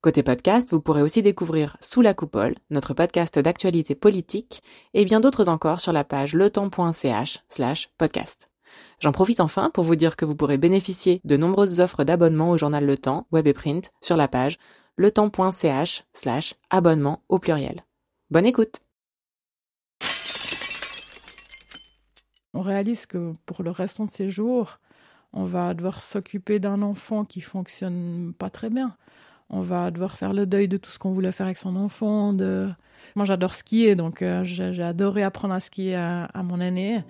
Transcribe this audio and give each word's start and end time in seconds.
Côté 0.00 0.22
podcast, 0.22 0.70
vous 0.70 0.80
pourrez 0.80 1.02
aussi 1.02 1.22
découvrir 1.22 1.76
Sous 1.80 2.02
la 2.02 2.14
coupole, 2.14 2.54
notre 2.70 2.94
podcast 2.94 3.36
d'actualité 3.36 3.96
politique, 3.96 4.62
et 4.94 5.04
bien 5.04 5.18
d'autres 5.18 5.48
encore 5.48 5.80
sur 5.80 5.92
la 5.92 6.04
page 6.04 6.34
letemps.ch 6.34 7.40
slash 7.48 7.90
podcast. 7.98 8.48
J'en 9.00 9.10
profite 9.10 9.40
enfin 9.40 9.70
pour 9.70 9.82
vous 9.82 9.96
dire 9.96 10.14
que 10.14 10.24
vous 10.24 10.36
pourrez 10.36 10.56
bénéficier 10.56 11.20
de 11.24 11.36
nombreuses 11.36 11.80
offres 11.80 12.04
d'abonnement 12.04 12.50
au 12.50 12.56
journal 12.56 12.86
Le 12.86 12.96
Temps, 12.96 13.26
web 13.32 13.48
et 13.48 13.52
print, 13.52 13.90
sur 14.00 14.16
la 14.16 14.28
page 14.28 14.58
letemps.ch 14.98 16.04
slash 16.12 16.54
abonnement 16.70 17.24
au 17.28 17.40
pluriel. 17.40 17.84
Bonne 18.30 18.46
écoute 18.46 18.82
On 22.54 22.60
réalise 22.60 23.06
que 23.06 23.32
pour 23.46 23.64
le 23.64 23.72
restant 23.72 24.04
de 24.04 24.12
ses 24.12 24.30
jours, 24.30 24.78
on 25.32 25.42
va 25.42 25.74
devoir 25.74 26.00
s'occuper 26.00 26.60
d'un 26.60 26.82
enfant 26.82 27.24
qui 27.24 27.40
fonctionne 27.40 28.32
pas 28.38 28.48
très 28.48 28.70
bien 28.70 28.96
on 29.50 29.60
va 29.60 29.90
devoir 29.90 30.16
faire 30.16 30.32
le 30.32 30.46
deuil 30.46 30.68
de 30.68 30.76
tout 30.76 30.90
ce 30.90 30.98
qu'on 30.98 31.12
voulait 31.12 31.32
faire 31.32 31.46
avec 31.46 31.58
son 31.58 31.76
enfant. 31.76 32.32
Moi, 33.16 33.24
j'adore 33.24 33.54
skier, 33.54 33.94
donc 33.94 34.22
euh, 34.22 34.44
j'ai 34.44 34.82
adoré 34.82 35.22
apprendre 35.22 35.54
à 35.54 35.60
skier 35.60 35.96
à, 35.96 36.42
mon 36.44 36.60
aîné. 36.60 37.02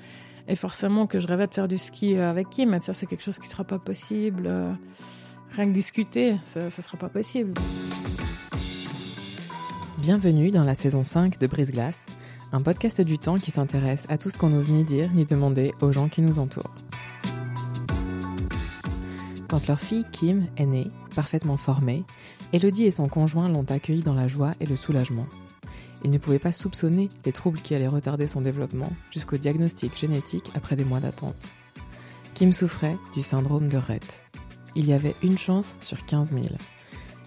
Et 0.46 0.54
forcément 0.54 1.06
que 1.06 1.20
je 1.20 1.26
rêvais 1.26 1.46
de 1.46 1.52
faire 1.52 1.68
du 1.68 1.76
ski 1.76 2.16
avec 2.16 2.48
qui, 2.48 2.64
mais 2.64 2.80
ça, 2.80 2.94
c'est 2.94 3.06
quelque 3.06 3.22
chose 3.22 3.38
qui 3.38 3.46
ne 3.46 3.52
sera 3.52 3.64
pas 3.64 3.78
possible. 3.78 4.44
Euh, 4.46 4.72
rien 5.54 5.66
que 5.66 5.72
discuter, 5.72 6.36
ça 6.42 6.64
ne 6.64 6.70
sera 6.70 6.96
pas 6.96 7.10
possible. 7.10 7.52
Bienvenue 9.98 10.50
dans 10.50 10.64
la 10.64 10.74
saison 10.74 11.02
5 11.02 11.38
de 11.38 11.46
Brise 11.46 11.70
Glace, 11.70 12.00
un 12.52 12.62
podcast 12.62 13.02
du 13.02 13.18
temps 13.18 13.34
qui 13.34 13.50
s'intéresse 13.50 14.06
à 14.08 14.16
tout 14.16 14.30
ce 14.30 14.38
qu'on 14.38 14.48
n'ose 14.48 14.70
ni 14.70 14.84
dire 14.84 15.10
ni 15.12 15.26
demander 15.26 15.72
aux 15.82 15.92
gens 15.92 16.08
qui 16.08 16.22
nous 16.22 16.38
entourent. 16.38 16.72
Quand 19.48 19.66
leur 19.66 19.80
fille 19.80 20.04
Kim 20.12 20.46
est 20.56 20.66
née, 20.66 20.90
parfaitement 21.14 21.56
formée, 21.56 22.04
Elodie 22.52 22.84
et 22.84 22.90
son 22.90 23.08
conjoint 23.08 23.48
l'ont 23.48 23.66
accueillie 23.68 24.02
dans 24.02 24.14
la 24.14 24.26
joie 24.26 24.54
et 24.60 24.66
le 24.66 24.74
soulagement. 24.74 25.26
Ils 26.02 26.10
ne 26.10 26.18
pouvaient 26.18 26.38
pas 26.38 26.52
soupçonner 26.52 27.10
les 27.26 27.32
troubles 27.32 27.60
qui 27.60 27.74
allaient 27.74 27.88
retarder 27.88 28.26
son 28.26 28.40
développement 28.40 28.90
jusqu'au 29.10 29.36
diagnostic 29.36 29.98
génétique 29.98 30.50
après 30.54 30.76
des 30.76 30.84
mois 30.84 31.00
d'attente. 31.00 31.36
Kim 32.34 32.52
souffrait 32.52 32.96
du 33.14 33.20
syndrome 33.20 33.68
de 33.68 33.76
Rett. 33.76 34.18
Il 34.76 34.86
y 34.86 34.94
avait 34.94 35.14
une 35.22 35.36
chance 35.36 35.76
sur 35.80 36.06
15 36.06 36.32
000. 36.32 36.46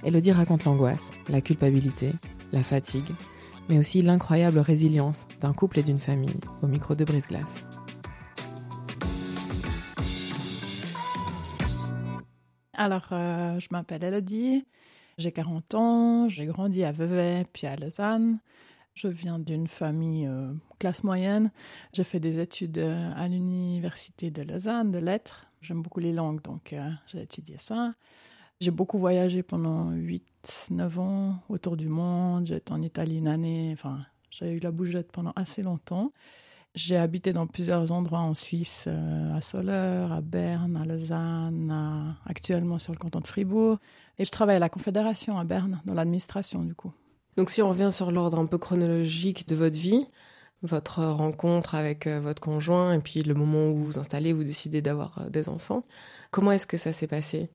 Elodie 0.03 0.31
raconte 0.31 0.63
l'angoisse, 0.63 1.11
la 1.29 1.41
culpabilité, 1.41 2.11
la 2.51 2.63
fatigue, 2.63 3.11
mais 3.69 3.77
aussi 3.77 4.01
l'incroyable 4.01 4.57
résilience 4.59 5.27
d'un 5.41 5.53
couple 5.53 5.79
et 5.79 5.83
d'une 5.83 5.99
famille 5.99 6.39
au 6.63 6.67
micro 6.67 6.95
de 6.95 7.05
brise-glace. 7.05 7.65
Alors, 12.73 13.09
euh, 13.11 13.59
je 13.59 13.67
m'appelle 13.69 14.03
Elodie, 14.03 14.65
j'ai 15.17 15.31
40 15.31 15.75
ans, 15.75 16.29
j'ai 16.29 16.45
grandi 16.45 16.83
à 16.83 16.91
Vevey 16.91 17.45
puis 17.51 17.67
à 17.67 17.75
Lausanne. 17.75 18.39
Je 18.93 19.07
viens 19.07 19.39
d'une 19.39 19.67
famille 19.67 20.27
euh, 20.27 20.53
classe 20.79 21.03
moyenne. 21.03 21.51
J'ai 21.93 22.03
fait 22.03 22.19
des 22.19 22.39
études 22.39 22.77
euh, 22.77 23.11
à 23.15 23.27
l'université 23.27 24.31
de 24.31 24.41
Lausanne, 24.41 24.91
de 24.91 24.99
lettres. 24.99 25.47
J'aime 25.61 25.81
beaucoup 25.81 25.99
les 25.99 26.11
langues, 26.11 26.41
donc 26.41 26.75
j'ai 27.05 27.21
étudié 27.21 27.55
ça. 27.59 27.93
J'ai 28.61 28.71
beaucoup 28.71 28.97
voyagé 28.97 29.43
pendant 29.43 29.91
8-9 29.91 30.99
ans 30.99 31.39
autour 31.49 31.77
du 31.77 31.87
monde. 31.87 32.47
J'étais 32.47 32.71
en 32.71 32.81
Italie 32.81 33.17
une 33.17 33.27
année. 33.27 33.71
Enfin, 33.73 34.05
j'ai 34.29 34.51
eu 34.51 34.59
la 34.59 34.71
bougette 34.71 35.11
pendant 35.11 35.33
assez 35.35 35.61
longtemps. 35.63 36.11
J'ai 36.73 36.95
habité 36.95 37.33
dans 37.33 37.47
plusieurs 37.47 37.91
endroits 37.91 38.19
en 38.19 38.33
Suisse, 38.33 38.85
euh, 38.87 39.35
à 39.35 39.41
Soleure, 39.41 40.13
à 40.13 40.21
Berne, 40.21 40.77
à 40.77 40.85
Lausanne, 40.85 42.15
actuellement 42.25 42.77
sur 42.77 42.93
le 42.93 42.97
canton 42.97 43.19
de 43.19 43.27
Fribourg. 43.27 43.77
Et 44.17 44.23
je 44.23 44.31
travaille 44.31 44.55
à 44.55 44.59
la 44.59 44.69
Confédération 44.69 45.37
à 45.37 45.43
Berne, 45.43 45.81
dans 45.85 45.93
l'administration 45.93 46.63
du 46.63 46.73
coup. 46.73 46.93
Donc 47.35 47.49
si 47.49 47.61
on 47.61 47.69
revient 47.69 47.89
sur 47.91 48.11
l'ordre 48.11 48.39
un 48.39 48.45
peu 48.45 48.57
chronologique 48.57 49.47
de 49.49 49.55
votre 49.55 49.77
vie, 49.77 50.07
votre 50.63 51.03
rencontre 51.03 51.75
avec 51.75 52.07
euh, 52.07 52.19
votre 52.21 52.41
conjoint 52.41 52.93
et 52.93 52.99
puis 52.99 53.23
le 53.23 53.33
moment 53.33 53.67
où 53.69 53.75
vous 53.75 53.85
vous 53.85 53.99
installez, 53.99 54.31
vous 54.31 54.43
décidez 54.43 54.81
d'avoir 54.81 55.19
euh, 55.19 55.29
des 55.29 55.49
enfants, 55.49 55.85
comment 56.29 56.51
est-ce 56.51 56.67
que 56.67 56.77
ça 56.77 56.93
s'est 56.93 57.07
passé? 57.07 57.49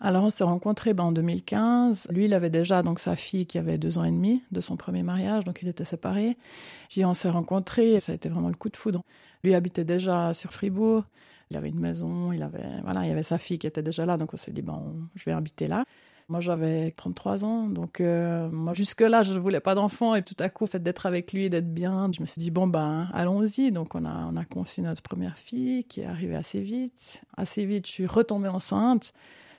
Alors 0.00 0.24
on 0.24 0.30
s'est 0.30 0.44
rencontrés 0.44 0.92
ben, 0.92 1.04
en 1.04 1.12
2015. 1.12 2.08
Lui, 2.10 2.26
il 2.26 2.34
avait 2.34 2.50
déjà 2.50 2.82
donc 2.82 3.00
sa 3.00 3.16
fille 3.16 3.46
qui 3.46 3.58
avait 3.58 3.78
deux 3.78 3.98
ans 3.98 4.04
et 4.04 4.10
demi 4.10 4.42
de 4.50 4.60
son 4.60 4.76
premier 4.76 5.02
mariage, 5.02 5.44
donc 5.44 5.60
il 5.62 5.68
était 5.68 5.84
séparé. 5.84 6.36
Puis 6.90 7.04
on 7.04 7.14
s'est 7.14 7.30
rencontrés 7.30 7.98
ça 8.00 8.12
a 8.12 8.14
été 8.14 8.28
vraiment 8.28 8.48
le 8.48 8.54
coup 8.54 8.68
de 8.68 8.76
foudre. 8.76 9.02
Lui 9.42 9.54
habitait 9.54 9.84
déjà 9.84 10.34
sur 10.34 10.52
Fribourg. 10.52 11.04
Il 11.50 11.56
avait 11.56 11.68
une 11.68 11.78
maison, 11.80 12.32
il 12.32 12.42
avait 12.42 12.80
voilà, 12.82 13.06
il 13.06 13.10
avait 13.10 13.22
sa 13.22 13.38
fille 13.38 13.58
qui 13.58 13.66
était 13.66 13.82
déjà 13.82 14.04
là, 14.04 14.16
donc 14.16 14.34
on 14.34 14.36
s'est 14.36 14.50
dit 14.50 14.62
bon, 14.62 15.08
je 15.14 15.24
vais 15.24 15.32
habiter 15.32 15.68
là. 15.68 15.84
Moi, 16.28 16.40
j'avais 16.40 16.90
33 16.90 17.44
ans, 17.44 17.68
donc 17.68 18.00
euh, 18.00 18.50
moi 18.50 18.74
jusque-là, 18.74 19.22
je 19.22 19.32
ne 19.32 19.38
voulais 19.38 19.60
pas 19.60 19.76
d'enfant 19.76 20.16
et 20.16 20.22
tout 20.22 20.34
à 20.40 20.48
coup, 20.48 20.64
le 20.64 20.70
fait 20.70 20.82
d'être 20.82 21.06
avec 21.06 21.32
lui, 21.32 21.48
d'être 21.48 21.72
bien, 21.72 22.10
je 22.12 22.20
me 22.20 22.26
suis 22.26 22.40
dit 22.40 22.50
bon 22.50 22.66
ben 22.66 23.08
allons-y. 23.14 23.70
Donc 23.70 23.94
on 23.94 24.04
a 24.04 24.28
on 24.30 24.36
a 24.36 24.44
conçu 24.44 24.82
notre 24.82 25.02
première 25.02 25.38
fille 25.38 25.84
qui 25.84 26.00
est 26.00 26.06
arrivée 26.06 26.34
assez 26.34 26.60
vite. 26.60 27.22
Assez 27.36 27.64
vite, 27.64 27.86
je 27.86 27.92
suis 27.92 28.06
retombée 28.06 28.48
enceinte 28.48 29.12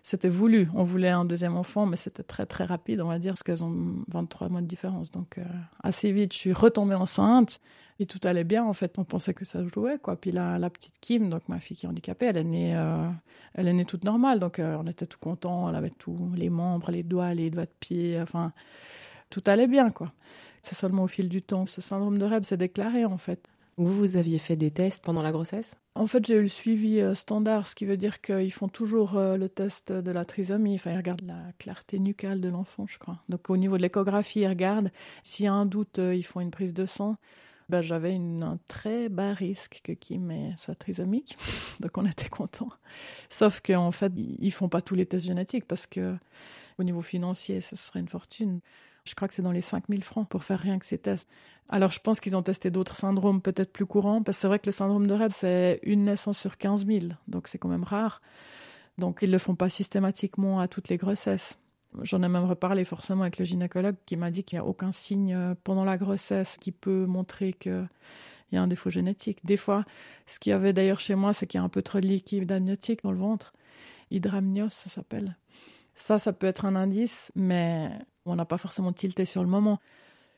c'était 0.08 0.30
voulu. 0.30 0.70
On 0.74 0.84
voulait 0.84 1.10
un 1.10 1.26
deuxième 1.26 1.58
enfant, 1.58 1.86
mais 1.86 1.98
c'était 1.98 2.24
très 2.24 2.46
très 2.46 2.64
rapide, 2.64 3.02
on 3.02 3.10
va 3.10 3.20
dire, 3.20 3.34
parce 3.34 3.44
qu'elles 3.44 3.62
ont 3.62 4.06
23 4.08 4.48
mois 4.48 4.62
de 4.62 4.66
différence. 4.66 5.12
Donc 5.12 5.38
euh, 5.38 5.44
assez 5.84 6.14
vite, 6.14 6.32
je 6.32 6.38
suis 6.38 6.54
retombée 6.54 6.96
enceinte 6.96 7.60
et 8.00 8.06
tout 8.06 8.22
allait 8.24 8.46
bien. 8.46 8.64
En 8.64 8.72
fait, 8.72 9.00
on 9.00 9.04
pensait 9.04 9.34
que 9.34 9.44
ça 9.44 9.62
jouait, 9.68 10.00
quoi. 10.00 10.16
Puis 10.16 10.32
la, 10.32 10.60
la 10.60 10.70
petite 10.70 10.96
Kim, 11.02 11.30
donc 11.30 11.50
ma 11.50 11.60
fille 11.60 11.76
qui 11.76 11.88
est 11.88 11.90
handicapée, 11.90 12.28
elle 12.28 12.38
est 12.38 12.46
née, 12.46 12.74
euh, 12.74 13.10
elle 13.54 13.68
est 13.68 13.74
née 13.74 13.84
toute 13.84 14.06
normale. 14.06 14.40
Donc 14.40 14.60
euh, 14.60 14.78
on 14.80 14.88
était 14.88 15.08
tout 15.08 15.20
contents. 15.20 15.68
Elle 15.68 15.76
avait 15.76 15.90
tous 15.90 16.32
les 16.38 16.50
membres, 16.50 16.90
les 16.90 17.04
doigts, 17.04 17.34
les 17.34 17.50
doigts 17.50 17.66
de 17.66 17.76
pied. 17.82 18.18
Enfin, 18.22 18.54
tout 19.30 19.44
allait 19.46 19.68
bien, 19.68 19.90
quoi. 19.90 20.14
C'est 20.62 20.76
seulement 20.76 21.04
au 21.04 21.08
fil 21.08 21.28
du 21.28 21.42
temps 21.42 21.66
ce 21.66 21.82
syndrome 21.82 22.18
de 22.18 22.24
Rett 22.24 22.46
s'est 22.46 22.56
déclaré, 22.56 23.04
en 23.04 23.18
fait. 23.18 23.50
Vous, 23.78 23.94
vous 23.94 24.16
aviez 24.18 24.40
fait 24.40 24.56
des 24.56 24.72
tests 24.72 25.06
pendant 25.06 25.22
la 25.22 25.32
grossesse? 25.32 25.76
En 25.94 26.08
fait, 26.08 26.26
j'ai 26.26 26.36
eu 26.36 26.42
le 26.42 26.48
suivi 26.48 27.00
euh, 27.00 27.14
standard, 27.14 27.68
ce 27.68 27.76
qui 27.76 27.86
veut 27.86 27.96
dire 27.96 28.22
qu'ils 28.22 28.52
font 28.52 28.68
toujours 28.68 29.18
euh, 29.18 29.38
le 29.38 29.50
test 29.50 29.92
de 29.92 30.12
la 30.12 30.26
trisomie. 30.26 30.76
Enfin, 30.76 30.94
ils 30.94 30.98
regardent 30.98 31.26
la 31.26 31.52
clarté 31.60 32.00
nucale 32.00 32.42
de 32.42 32.50
l'enfant, 32.50 32.88
je 32.88 32.98
crois. 32.98 33.20
Donc, 33.30 33.52
au 33.52 33.58
niveau 33.58 33.78
de 33.78 33.84
l'échographie, 33.84 34.40
ils 34.40 34.48
regardent. 34.48 34.92
S'il 35.22 35.46
y 35.46 35.48
a 35.48 35.54
un 35.54 35.68
doute, 35.68 36.00
euh, 36.00 36.16
ils 36.16 36.26
font 36.26 36.40
une 36.40 36.50
prise 36.50 36.74
de 36.74 36.88
sang. 36.88 37.18
Ben, 37.70 37.82
j'avais 37.82 38.16
un 38.16 38.58
très 38.68 39.10
bas 39.10 39.34
risque 39.34 39.82
que 39.84 39.92
Kim 39.92 40.34
soit 40.56 40.76
trisomique, 40.76 41.38
donc 41.82 41.98
on 41.98 42.06
était 42.06 42.30
content. 42.30 42.70
Sauf 43.30 43.60
qu'en 43.60 43.92
fait, 43.92 44.14
ils 44.16 44.52
font 44.52 44.70
pas 44.70 44.82
tous 44.82 44.96
les 44.96 45.06
tests 45.06 45.26
génétiques 45.26 45.66
parce 45.66 45.86
que 45.86 46.16
au 46.80 46.84
niveau 46.84 47.02
financier, 47.02 47.60
ce 47.60 47.76
serait 47.76 48.00
une 48.00 48.08
fortune. 48.08 48.62
Je 49.08 49.16
crois 49.16 49.28
que 49.28 49.34
c'est 49.34 49.42
dans 49.42 49.52
les 49.52 49.62
5000 49.62 50.04
francs 50.04 50.28
pour 50.28 50.44
faire 50.44 50.60
rien 50.60 50.80
que 50.80 50.86
ces 50.86 50.98
tests. 50.98 51.30
Alors 51.70 51.92
je 51.92 52.00
pense 52.00 52.20
qu'ils 52.20 52.36
ont 52.36 52.44
testé 52.44 52.72
d'autres 52.72 52.96
syndromes 52.96 53.42
peut-être 53.42 53.72
plus 53.72 53.86
courants, 53.86 54.22
parce 54.22 54.38
que 54.38 54.42
c'est 54.42 54.48
vrai 54.48 54.60
que 54.60 54.68
le 54.68 54.72
syndrome 54.72 55.08
de 55.08 55.14
Rett, 55.14 55.32
c'est 55.32 55.80
une 55.84 56.06
naissance 56.06 56.38
sur 56.38 56.58
15 56.58 56.86
000, 56.86 57.00
donc 57.28 57.48
c'est 57.48 57.58
quand 57.58 57.70
même 57.70 57.84
rare. 57.84 58.22
Donc 58.98 59.20
ils 59.22 59.28
ne 59.28 59.34
le 59.34 59.38
font 59.38 59.56
pas 59.56 59.70
systématiquement 59.70 60.60
à 60.60 60.68
toutes 60.68 60.90
les 60.90 60.98
grossesses. 60.98 61.60
J'en 62.02 62.22
ai 62.22 62.28
même 62.28 62.46
reparlé 62.46 62.84
forcément 62.84 63.22
avec 63.22 63.38
le 63.38 63.46
gynécologue 63.46 63.96
qui 64.06 64.18
m'a 64.18 64.32
dit 64.32 64.44
qu'il 64.44 64.58
n'y 64.58 64.62
a 64.62 64.66
aucun 64.66 64.92
signe 64.92 65.34
euh, 65.34 65.56
pendant 65.64 65.84
la 65.84 65.98
grossesse 65.98 66.58
qui 66.58 66.72
peut 66.72 67.06
montrer 67.06 67.54
qu'il 67.54 67.88
y 68.52 68.58
a 68.58 68.62
un 68.62 68.68
défaut 68.68 68.90
génétique. 68.90 69.40
Des 69.46 69.58
fois, 69.58 69.86
ce 70.26 70.40
qu'il 70.40 70.52
y 70.52 70.54
avait 70.54 70.74
d'ailleurs 70.74 71.00
chez 71.00 71.16
moi, 71.16 71.34
c'est 71.34 71.48
qu'il 71.48 71.60
y 71.60 71.62
a 71.62 71.64
un 71.64 71.70
peu 71.70 71.82
trop 71.82 72.00
de 72.00 72.08
liquide 72.08 72.52
amniotique 72.52 73.04
dans 73.04 73.12
le 73.12 73.18
ventre. 73.18 73.54
Hydramnios, 74.12 74.70
ça 74.70 74.90
s'appelle. 74.90 75.38
Ça, 75.94 76.20
ça 76.20 76.32
peut 76.32 76.48
être 76.48 76.66
un 76.66 76.76
indice, 76.76 77.32
mais 77.36 77.90
on 78.30 78.36
n'a 78.36 78.46
pas 78.46 78.58
forcément 78.58 78.94
tilté 78.94 79.26
sur 79.26 79.44
le 79.44 79.50
moment. 79.50 79.80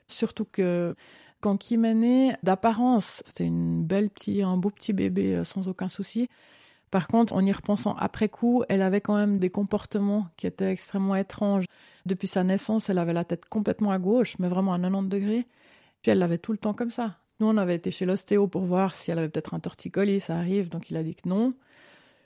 Surtout 0.08 0.46
que 0.46 0.96
quand 1.42 1.58
Kim 1.58 1.86
est 1.86 1.94
née, 1.94 2.34
d'apparence, 2.44 3.22
c'était 3.26 3.46
une 3.46 3.84
belle 3.84 4.10
petit, 4.10 4.42
un 4.42 4.58
beau 4.58 4.70
petit 4.70 4.94
bébé 4.94 5.36
euh, 5.36 5.44
sans 5.44 5.70
aucun 5.70 5.90
souci. 5.90 6.28
Par 6.92 7.08
contre, 7.08 7.34
en 7.34 7.46
y 7.46 7.52
repensant 7.52 7.96
après 7.96 8.30
coup, 8.30 8.64
elle 8.68 8.82
avait 8.82 9.02
quand 9.02 9.16
même 9.16 9.38
des 9.38 9.50
comportements 9.50 10.28
qui 10.38 10.48
étaient 10.48 10.72
extrêmement 10.72 11.16
étranges. 11.16 11.66
Depuis 12.06 12.28
sa 12.28 12.44
naissance, 12.44 12.90
elle 12.90 12.98
avait 12.98 13.14
la 13.14 13.24
tête 13.24 13.46
complètement 13.46 13.92
à 13.92 14.00
gauche, 14.00 14.36
mais 14.40 14.48
vraiment 14.48 14.74
à 14.74 14.80
90 14.80 15.08
degrés. 15.08 15.48
Puis 16.02 16.12
elle 16.12 16.20
l'avait 16.20 16.40
tout 16.40 16.52
le 16.52 16.58
temps 16.58 16.74
comme 16.74 16.92
ça. 16.92 17.18
Nous, 17.40 17.48
on 17.48 17.58
avait 17.58 17.76
été 17.76 17.92
chez 17.92 18.06
l'ostéo 18.06 18.48
pour 18.48 18.64
voir 18.64 18.96
si 18.96 19.12
elle 19.12 19.20
avait 19.20 19.30
peut-être 19.30 19.54
un 19.54 19.60
torticolis, 19.60 20.20
ça 20.20 20.36
arrive, 20.36 20.70
donc 20.70 20.90
il 20.90 20.98
a 20.98 21.04
dit 21.04 21.16
que 21.16 21.30
non. 21.30 21.54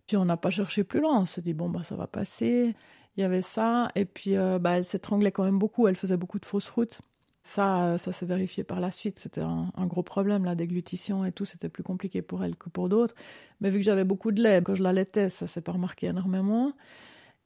Puis 0.07 0.17
on 0.17 0.25
n'a 0.25 0.37
pas 0.37 0.49
cherché 0.49 0.83
plus 0.83 1.01
loin, 1.01 1.21
on 1.21 1.25
s'est 1.25 1.41
dit 1.41 1.53
bon 1.53 1.69
bah 1.69 1.83
ça 1.83 1.95
va 1.95 2.07
passer. 2.07 2.75
Il 3.17 3.21
y 3.21 3.23
avait 3.23 3.41
ça, 3.41 3.89
et 3.95 4.05
puis 4.05 4.35
euh, 4.37 4.59
bah, 4.59 4.77
elle 4.77 4.85
s'étranglait 4.85 5.31
quand 5.31 5.43
même 5.43 5.59
beaucoup, 5.59 5.87
elle 5.87 5.95
faisait 5.95 6.17
beaucoup 6.17 6.39
de 6.39 6.45
fausses 6.45 6.69
routes. 6.69 7.01
Ça, 7.45 7.97
ça 7.97 8.13
s'est 8.13 8.25
vérifié 8.25 8.63
par 8.63 8.79
la 8.79 8.89
suite. 8.89 9.19
C'était 9.19 9.41
un, 9.41 9.85
gros 9.85 10.01
problème, 10.01 10.45
la 10.45 10.55
déglutition 10.55 11.25
et 11.25 11.33
tout. 11.33 11.43
C'était 11.43 11.67
plus 11.67 11.83
compliqué 11.83 12.21
pour 12.21 12.41
elle 12.41 12.55
que 12.55 12.69
pour 12.69 12.87
d'autres. 12.87 13.15
Mais 13.59 13.69
vu 13.69 13.79
que 13.79 13.83
j'avais 13.83 14.05
beaucoup 14.05 14.31
de 14.31 14.41
lait, 14.41 14.61
quand 14.63 14.75
je 14.75 14.83
l'allaitais, 14.83 15.27
ça 15.27 15.45
s'est 15.45 15.59
pas 15.59 15.73
remarqué 15.73 16.07
énormément. 16.07 16.71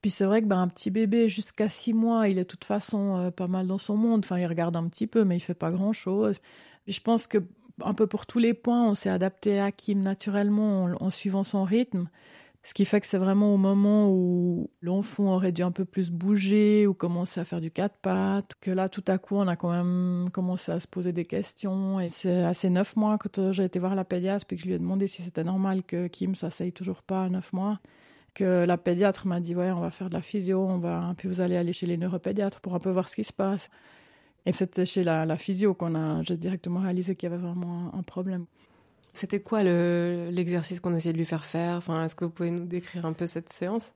Puis 0.02 0.12
c'est 0.12 0.26
vrai 0.26 0.44
que 0.44 0.48
ben, 0.48 0.60
un 0.62 0.68
petit 0.68 0.92
bébé 0.92 1.30
jusqu'à 1.30 1.68
six 1.68 1.94
mois, 1.94 2.28
il 2.28 2.38
est 2.38 2.42
de 2.42 2.48
toute 2.48 2.64
façon 2.64 3.18
euh, 3.18 3.32
pas 3.32 3.48
mal 3.48 3.66
dans 3.66 3.80
son 3.80 3.98
monde. 3.98 4.22
Enfin, 4.24 4.38
il 4.38 4.46
regarde 4.46 4.76
un 4.76 4.88
petit 4.88 5.08
peu, 5.08 5.24
mais 5.24 5.38
il 5.38 5.40
fait 5.40 5.56
pas 5.56 5.72
grand 5.72 5.94
chose. 5.94 6.38
je 6.88 7.00
pense 7.00 7.26
que 7.26 7.40
un 7.84 7.94
peu 7.94 8.08
pour 8.08 8.26
tous 8.26 8.40
les 8.40 8.54
points, 8.54 8.90
on 8.90 8.96
s'est 8.96 9.10
adapté 9.10 9.60
à 9.60 9.72
Kim 9.72 10.02
naturellement 10.02 10.90
en, 11.00 11.10
suivant 11.10 11.44
son 11.44 11.64
rythme. 11.64 12.10
Ce 12.68 12.74
qui 12.74 12.84
fait 12.84 13.00
que 13.00 13.08
c'est 13.08 13.18
vraiment 13.18 13.54
au 13.54 13.56
moment 13.56 14.12
où 14.12 14.70
l'enfant 14.82 15.34
aurait 15.34 15.54
dû 15.54 15.64
un 15.64 15.72
peu 15.72 15.86
plus 15.86 16.12
bouger 16.12 16.86
ou 16.86 16.94
commencer 16.94 17.40
à 17.40 17.46
faire 17.46 17.62
du 17.62 17.72
quatre 17.72 17.96
pattes, 18.02 18.56
que 18.60 18.70
là, 18.72 18.90
tout 18.90 19.06
à 19.08 19.18
coup, 19.18 19.38
on 19.38 19.48
a 19.48 19.56
quand 19.56 19.72
même 19.72 20.30
commencé 20.34 20.74
à 20.74 20.82
se 20.82 20.86
poser 20.86 21.14
des 21.14 21.24
questions. 21.24 22.02
Et 22.02 22.10
c'est 22.10 22.44
assez 22.44 22.70
neuf 22.70 22.98
mois 22.98 23.18
quand 23.20 23.54
j'ai 23.54 23.64
été 23.64 23.80
voir 23.80 23.96
la 23.96 24.04
pédiatre, 24.04 24.46
puis 24.46 24.58
que 24.58 24.64
je 24.64 24.68
lui 24.68 24.74
ai 24.74 24.80
demandé 24.80 25.08
si 25.08 25.22
c'était 25.22 25.46
normal 25.46 25.82
que 25.84 26.08
Kim 26.08 26.36
s'asseye 26.36 26.74
toujours 26.74 27.04
pas 27.04 27.24
à 27.24 27.30
neuf 27.30 27.54
mois 27.54 27.80
que 28.34 28.66
la 28.66 28.78
pédiatre 28.78 29.26
m'a 29.28 29.40
dit 29.40 29.56
ouais 29.56 29.72
on 29.72 29.80
va 29.80 29.90
faire 29.90 30.10
de 30.10 30.14
la 30.14 30.22
physio, 30.22 30.60
on 30.60 30.78
va 30.78 31.16
puis 31.18 31.30
vous 31.30 31.40
allez 31.40 31.56
aller 31.56 31.74
chez 31.74 31.88
les 31.88 31.98
neuropédiatres 31.98 32.60
pour 32.60 32.76
un 32.76 32.80
peu 32.80 32.92
voir 32.92 33.08
ce 33.08 33.16
qui 33.16 33.24
se 33.24 33.34
passe. 33.34 33.70
Et 34.46 34.52
c'était 34.52 34.86
chez 34.86 35.06
la, 35.06 35.38
physio 35.38 35.74
qu'on 35.74 35.96
a 35.96 36.22
j'ai 36.24 36.36
directement 36.36 36.82
réalisé 36.82 37.16
qu'il 37.16 37.30
y 37.30 37.34
avait 37.34 37.42
vraiment 37.42 37.92
un, 37.96 38.04
problème. 38.04 38.46
C'était 39.18 39.40
quoi 39.40 39.64
l'exercice 39.64 40.80
qu'on 40.80 40.96
essayait 40.96 41.12
de 41.12 41.18
lui 41.18 41.26
faire 41.26 41.44
faire? 41.44 41.78
Enfin, 41.78 42.04
Est-ce 42.04 42.16
que 42.16 42.24
vous 42.24 42.30
pouvez 42.30 42.52
nous 42.52 42.66
décrire 42.66 43.08
un 43.08 43.14
peu 43.14 43.26
cette 43.26 43.52
séance? 43.52 43.94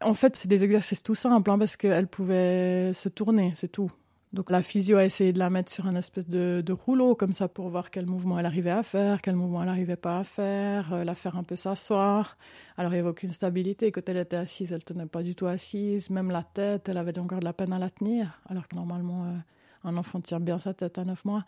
En 0.00 0.14
fait, 0.14 0.34
c'est 0.34 0.48
des 0.48 0.64
exercices 0.64 1.02
tout 1.02 1.14
simples 1.14 1.50
hein, 1.50 1.58
parce 1.58 1.76
qu'elle 1.76 2.06
pouvait 2.06 2.92
se 2.94 3.10
tourner, 3.10 3.52
c'est 3.54 3.70
tout. 3.70 3.92
Donc 4.32 4.50
la 4.50 4.62
physio 4.62 4.96
a 4.96 5.04
essayé 5.04 5.34
de 5.34 5.38
la 5.38 5.50
mettre 5.50 5.70
sur 5.70 5.86
un 5.86 5.94
espèce 5.94 6.26
de, 6.26 6.72
rouleau 6.72 7.14
comme 7.14 7.34
ça 7.34 7.48
pour 7.48 7.68
voir 7.68 7.90
quel 7.90 8.06
mouvement 8.06 8.38
elle 8.38 8.46
arrivait 8.46 8.70
à 8.70 8.82
faire, 8.82 9.20
quel 9.20 9.34
mouvement 9.34 9.60
elle 9.60 9.68
n'arrivait 9.68 9.96
pas 9.96 10.20
à 10.20 10.24
faire, 10.24 10.94
euh, 10.94 11.04
la 11.04 11.14
faire 11.14 11.36
un 11.36 11.42
peu 11.42 11.54
s'asseoir. 11.54 12.38
Alors 12.78 12.92
il 12.92 12.94
n'y 12.94 13.00
avait 13.00 13.10
aucune 13.10 13.34
stabilité. 13.34 13.92
Quand 13.92 14.08
elle 14.08 14.16
était 14.16 14.36
assise, 14.36 14.72
elle 14.72 14.84
tenait 14.84 15.04
pas 15.04 15.22
du 15.22 15.34
tout 15.34 15.46
assise. 15.46 16.08
Même 16.08 16.30
la 16.30 16.44
tête, 16.44 16.88
elle 16.88 16.96
avait 16.96 17.18
encore 17.18 17.40
de 17.40 17.44
la 17.44 17.52
peine 17.52 17.74
à 17.74 17.78
la 17.78 17.90
tenir. 17.90 18.40
Alors 18.48 18.66
que 18.68 18.74
normalement, 18.74 19.26
euh, 19.26 19.36
un 19.84 19.98
enfant 19.98 20.22
tient 20.22 20.40
bien 20.40 20.58
sa 20.58 20.72
tête 20.72 20.96
à 20.96 21.04
neuf 21.04 21.26
mois. 21.26 21.44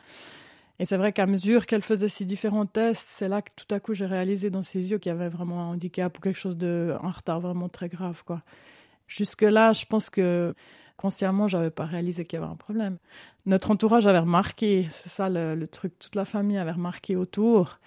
Et 0.81 0.85
c'est 0.85 0.97
vrai 0.97 1.13
qu'à 1.13 1.27
mesure 1.27 1.67
qu'elle 1.67 1.83
faisait 1.83 2.09
ces 2.09 2.25
différents 2.25 2.67
tests, 2.67 3.07
c'est 3.09 3.29
là 3.29 3.43
que 3.43 3.51
tout 3.55 3.73
à 3.73 3.79
coup 3.79 3.95
j'ai 3.95 4.07
réalisé 4.07 4.51
dans 4.51 4.65
ses 4.65 4.91
yeux 4.91 4.99
qu'il 4.99 5.11
y 5.11 5.15
avait 5.15 5.29
vraiment 5.29 5.63
un 5.63 5.67
handicap 5.73 6.17
ou 6.19 6.21
quelque 6.21 6.39
chose 6.39 6.57
de 6.57 6.97
un 7.01 7.11
retard 7.11 7.41
vraiment 7.41 7.69
très 7.69 7.89
grave. 7.89 8.23
Jusque 9.07 9.43
là, 9.43 9.73
je 9.73 9.87
pense 9.87 10.11
que 10.11 10.55
consciemment, 10.97 11.49
j'avais 11.49 11.71
pas 11.71 11.85
réalisé 11.85 12.25
qu'il 12.25 12.39
y 12.39 12.43
avait 12.43 12.51
un 12.51 12.57
problème. 12.57 12.99
Notre 13.47 13.71
entourage 13.71 14.07
avait 14.07 14.19
remarqué, 14.19 14.89
c'est 14.91 15.11
ça 15.11 15.29
le, 15.29 15.67
truc, 15.67 15.99
toute 15.99 16.15
la 16.15 16.25
famille 16.25 16.59
avait 16.59 16.73
remarqué 16.73 17.15
autour, 17.15 17.79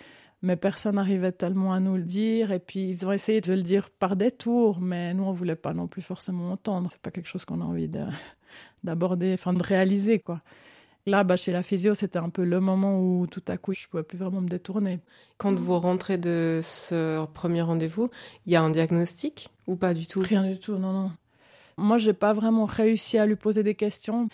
mais 0.42 0.56
personne 0.56 0.96
n'arrivait 0.96 1.32
tellement 1.32 1.74
à 1.74 1.80
nous 1.80 1.96
le 1.96 2.04
dire. 2.04 2.52
Et 2.52 2.60
puis 2.60 2.88
ils 2.88 3.06
ont 3.06 3.12
essayé 3.12 3.42
de 3.42 3.52
le 3.52 3.64
dire 3.64 3.90
par 3.90 4.16
détour, 4.16 4.80
mais 4.80 5.14
nous 5.14 5.24
on 5.24 5.34
voulait 5.34 5.56
pas 5.56 5.74
non 5.74 5.88
plus 5.88 6.02
forcément 6.02 6.52
entendre. 6.52 6.90
C'est 6.92 7.02
pas 7.02 7.12
quelque 7.12 7.28
chose 7.28 7.44
qu'on 7.44 7.60
a 7.62 7.66
envie 7.66 7.90
d'aborder, 8.84 9.34
enfin 9.34 9.54
de 9.54 9.64
réaliser 9.64 10.20
quoi. 10.20 10.42
Là, 11.08 11.24
bah, 11.24 11.38
chez 11.38 11.54
la 11.54 11.64
physio, 11.64 11.96
c'était 11.96 12.20
un 12.20 12.30
peu 12.30 12.44
le 12.44 12.60
moment 12.60 13.00
où 13.00 13.28
tout 13.28 13.44
à 13.48 13.56
coup, 13.56 13.74
je 13.74 13.86
ne 13.86 13.88
pouvais 13.90 14.04
plus 14.04 14.18
vraiment 14.18 14.42
me 14.42 14.50
détourner. 14.50 15.00
Quand 15.38 15.54
vous 15.54 15.80
rentrez 15.80 16.18
de 16.18 16.60
ce 16.62 17.26
premier 17.28 17.62
rendez-vous, 17.62 18.10
il 18.46 18.52
y 18.52 18.58
a 18.58 18.62
un 18.62 18.70
diagnostic 18.70 19.50
ou 19.68 19.78
pas 19.78 19.94
du 19.94 20.06
tout? 20.06 20.20
Rien 20.20 20.44
du 20.44 20.60
tout, 20.60 20.78
non, 20.78 20.92
non. 20.92 21.12
Moi, 21.78 21.98
j'ai 21.98 22.12
pas 22.12 22.34
vraiment 22.34 22.66
réussi 22.66 23.18
à 23.18 23.26
lui 23.26 23.38
poser 23.38 23.64
des 23.64 23.74
questions. 23.74 24.28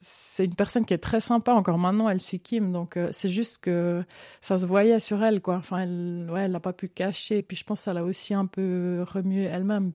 C'est 0.00 0.44
une 0.44 0.54
personne 0.54 0.84
qui 0.84 0.92
est 0.92 0.98
très 0.98 1.20
sympa. 1.20 1.54
Encore 1.54 1.78
maintenant, 1.78 2.10
elle 2.10 2.20
suit 2.20 2.40
Kim, 2.40 2.72
donc 2.72 2.98
euh, 2.98 3.08
c'est 3.12 3.30
juste 3.30 3.56
que 3.58 4.04
ça 4.42 4.58
se 4.58 4.66
voyait 4.66 5.00
sur 5.00 5.24
elle, 5.24 5.40
quoi. 5.40 5.56
Enfin, 5.56 5.78
elle, 5.78 6.28
ouais, 6.30 6.42
elle 6.42 6.52
n'a 6.52 6.60
pas 6.60 6.74
pu 6.74 6.88
cacher. 6.88 7.38
Et 7.38 7.42
puis, 7.42 7.56
je 7.56 7.64
pense 7.64 7.84
qu'elle 7.86 7.96
a 7.96 8.04
aussi 8.04 8.34
un 8.34 8.44
peu 8.44 9.02
remué 9.08 9.44
elle-même. 9.44 9.92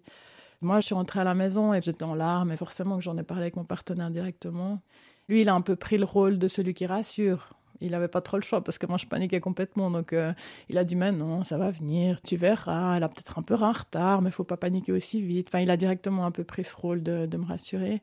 Moi, 0.61 0.79
je 0.79 0.87
suis 0.87 0.95
rentrée 0.95 1.19
à 1.19 1.23
la 1.23 1.35
maison 1.35 1.75
et 1.75 1.81
j'étais 1.83 2.05
en 2.05 2.15
larmes. 2.15 2.51
Et 2.51 2.55
forcément, 2.55 2.97
que 2.97 3.03
j'en 3.03 3.19
ai 3.19 3.23
parlé 3.23 3.43
avec 3.43 3.55
mon 3.55 3.65
partenaire 3.65 4.09
directement. 4.09 4.79
Lui, 5.29 5.41
il 5.41 5.49
a 5.49 5.55
un 5.55 5.61
peu 5.61 5.75
pris 5.75 5.97
le 5.97 6.05
rôle 6.05 6.39
de 6.39 6.47
celui 6.47 6.73
qui 6.73 6.85
rassure 6.85 7.57
il 7.81 7.91
n'avait 7.91 8.07
pas 8.07 8.21
trop 8.21 8.37
le 8.37 8.43
choix 8.43 8.63
parce 8.63 8.77
que 8.77 8.85
moi 8.85 8.97
je 8.97 9.05
paniquais 9.05 9.39
complètement. 9.39 9.91
Donc 9.91 10.13
euh, 10.13 10.33
il 10.69 10.77
a 10.77 10.83
dit 10.83 10.95
mais 10.95 11.11
non, 11.11 11.43
ça 11.43 11.57
va 11.57 11.71
venir, 11.71 12.21
tu 12.21 12.35
verras. 12.35 12.97
Elle 12.97 13.03
a 13.03 13.09
peut-être 13.09 13.37
un 13.39 13.41
peu 13.41 13.55
en 13.55 13.71
retard, 13.71 14.21
mais 14.21 14.29
il 14.29 14.33
faut 14.33 14.43
pas 14.43 14.57
paniquer 14.57 14.91
aussi 14.91 15.21
vite. 15.21 15.47
Enfin, 15.49 15.59
il 15.59 15.71
a 15.71 15.77
directement 15.77 16.25
un 16.25 16.31
peu 16.31 16.43
pris 16.43 16.63
ce 16.63 16.75
rôle 16.75 17.03
de, 17.03 17.37
me 17.37 17.45
rassurer. 17.45 18.01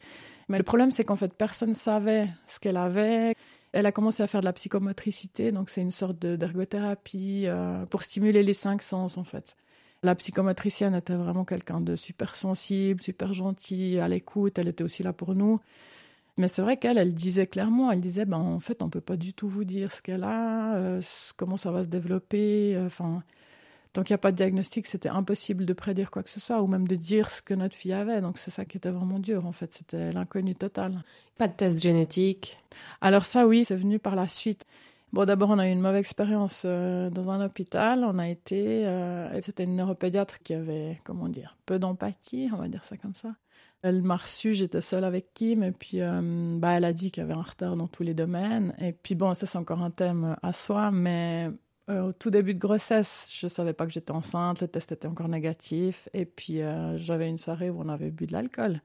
Mais 0.49 0.59
le 0.59 0.65
problème 0.65 0.91
c'est 0.91 1.05
qu'en 1.05 1.17
fait 1.17 1.35
personne 1.35 1.75
savait 1.75 2.29
ce 2.47 2.61
qu'elle 2.61 2.77
avait. 2.77 3.35
Elle 3.73 3.87
a 3.87 3.93
commencé 3.93 4.23
à 4.23 4.29
faire 4.29 4.41
de 4.41 4.45
la 4.45 4.53
psychomotricité, 4.53 5.51
donc 5.51 5.69
c'est 5.69 5.81
une 5.81 5.91
sorte 5.91 6.19
d'ergothérapie 6.19 7.45
euh, 7.47 7.85
pour 7.87 8.05
stimuler 8.05 8.45
les 8.45 8.55
cinq 8.55 8.83
sens 8.83 9.19
en 9.19 9.25
fait. 9.25 9.57
La 10.05 10.15
psychomotricienne 10.15 10.95
était 10.95 11.15
vraiment 11.15 11.45
quelqu'un 11.45 11.81
de 11.81 11.97
super 11.97 12.37
sensible, 12.37 13.03
super 13.03 13.33
gentil, 13.33 13.99
à 13.99 14.07
l'écoute. 14.07 14.59
Elle 14.59 14.69
était 14.69 14.85
aussi 14.85 15.03
là 15.03 15.15
pour 15.15 15.35
nous. 15.35 15.61
Mais 16.37 16.49
c'est 16.49 16.63
vrai 16.63 16.77
qu'elle, 16.77 16.99
elle 16.99 17.15
disait 17.15 17.47
clairement, 17.47 17.93
elle 17.93 18.01
disait, 18.01 18.25
ben 18.25 18.39
en 18.39 18.59
fait, 18.59 18.83
on 18.83 18.91
peut 18.91 19.01
pas 19.01 19.17
du 19.17 19.33
tout 19.35 19.49
vous 19.49 19.65
dire 19.65 19.93
ce 19.93 20.03
qu'elle 20.03 20.25
a, 20.25 20.75
euh, 20.77 21.01
comment 21.37 21.57
ça 21.57 21.71
va 21.71 21.85
se 21.85 21.89
développer. 21.89 22.75
Euh, 22.75 22.87
enfin, 22.87 23.23
tant 23.93 24.03
qu'il 24.03 24.15
n'y 24.15 24.17
a 24.17 24.19
pas 24.19 24.33
de 24.33 24.37
diagnostic, 24.37 24.87
c'était 24.87 25.09
impossible 25.09 25.65
de 25.65 25.73
prédire 25.73 26.11
quoi 26.11 26.25
que 26.25 26.31
ce 26.31 26.41
soit, 26.41 26.61
ou 26.61 26.67
même 26.67 26.89
de 26.89 26.97
dire 26.97 27.31
ce 27.31 27.41
que 27.41 27.55
notre 27.55 27.77
fille 27.77 27.93
avait. 27.93 28.21
Donc 28.21 28.39
c'est 28.39 28.51
ça 28.51 28.65
qui 28.65 28.77
était 28.79 28.91
vraiment 28.91 29.21
dur, 29.21 29.47
en 29.47 29.53
fait. 29.53 29.73
C'était 29.73 30.11
l'inconnu 30.11 30.57
total. 30.57 31.05
Pas 31.39 31.47
de 31.47 31.53
test 31.55 31.81
génétique. 31.81 32.57
Alors 33.01 33.27
ça, 33.27 33.47
oui, 33.47 33.65
c'est 33.65 33.77
venu 33.77 34.01
par 34.01 34.17
la 34.17 34.27
suite. 34.27 34.67
Bon, 35.13 35.27
d'abord, 35.27 35.51
on 35.51 35.61
a 35.61 35.69
eu 35.69 35.73
une 35.73 35.81
mauvaise 35.81 36.01
expérience 36.01 36.63
euh, 36.65 37.11
dans 37.11 37.31
un 37.31 37.45
hôpital. 37.47 38.05
On 38.05 38.19
a 38.19 38.29
été, 38.29 38.85
c'était 39.41 39.63
une 39.65 39.77
neuropédiatre 39.77 40.41
qui 40.43 40.55
avait, 40.55 40.99
comment 41.05 41.29
dire, 41.29 41.57
peu 41.65 41.79
d'empathie, 41.79 42.51
on 42.53 42.57
va 42.57 42.67
dire 42.67 42.85
ça 42.85 42.97
comme 42.97 43.15
ça. 43.15 43.37
Elle 43.87 44.01
m'a 44.01 44.17
reçue, 44.17 44.55
j'étais 44.55 44.81
seule 44.81 45.05
avec 45.05 45.35
Kim, 45.35 45.63
et 45.63 45.71
puis 45.71 46.01
euh, 46.01 46.57
bah, 46.59 46.71
elle 46.71 46.87
a 46.87 46.95
dit 46.95 47.11
qu'il 47.11 47.23
y 47.23 47.25
avait 47.25 47.39
un 47.39 47.43
retard 47.43 47.77
dans 47.77 47.87
tous 47.87 48.03
les 48.03 48.15
domaines. 48.15 48.75
Et 48.81 48.93
puis 48.93 49.15
bon, 49.15 49.35
ça 49.35 49.45
c'est 49.45 49.59
encore 49.59 49.83
un 49.83 49.91
thème 49.91 50.37
à 50.43 50.55
soi, 50.55 50.91
mais 50.91 51.51
euh, 51.91 52.05
au 52.05 52.13
tout 52.15 52.31
début 52.31 52.55
de 52.55 52.59
grossesse, 52.59 53.29
je 53.31 53.47
savais 53.47 53.75
pas 53.75 53.85
que 53.85 53.93
j'étais 53.93 54.13
enceinte, 54.13 54.63
le 54.63 54.69
test 54.69 54.93
était 54.93 55.07
encore 55.07 55.29
négatif, 55.29 56.09
et 56.15 56.25
puis 56.25 56.63
euh, 56.63 56.97
j'avais 56.97 57.29
une 57.29 57.37
soirée 57.37 57.69
où 57.69 57.79
on 57.83 57.91
avait 57.91 58.11
bu 58.11 58.25
de 58.25 58.33
l'alcool. 58.33 58.81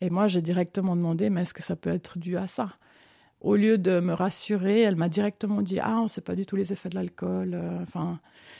Et 0.00 0.10
moi, 0.10 0.26
j'ai 0.26 0.42
directement 0.42 0.96
demandé, 0.96 1.30
mais 1.30 1.42
est-ce 1.42 1.54
que 1.54 1.62
ça 1.62 1.76
peut 1.76 1.90
être 1.90 2.18
dû 2.18 2.36
à 2.36 2.48
ça? 2.48 2.70
Au 3.42 3.54
lieu 3.54 3.78
de 3.78 4.00
me 4.00 4.12
rassurer, 4.12 4.80
elle 4.80 4.96
m'a 4.96 5.08
directement 5.08 5.62
dit, 5.62 5.78
ah, 5.78 6.00
on 6.00 6.08
sait 6.08 6.20
pas 6.20 6.34
du 6.34 6.46
tout 6.46 6.56
les 6.56 6.72
effets 6.72 6.88
de 6.88 6.96
l'alcool. 6.96 7.56
Enfin, 7.80 8.18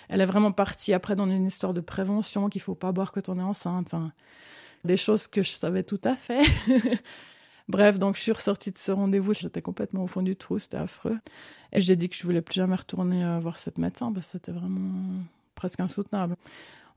elle 0.08 0.20
est 0.20 0.26
vraiment 0.26 0.52
partie 0.52 0.93
après 0.93 1.17
dans 1.17 1.26
une 1.26 1.46
histoire 1.46 1.75
de 1.75 1.81
prévention 1.81 2.49
qu'il 2.49 2.61
faut 2.61 2.76
pas 2.76 2.93
boire 2.93 3.11
quand 3.11 3.29
on 3.29 3.39
est 3.39 3.43
enceinte. 3.43 3.93
Des 4.84 4.96
choses 4.96 5.27
que 5.27 5.43
je 5.43 5.51
savais 5.51 5.82
tout 5.82 6.01
à 6.05 6.17
fait. 6.17 6.43
Bref, 7.69 7.98
donc 7.98 8.17
je 8.17 8.22
suis 8.22 8.32
ressortie 8.32 8.72
de 8.72 8.79
ce 8.79 8.93
rendez-vous, 8.93 9.34
j'étais 9.34 9.62
complètement 9.62 10.03
au 10.03 10.06
fond 10.06 10.22
du 10.22 10.36
trou, 10.36 10.58
c'était 10.58 10.77
affreux. 10.77 11.19
Et 11.72 11.81
j'ai 11.81 11.96
dit 11.96 12.08
que 12.08 12.17
je 12.17 12.24
voulais 12.24 12.43
plus 12.43 12.55
jamais 12.55 12.74
retourner 12.74 13.24
euh, 13.24 13.39
voir 13.39 13.58
cette 13.58 13.79
médecin 13.79 14.12
parce 14.12 14.27
que 14.27 14.32
c'était 14.32 14.53
vraiment 14.53 15.22
presque 15.55 15.81
insoutenable. 15.81 16.36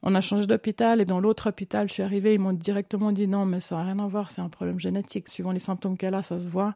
On 0.01 0.13
a 0.15 0.21
changé 0.21 0.47
d'hôpital 0.47 1.01
et 1.01 1.05
dans 1.05 1.19
l'autre 1.19 1.49
hôpital, 1.49 1.87
je 1.87 1.93
suis 1.93 2.03
arrivée, 2.03 2.33
ils 2.33 2.39
m'ont 2.39 2.53
directement 2.53 3.11
dit 3.11 3.27
non, 3.27 3.45
mais 3.45 3.59
ça 3.59 3.75
n'a 3.75 3.83
rien 3.83 3.99
à 3.99 4.07
voir, 4.07 4.31
c'est 4.31 4.41
un 4.41 4.49
problème 4.49 4.79
génétique. 4.79 5.29
Suivant 5.29 5.51
les 5.51 5.59
symptômes 5.59 5.97
qu'elle 5.97 6.13
a, 6.13 6.23
ça 6.23 6.39
se 6.39 6.47
voit. 6.47 6.75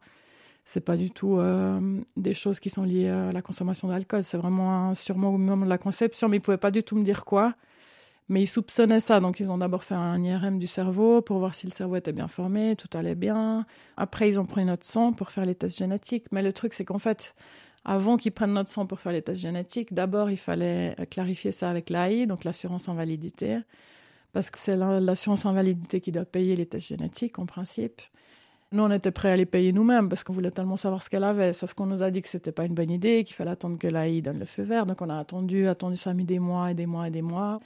C'est 0.66 0.82
pas 0.82 0.98
du 0.98 1.10
tout 1.10 1.38
euh, 1.38 2.00
des 2.16 2.34
choses 2.34 2.60
qui 2.60 2.70
sont 2.70 2.84
liées 2.84 3.10
à 3.10 3.32
la 3.32 3.42
consommation 3.42 3.88
d'alcool. 3.88 4.24
C'est 4.24 4.38
vraiment 4.38 4.94
sûrement 4.94 5.30
au 5.30 5.38
moment 5.38 5.66
de 5.66 5.70
la 5.70 5.78
conception, 5.80 6.30
mais 6.30 6.38
ils 6.38 6.42
pouvaient 6.42 6.58
pas 6.58 6.72
du 6.72 6.84
tout 6.84 6.96
me 6.96 7.04
dire 7.04 7.25
quoi. 7.25 7.56
Mais 8.30 8.44
ils 8.44 8.48
soupçonnaient 8.48 9.00
ça, 9.00 9.20
donc 9.20 9.40
ils 9.40 9.50
ont 9.50 9.58
d'abord 9.58 9.84
fait 9.84 9.96
un 9.96 10.24
IRM 10.24 10.60
du 10.60 10.68
cerveau 10.68 11.22
pour 11.22 11.40
voir 11.40 11.56
si 11.56 11.66
le 11.66 11.72
cerveau 11.72 11.96
était 11.96 12.14
bien 12.14 12.28
formé, 12.28 12.76
tout 12.76 12.96
allait 12.96 13.16
bien. 13.16 13.66
Après, 13.98 14.30
ils 14.30 14.40
ont 14.40 14.46
pris 14.46 14.64
notre 14.66 14.86
sang 14.86 15.14
pour 15.14 15.32
faire 15.32 15.46
les 15.46 15.56
tests 15.56 15.80
génétiques. 15.80 16.26
Mais 16.32 16.44
le 16.44 16.54
truc, 16.54 16.76
c'est 16.76 16.86
qu'en 16.86 17.00
fait, 17.00 17.34
avant 17.86 18.18
qu'ils 18.18 18.32
prennent 18.32 18.54
notre 18.54 18.70
sang 18.70 18.86
pour 18.86 19.00
faire 19.00 19.14
les 19.14 19.24
tests 19.24 19.42
génétiques, 19.42 19.96
d'abord, 19.96 20.30
il 20.30 20.38
fallait 20.38 20.96
clarifier 21.10 21.52
ça 21.52 21.72
avec 21.72 21.90
l'AI, 21.90 22.28
donc 22.28 22.44
l'assurance 22.44 22.88
invalidité, 22.88 23.58
parce 24.32 24.52
que 24.52 24.60
c'est 24.60 24.78
l'assurance 24.78 25.48
invalidité 25.48 26.00
qui 26.00 26.12
doit 26.12 26.26
payer 26.26 26.56
les 26.56 26.68
tests 26.68 26.90
génétiques, 26.90 27.40
en 27.40 27.48
principe. 27.48 28.00
Nous, 28.72 28.84
on 28.84 28.92
était 28.92 29.10
prêts 29.10 29.32
à 29.32 29.36
les 29.36 29.48
payer 29.48 29.72
nous-mêmes 29.72 30.08
parce 30.08 30.24
qu'on 30.24 30.34
voulait 30.34 30.52
tellement 30.52 30.78
savoir 30.78 31.02
ce 31.02 31.10
qu'elle 31.10 31.24
avait. 31.24 31.54
Sauf 31.54 31.74
qu'on 31.74 31.88
nous 31.88 32.04
a 32.04 32.12
dit 32.12 32.22
que 32.22 32.28
c'était 32.28 32.52
pas 32.52 32.66
une 32.66 32.76
bonne 32.76 32.92
idée, 32.92 33.24
qu'il 33.24 33.36
fallait 33.36 33.50
attendre 33.50 33.80
que 33.80 33.88
l'AI 33.88 34.22
donne 34.22 34.38
le 34.38 34.46
feu 34.46 34.62
vert. 34.62 34.86
Donc, 34.86 35.02
on 35.02 35.10
a 35.10 35.18
attendu, 35.18 35.68
attendu, 35.68 35.96
ça 35.96 36.12
a 36.12 36.14
mis 36.14 36.26
des 36.26 36.38
mois 36.38 36.70
et 36.70 36.76
des 36.76 36.86
mois 36.86 37.08
et 37.08 37.12
des 37.12 37.24
mois. 37.24 37.60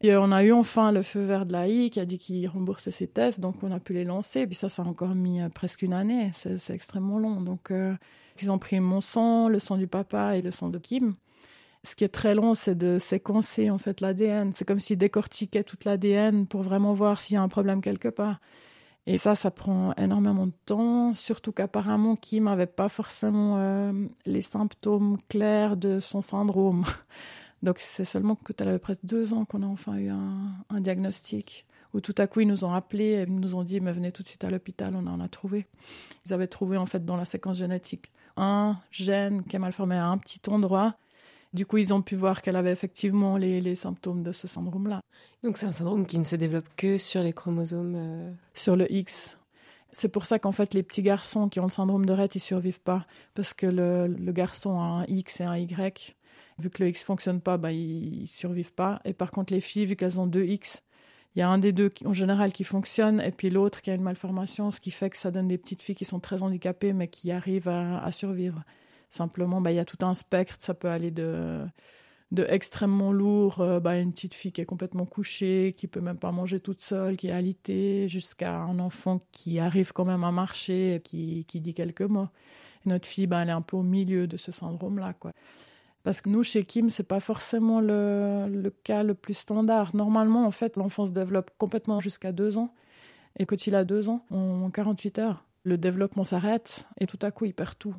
Et 0.00 0.16
on 0.16 0.30
a 0.30 0.44
eu 0.44 0.52
enfin 0.52 0.92
le 0.92 1.02
feu 1.02 1.20
vert 1.24 1.44
de 1.44 1.52
l'AI 1.52 1.90
qui 1.90 1.98
a 1.98 2.04
dit 2.04 2.18
qu'il 2.18 2.46
remboursait 2.48 2.92
ses 2.92 3.08
tests, 3.08 3.40
donc 3.40 3.56
on 3.62 3.72
a 3.72 3.80
pu 3.80 3.94
les 3.94 4.04
lancer. 4.04 4.46
Puis 4.46 4.54
ça, 4.54 4.68
ça 4.68 4.82
a 4.82 4.86
encore 4.86 5.14
mis 5.14 5.40
euh, 5.40 5.48
presque 5.48 5.82
une 5.82 5.92
année. 5.92 6.30
C'est 6.32 6.70
extrêmement 6.70 7.18
long. 7.18 7.40
Donc, 7.40 7.72
euh, 7.72 7.94
ils 8.40 8.50
ont 8.52 8.58
pris 8.58 8.78
mon 8.78 9.00
sang, 9.00 9.48
le 9.48 9.58
sang 9.58 9.76
du 9.76 9.88
papa 9.88 10.36
et 10.36 10.42
le 10.42 10.52
sang 10.52 10.68
de 10.68 10.78
Kim. 10.78 11.16
Ce 11.82 11.96
qui 11.96 12.04
est 12.04 12.08
très 12.08 12.34
long, 12.34 12.54
c'est 12.54 12.76
de 12.76 12.98
séquencer 12.98 13.70
en 13.70 13.78
fait 13.78 14.00
l'ADN. 14.00 14.52
C'est 14.52 14.64
comme 14.64 14.80
s'ils 14.80 14.98
décortiquaient 14.98 15.64
toute 15.64 15.84
l'ADN 15.84 16.46
pour 16.46 16.62
vraiment 16.62 16.92
voir 16.92 17.20
s'il 17.20 17.34
y 17.34 17.36
a 17.36 17.42
un 17.42 17.48
problème 17.48 17.80
quelque 17.80 18.08
part. 18.08 18.40
Et 19.06 19.16
ça, 19.16 19.34
ça 19.34 19.50
prend 19.50 19.94
énormément 19.94 20.46
de 20.46 20.52
temps, 20.66 21.14
surtout 21.14 21.50
qu'apparemment 21.50 22.14
Kim 22.14 22.44
n'avait 22.44 22.66
pas 22.66 22.90
forcément 22.90 23.56
euh, 23.56 23.92
les 24.26 24.42
symptômes 24.42 25.16
clairs 25.30 25.78
de 25.78 25.98
son 25.98 26.20
syndrome. 26.20 26.84
Donc 27.62 27.78
c'est 27.78 28.04
seulement 28.04 28.36
que 28.36 28.52
elle 28.58 28.68
avait 28.68 28.78
presque 28.78 29.04
deux 29.04 29.34
ans 29.34 29.44
qu'on 29.44 29.62
a 29.62 29.66
enfin 29.66 29.96
eu 29.96 30.08
un, 30.08 30.52
un, 30.70 30.80
diagnostic, 30.80 31.66
où 31.92 32.00
tout 32.00 32.14
à 32.18 32.26
coup 32.26 32.40
ils 32.40 32.46
nous 32.46 32.64
ont 32.64 32.72
appelés 32.72 33.04
et 33.04 33.22
ils 33.22 33.34
nous 33.34 33.54
ont 33.54 33.64
dit 33.64 33.80
mais 33.80 33.92
venez 33.92 34.12
tout 34.12 34.22
de 34.22 34.28
suite 34.28 34.44
à 34.44 34.50
l'hôpital, 34.50 34.94
on 34.94 35.06
en 35.06 35.20
a 35.20 35.28
trouvé. 35.28 35.66
Ils 36.26 36.32
avaient 36.32 36.46
trouvé 36.46 36.76
en 36.76 36.86
fait 36.86 37.04
dans 37.04 37.16
la 37.16 37.24
séquence 37.24 37.58
génétique 37.58 38.12
un 38.36 38.78
gène 38.90 39.42
qui 39.42 39.56
est 39.56 39.58
mal 39.58 39.72
formé 39.72 39.96
à 39.96 40.06
un 40.06 40.18
petit 40.18 40.40
endroit 40.48 40.96
du 41.54 41.64
coup, 41.64 41.78
ils 41.78 41.94
ont 41.94 42.02
pu 42.02 42.14
voir 42.14 42.42
qu'elle 42.42 42.56
avait 42.56 42.72
effectivement 42.72 43.36
les, 43.36 43.60
les 43.60 43.74
symptômes 43.74 44.22
de 44.22 44.32
ce 44.32 44.46
syndrome-là. 44.46 45.00
Donc 45.42 45.56
c'est 45.56 45.66
un 45.66 45.72
syndrome 45.72 46.04
qui 46.06 46.18
ne 46.18 46.24
se 46.24 46.36
développe 46.36 46.68
que 46.76 46.98
sur 46.98 47.22
les 47.22 47.32
chromosomes 47.32 47.94
euh, 47.96 48.32
Sur 48.52 48.76
le 48.76 48.90
X. 48.92 49.38
C'est 49.90 50.10
pour 50.10 50.26
ça 50.26 50.38
qu'en 50.38 50.52
fait, 50.52 50.74
les 50.74 50.82
petits 50.82 51.02
garçons 51.02 51.48
qui 51.48 51.60
ont 51.60 51.64
le 51.64 51.72
syndrome 51.72 52.04
de 52.04 52.12
Rett, 52.12 52.34
ils 52.34 52.40
survivent 52.40 52.82
pas. 52.82 53.06
Parce 53.34 53.54
que 53.54 53.66
le, 53.66 54.06
le 54.06 54.32
garçon 54.32 54.78
a 54.78 54.84
un 54.84 55.04
X 55.06 55.40
et 55.40 55.44
un 55.44 55.56
Y. 55.56 56.14
Vu 56.58 56.70
que 56.70 56.82
le 56.82 56.88
X 56.90 57.02
fonctionne 57.04 57.40
pas, 57.40 57.56
bah, 57.56 57.72
ils, 57.72 58.22
ils 58.22 58.26
survivent 58.26 58.74
pas. 58.74 59.00
Et 59.04 59.12
par 59.12 59.30
contre, 59.30 59.52
les 59.52 59.60
filles, 59.60 59.86
vu 59.86 59.96
qu'elles 59.96 60.18
ont 60.18 60.26
deux 60.26 60.44
X, 60.44 60.82
il 61.38 61.40
y 61.40 61.42
a 61.42 61.48
un 61.48 61.58
des 61.58 61.72
deux 61.72 61.92
en 62.04 62.12
général 62.12 62.52
qui 62.52 62.64
fonctionne 62.64 63.20
et 63.20 63.30
puis 63.30 63.48
l'autre 63.50 63.80
qui 63.80 63.90
a 63.90 63.94
une 63.94 64.02
malformation, 64.02 64.70
ce 64.72 64.80
qui 64.80 64.90
fait 64.90 65.10
que 65.10 65.16
ça 65.16 65.30
donne 65.30 65.46
des 65.46 65.56
petites 65.58 65.82
filles 65.82 65.94
qui 65.94 66.04
sont 66.04 66.20
très 66.20 66.42
handicapées 66.42 66.92
mais 66.92 67.06
qui 67.06 67.30
arrivent 67.30 67.68
à, 67.68 68.10
survivre. 68.10 68.64
Simplement, 69.10 69.60
bah, 69.60 69.70
il 69.70 69.76
y 69.76 69.78
a 69.78 69.84
tout 69.84 70.04
un 70.04 70.14
spectre. 70.14 70.56
Ça 70.58 70.74
peut 70.74 70.88
aller 70.88 71.12
de, 71.12 71.64
extrêmement 72.36 73.12
lourd, 73.12 73.60
euh, 73.60 73.78
bah, 73.78 73.98
une 73.98 74.12
petite 74.12 74.34
fille 74.34 74.52
qui 74.52 74.60
est 74.60 74.66
complètement 74.66 75.06
couchée, 75.06 75.74
qui 75.76 75.86
peut 75.86 76.00
même 76.00 76.18
pas 76.18 76.32
manger 76.32 76.60
toute 76.60 76.82
seule, 76.82 77.16
qui 77.16 77.28
est 77.28 77.32
alitée, 77.32 78.08
jusqu'à 78.08 78.56
un 78.56 78.78
enfant 78.80 79.20
qui 79.30 79.60
arrive 79.60 79.92
quand 79.92 80.04
même 80.04 80.24
à 80.24 80.32
marcher, 80.32 81.00
qui, 81.04 81.44
qui 81.46 81.60
dit 81.60 81.72
quelques 81.72 82.02
mots. 82.02 82.28
Et 82.84 82.88
notre 82.88 83.06
fille, 83.06 83.28
bah, 83.28 83.42
elle 83.42 83.48
est 83.50 83.52
un 83.52 83.62
peu 83.62 83.76
au 83.76 83.82
milieu 83.82 84.26
de 84.26 84.36
ce 84.36 84.50
syndrome-là, 84.50 85.14
quoi. 85.14 85.32
Parce 86.08 86.22
que 86.22 86.30
nous, 86.30 86.42
chez 86.42 86.64
Kim, 86.64 86.88
c'est 86.88 87.02
pas 87.02 87.20
forcément 87.20 87.82
le, 87.82 88.46
le 88.48 88.70
cas 88.70 89.02
le 89.02 89.12
plus 89.12 89.34
standard. 89.34 89.94
Normalement, 89.94 90.46
en 90.46 90.50
fait, 90.50 90.78
l'enfant 90.78 91.04
se 91.04 91.10
développe 91.10 91.50
complètement 91.58 92.00
jusqu'à 92.00 92.32
deux 92.32 92.56
ans. 92.56 92.72
Et 93.38 93.44
quand 93.44 93.66
il 93.66 93.74
a 93.74 93.84
deux 93.84 94.08
ans, 94.08 94.24
en 94.30 94.70
48 94.70 95.18
heures, 95.18 95.44
le 95.64 95.76
développement 95.76 96.24
s'arrête 96.24 96.88
et 96.98 97.06
tout 97.06 97.18
à 97.20 97.30
coup, 97.30 97.44
il 97.44 97.52
perd 97.52 97.76
tout. 97.78 97.94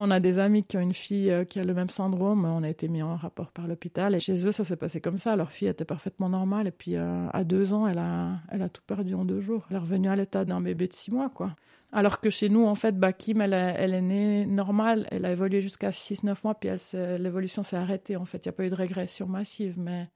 On 0.00 0.12
a 0.12 0.20
des 0.20 0.38
amis 0.38 0.62
qui 0.62 0.76
ont 0.76 0.80
une 0.80 0.94
fille 0.94 1.30
euh, 1.30 1.44
qui 1.44 1.58
a 1.58 1.64
le 1.64 1.74
même 1.74 1.88
syndrome. 1.88 2.44
On 2.44 2.62
a 2.62 2.68
été 2.68 2.86
mis 2.86 3.02
en 3.02 3.16
rapport 3.16 3.50
par 3.50 3.66
l'hôpital. 3.66 4.14
Et 4.14 4.20
chez 4.20 4.46
eux, 4.46 4.52
ça 4.52 4.62
s'est 4.62 4.76
passé 4.76 5.00
comme 5.00 5.18
ça. 5.18 5.34
Leur 5.34 5.50
fille 5.50 5.66
était 5.66 5.84
parfaitement 5.84 6.28
normale. 6.28 6.68
Et 6.68 6.70
puis, 6.70 6.94
euh, 6.94 7.28
à 7.32 7.42
deux 7.42 7.74
ans, 7.74 7.88
elle 7.88 7.98
a, 7.98 8.38
elle 8.52 8.62
a 8.62 8.68
tout 8.68 8.82
perdu 8.86 9.14
en 9.14 9.24
deux 9.24 9.40
jours. 9.40 9.66
Elle 9.70 9.76
est 9.76 9.80
revenue 9.80 10.08
à 10.08 10.14
l'état 10.14 10.44
d'un 10.44 10.60
bébé 10.60 10.86
de 10.86 10.92
six 10.92 11.10
mois, 11.10 11.30
quoi. 11.30 11.56
Alors 11.90 12.20
que 12.20 12.30
chez 12.30 12.48
nous, 12.48 12.64
en 12.64 12.76
fait, 12.76 12.96
bah, 12.96 13.12
Kim, 13.12 13.40
elle, 13.40 13.54
est 13.54 14.00
née 14.00 14.46
normale. 14.46 15.08
Elle 15.10 15.24
a 15.24 15.32
évolué 15.32 15.60
jusqu'à 15.60 15.90
6-9 15.90 16.44
mois. 16.44 16.54
Puis 16.54 16.70
l'évolution 17.18 17.64
s'est 17.64 17.76
arrêtée. 17.76 18.14
En 18.16 18.24
fait, 18.24 18.44
il 18.44 18.48
n'y 18.48 18.50
a 18.50 18.52
pas 18.52 18.66
eu 18.66 18.70
de 18.70 18.76
régression 18.76 19.26
massive. 19.26 19.80
Mais 19.80 20.08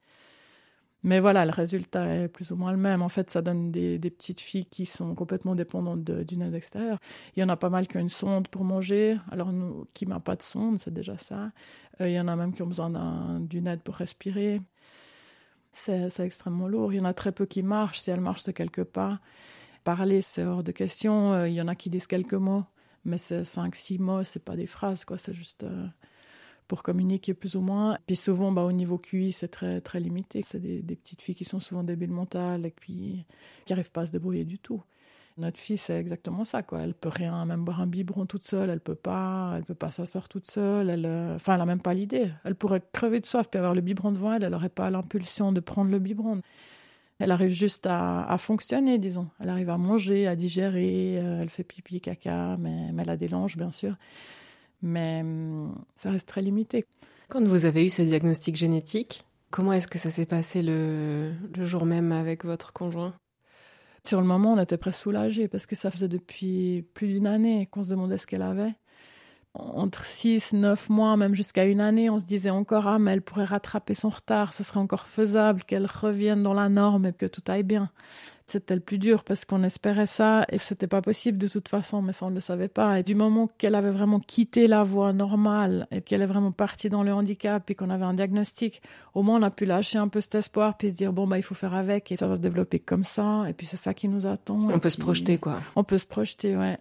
mais 1.04 1.18
voilà, 1.18 1.44
le 1.44 1.50
résultat 1.50 2.06
est 2.14 2.28
plus 2.28 2.52
ou 2.52 2.56
moins 2.56 2.70
le 2.70 2.78
même. 2.78 3.02
En 3.02 3.08
fait, 3.08 3.28
ça 3.28 3.42
donne 3.42 3.72
des, 3.72 3.98
petites 3.98 4.40
filles 4.40 4.66
qui 4.66 4.86
sont 4.86 5.14
complètement 5.14 5.54
dépendantes 5.54 6.04
d'une 6.04 6.42
aide 6.42 6.54
extérieure. 6.54 6.98
Il 7.36 7.40
y 7.40 7.42
en 7.42 7.48
a 7.48 7.56
pas 7.56 7.70
mal 7.70 7.88
qui 7.88 7.96
ont 7.96 8.00
une 8.00 8.08
sonde 8.08 8.46
pour 8.48 8.64
manger. 8.64 9.16
Alors, 9.30 9.52
nous, 9.52 9.86
qui 9.94 10.06
n'a 10.06 10.20
pas 10.20 10.36
de 10.36 10.42
sonde, 10.42 10.78
c'est 10.78 10.94
déjà 10.94 11.18
ça. 11.18 11.50
Euh, 12.00 12.08
il 12.08 12.12
y 12.12 12.20
en 12.20 12.28
a 12.28 12.36
même 12.36 12.54
qui 12.54 12.62
ont 12.62 12.68
besoin 12.68 13.40
d'une 13.40 13.66
aide 13.66 13.82
pour 13.82 13.96
respirer. 13.96 14.60
C'est 15.72 16.20
extrêmement 16.20 16.68
lourd. 16.68 16.92
Il 16.92 16.96
y 16.98 17.00
en 17.00 17.04
a 17.04 17.14
très 17.14 17.32
peu 17.32 17.46
qui 17.46 17.62
marchent. 17.62 18.00
Si 18.00 18.10
elles 18.10 18.20
marchent, 18.20 18.42
c'est 18.42 18.52
quelques 18.52 18.84
pas. 18.84 19.20
Parler, 19.82 20.20
c'est 20.20 20.44
hors 20.44 20.62
de 20.62 20.70
question. 20.70 21.32
Euh, 21.32 21.48
il 21.48 21.54
y 21.54 21.62
en 21.62 21.66
a 21.66 21.74
qui 21.74 21.90
disent 21.90 22.06
quelques 22.06 22.34
mots. 22.34 22.64
Mais 23.04 23.18
c'est 23.18 23.42
cinq, 23.42 23.74
six 23.74 23.98
mots, 23.98 24.22
c'est 24.22 24.44
pas 24.44 24.54
des 24.54 24.66
phrases, 24.66 25.04
quoi. 25.04 25.18
C'est 25.18 25.34
juste... 25.34 25.64
Euh, 25.64 25.88
pour 26.72 26.82
communiquer 26.82 27.34
plus 27.34 27.54
ou 27.54 27.60
moins. 27.60 27.98
Puis 28.06 28.16
souvent, 28.16 28.50
bah, 28.50 28.62
au 28.62 28.72
niveau 28.72 28.96
QI, 28.96 29.30
c'est 29.30 29.48
très, 29.48 29.82
très 29.82 30.00
limité. 30.00 30.40
C'est 30.40 30.58
des, 30.58 30.96
petites 30.96 31.20
filles 31.20 31.34
qui 31.34 31.44
sont 31.44 31.60
souvent 31.60 31.82
débiles 31.82 32.12
mentales 32.12 32.64
et 32.64 32.70
puis 32.70 33.26
qui 33.66 33.72
n'arrivent 33.74 33.90
pas 33.90 34.00
à 34.00 34.06
se 34.06 34.10
débrouiller 34.10 34.46
du 34.46 34.58
tout. 34.58 34.82
Notre 35.36 35.58
fille, 35.58 35.76
c'est 35.76 35.98
exactement 35.98 36.46
ça, 36.46 36.62
quoi. 36.62 36.80
Elle 36.80 36.94
peut 36.94 37.10
rien, 37.10 37.44
même 37.44 37.62
boire 37.62 37.82
un 37.82 37.86
biberon 37.86 38.24
toute 38.24 38.46
seule, 38.46 38.70
elle 38.70 38.80
peut 38.80 38.94
pas, 38.94 39.52
elle 39.58 39.64
peut 39.64 39.74
pas 39.74 39.90
s'asseoir 39.90 40.30
toute 40.30 40.50
seule. 40.50 40.88
Elle, 40.88 41.04
euh, 41.04 41.34
enfin, 41.34 41.56
elle 41.56 41.60
a 41.60 41.66
même 41.66 41.82
pas 41.82 41.92
l'idée. 41.92 42.30
Elle 42.42 42.54
pourrait 42.54 42.80
crever 42.90 43.20
de 43.20 43.26
soif 43.26 43.50
puis 43.50 43.58
avoir 43.58 43.74
le 43.74 43.82
biberon 43.82 44.10
devant 44.10 44.32
elle, 44.32 44.42
elle 44.42 44.54
aurait 44.54 44.70
pas 44.70 44.88
l'impulsion 44.88 45.52
de 45.52 45.60
prendre 45.60 45.90
le 45.90 45.98
biberon. 45.98 46.40
Elle 47.18 47.32
arrive 47.32 47.50
juste 47.50 47.86
à, 47.86 48.24
à, 48.24 48.38
fonctionner, 48.38 48.96
disons. 48.96 49.28
Elle 49.40 49.50
arrive 49.50 49.68
à 49.68 49.76
manger, 49.76 50.26
à 50.26 50.36
digérer, 50.36 51.18
euh, 51.18 51.42
elle 51.42 51.50
fait 51.50 51.64
pipi, 51.64 52.00
caca, 52.00 52.56
mais, 52.56 52.92
mais 52.94 53.02
elle 53.02 53.10
a 53.10 53.18
des 53.18 53.28
langes, 53.28 53.58
bien 53.58 53.72
sûr 53.72 53.94
mais 54.82 55.20
hum, 55.22 55.74
ça 55.94 56.10
reste 56.10 56.28
très 56.28 56.42
limité. 56.42 56.84
Quand 57.28 57.42
vous 57.46 57.64
avez 57.64 57.86
eu 57.86 57.90
ce 57.90 58.02
diagnostic 58.02 58.56
génétique, 58.56 59.22
comment 59.50 59.72
est-ce 59.72 59.88
que 59.88 59.98
ça 59.98 60.10
s'est 60.10 60.26
passé 60.26 60.62
le, 60.62 61.32
le, 61.56 61.64
jour 61.64 61.86
même 61.86 62.12
avec 62.12 62.44
votre 62.44 62.72
conjoint? 62.72 63.14
Sur 64.04 64.20
le 64.20 64.26
moment, 64.26 64.54
on 64.54 64.60
était 64.60 64.76
presque 64.76 65.02
soulagés 65.02 65.48
parce 65.48 65.66
que 65.66 65.76
ça 65.76 65.90
faisait 65.90 66.08
depuis 66.08 66.84
plus 66.94 67.08
d'une 67.08 67.26
année 67.26 67.66
qu'on 67.70 67.84
se 67.84 67.90
demandait 67.90 68.18
ce 68.18 68.26
qu'elle 68.26 68.42
avait. 68.42 68.74
Entre 69.54 70.06
6, 70.06 70.54
9 70.54 70.88
mois, 70.88 71.16
même 71.16 71.34
jusqu'à 71.34 71.66
une 71.66 71.80
année, 71.80 72.08
on 72.08 72.18
se 72.18 72.24
disait 72.24 72.50
encore, 72.50 72.86
ah, 72.86 72.98
mais 72.98 73.12
elle 73.12 73.22
pourrait 73.22 73.44
rattraper 73.44 73.94
son 73.94 74.08
retard, 74.08 74.54
ce 74.54 74.62
serait 74.62 74.80
encore 74.80 75.06
faisable 75.06 75.62
qu'elle 75.64 75.86
revienne 75.86 76.42
dans 76.42 76.54
la 76.54 76.70
norme 76.70 77.06
et 77.06 77.12
que 77.12 77.26
tout 77.26 77.42
aille 77.48 77.62
bien 77.62 77.90
c'était 78.52 78.74
le 78.74 78.80
plus 78.80 78.98
dur 78.98 79.24
parce 79.24 79.44
qu'on 79.44 79.62
espérait 79.62 80.06
ça 80.06 80.44
et 80.50 80.58
c'était 80.58 80.86
pas 80.86 81.00
possible 81.00 81.38
de 81.38 81.48
toute 81.48 81.68
façon, 81.68 82.02
mais 82.02 82.12
ça 82.12 82.26
on 82.26 82.30
ne 82.30 82.34
le 82.34 82.40
savait 82.40 82.68
pas. 82.68 82.98
Et 82.98 83.02
du 83.02 83.14
moment 83.14 83.48
qu'elle 83.58 83.74
avait 83.74 83.90
vraiment 83.90 84.20
quitté 84.20 84.66
la 84.66 84.84
voie 84.84 85.12
normale 85.12 85.86
et 85.90 86.02
qu'elle 86.02 86.22
est 86.22 86.26
vraiment 86.26 86.52
partie 86.52 86.90
dans 86.90 87.02
le 87.02 87.12
handicap 87.12 87.68
et 87.70 87.74
qu'on 87.74 87.90
avait 87.90 88.04
un 88.04 88.14
diagnostic, 88.14 88.82
au 89.14 89.22
moins 89.22 89.40
on 89.40 89.42
a 89.42 89.50
pu 89.50 89.64
lâcher 89.64 89.98
un 89.98 90.08
peu 90.08 90.20
cet 90.20 90.34
espoir 90.34 90.76
puis 90.76 90.90
se 90.90 90.96
dire 90.96 91.12
bon 91.12 91.26
bah 91.26 91.38
il 91.38 91.42
faut 91.42 91.54
faire 91.54 91.74
avec 91.74 92.12
et 92.12 92.16
ça 92.16 92.28
va 92.28 92.36
se 92.36 92.40
développer 92.40 92.78
comme 92.78 93.04
ça 93.04 93.44
et 93.48 93.54
puis 93.54 93.66
c'est 93.66 93.76
ça 93.78 93.94
qui 93.94 94.08
nous 94.08 94.26
attend. 94.26 94.58
On 94.60 94.78
peut 94.78 94.80
puis, 94.80 94.90
se 94.90 94.98
projeter 94.98 95.38
quoi. 95.38 95.60
On 95.74 95.84
peut 95.84 95.98
se 95.98 96.06
projeter, 96.06 96.56
ouais. 96.56 96.78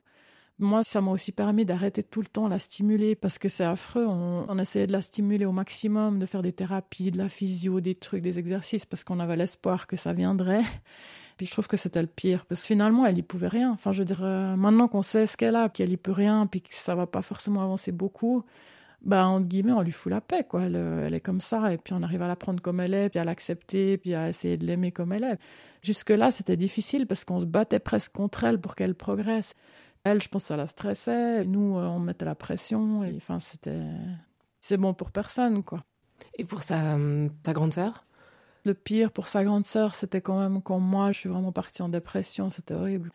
Moi, 0.60 0.84
ça 0.84 1.02
m'a 1.02 1.10
aussi 1.10 1.32
permis 1.32 1.66
d'arrêter 1.66 2.04
tout 2.04 2.22
le 2.22 2.28
temps 2.28 2.48
la 2.48 2.60
stimuler 2.60 3.16
parce 3.16 3.40
que 3.40 3.50
c'est 3.50 3.64
affreux. 3.64 4.06
On, 4.06 4.46
on, 4.48 4.60
essayait 4.60 4.86
de 4.86 4.92
la 4.92 5.02
stimuler 5.02 5.46
au 5.46 5.52
maximum, 5.52 6.20
de 6.20 6.28
faire 6.28 6.44
des 6.44 6.52
thérapies, 6.52 7.10
de 7.10 7.18
la 7.18 7.30
physio, 7.30 7.82
des 7.82 7.96
trucs, 7.96 8.22
des 8.22 8.38
exercices 8.38 8.86
parce 8.86 9.04
qu'on 9.04 9.20
avait 9.20 9.38
l'espoir 9.38 9.88
que 9.88 9.98
ça 9.98 10.14
viendrait. 10.14 10.62
Puis 11.42 11.48
je 11.48 11.54
trouve 11.54 11.68
que 11.68 11.76
c'était 11.76 12.04
le 12.04 12.08
pire, 12.08 12.46
parce 12.46 12.62
que 12.62 12.68
finalement, 12.68 13.04
elle 13.04 13.18
y 13.18 13.24
pouvait 13.24 13.48
rien. 13.48 13.72
Enfin, 13.72 13.92
je 13.92 13.98
veux 13.98 14.06
dire, 14.06 14.24
euh, 14.24 14.56
maintenant 14.56 14.88
qu'on 14.88 15.02
sait 15.02 15.26
ce 15.26 15.36
qu'elle 15.36 15.56
a, 15.56 15.70
qu'elle 15.70 15.92
y 15.92 15.98
peut 15.98 16.12
rien, 16.12 16.46
puis 16.46 16.62
que 16.62 16.68
ça 16.70 16.94
va 16.94 17.08
pas 17.08 17.24
forcément 17.24 17.64
avancer 17.64 17.92
beaucoup, 17.92 18.46
bah, 19.02 19.26
entre 19.26 19.48
guillemets, 19.48 19.72
on 19.72 19.82
lui 19.82 19.92
fout 19.92 20.12
la 20.12 20.22
paix, 20.22 20.44
quoi. 20.44 20.62
Elle, 20.62 20.76
euh, 20.76 21.08
elle, 21.08 21.16
est 21.16 21.20
comme 21.20 21.42
ça, 21.42 21.74
et 21.74 21.80
puis 21.80 21.96
on 21.96 22.04
arrive 22.04 22.22
à 22.22 22.28
la 22.28 22.36
prendre 22.36 22.62
comme 22.62 22.80
elle 22.80 22.94
est, 22.94 23.10
puis 23.10 23.18
à 23.18 23.24
l'accepter, 23.24 23.98
puis 23.98 24.14
à 24.14 24.30
essayer 24.30 24.56
de 24.56 24.68
l'aimer 24.68 24.92
comme 24.92 25.14
elle 25.14 25.24
est. 25.24 25.40
Jusque-là, 25.82 26.30
c'était 26.30 26.58
difficile 26.58 27.08
parce 27.08 27.26
qu'on 27.26 27.40
se 27.40 27.46
battait 27.46 27.80
presque 27.80 28.12
contre 28.12 28.44
elle 28.44 28.62
pour 28.62 28.76
qu'elle 28.76 28.94
progresse. 28.94 29.56
Elle, 30.04 30.22
je 30.22 30.30
pense, 30.30 30.44
ça 30.44 30.58
la 30.58 30.68
stressait. 30.68 31.44
Nous, 31.44 31.76
euh, 31.76 31.88
on 31.88 31.98
mettait 31.98 32.26
la 32.26 32.36
pression, 32.36 33.04
et 33.04 33.16
enfin, 33.18 33.40
c'était. 33.40 33.82
C'est 34.60 34.78
bon 34.78 34.94
pour 34.94 35.10
personne, 35.10 35.64
quoi. 35.64 35.80
Et 36.36 36.46
pour 36.46 36.62
sa 36.62 37.00
grande 37.48 37.74
sœur? 37.74 38.06
Le 38.66 38.74
pire 38.74 39.12
pour 39.12 39.28
sa 39.28 39.44
grande 39.44 39.66
sœur, 39.66 39.96
c'était 39.96 40.22
quand 40.22 40.40
même 40.40 40.62
quand 40.62 40.80
moi, 40.80 41.12
je 41.12 41.20
suis 41.20 41.30
vraiment 41.30 41.52
partie 41.52 41.82
en 41.82 41.90
dépression, 41.90 42.50
c'était 42.50 42.74
horrible. 42.74 43.12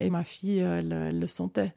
Et 0.00 0.10
ma 0.10 0.24
fille, 0.24 0.58
elle, 0.58 0.92
elle, 0.92 1.20
le 1.20 1.26
sentait. 1.26 1.74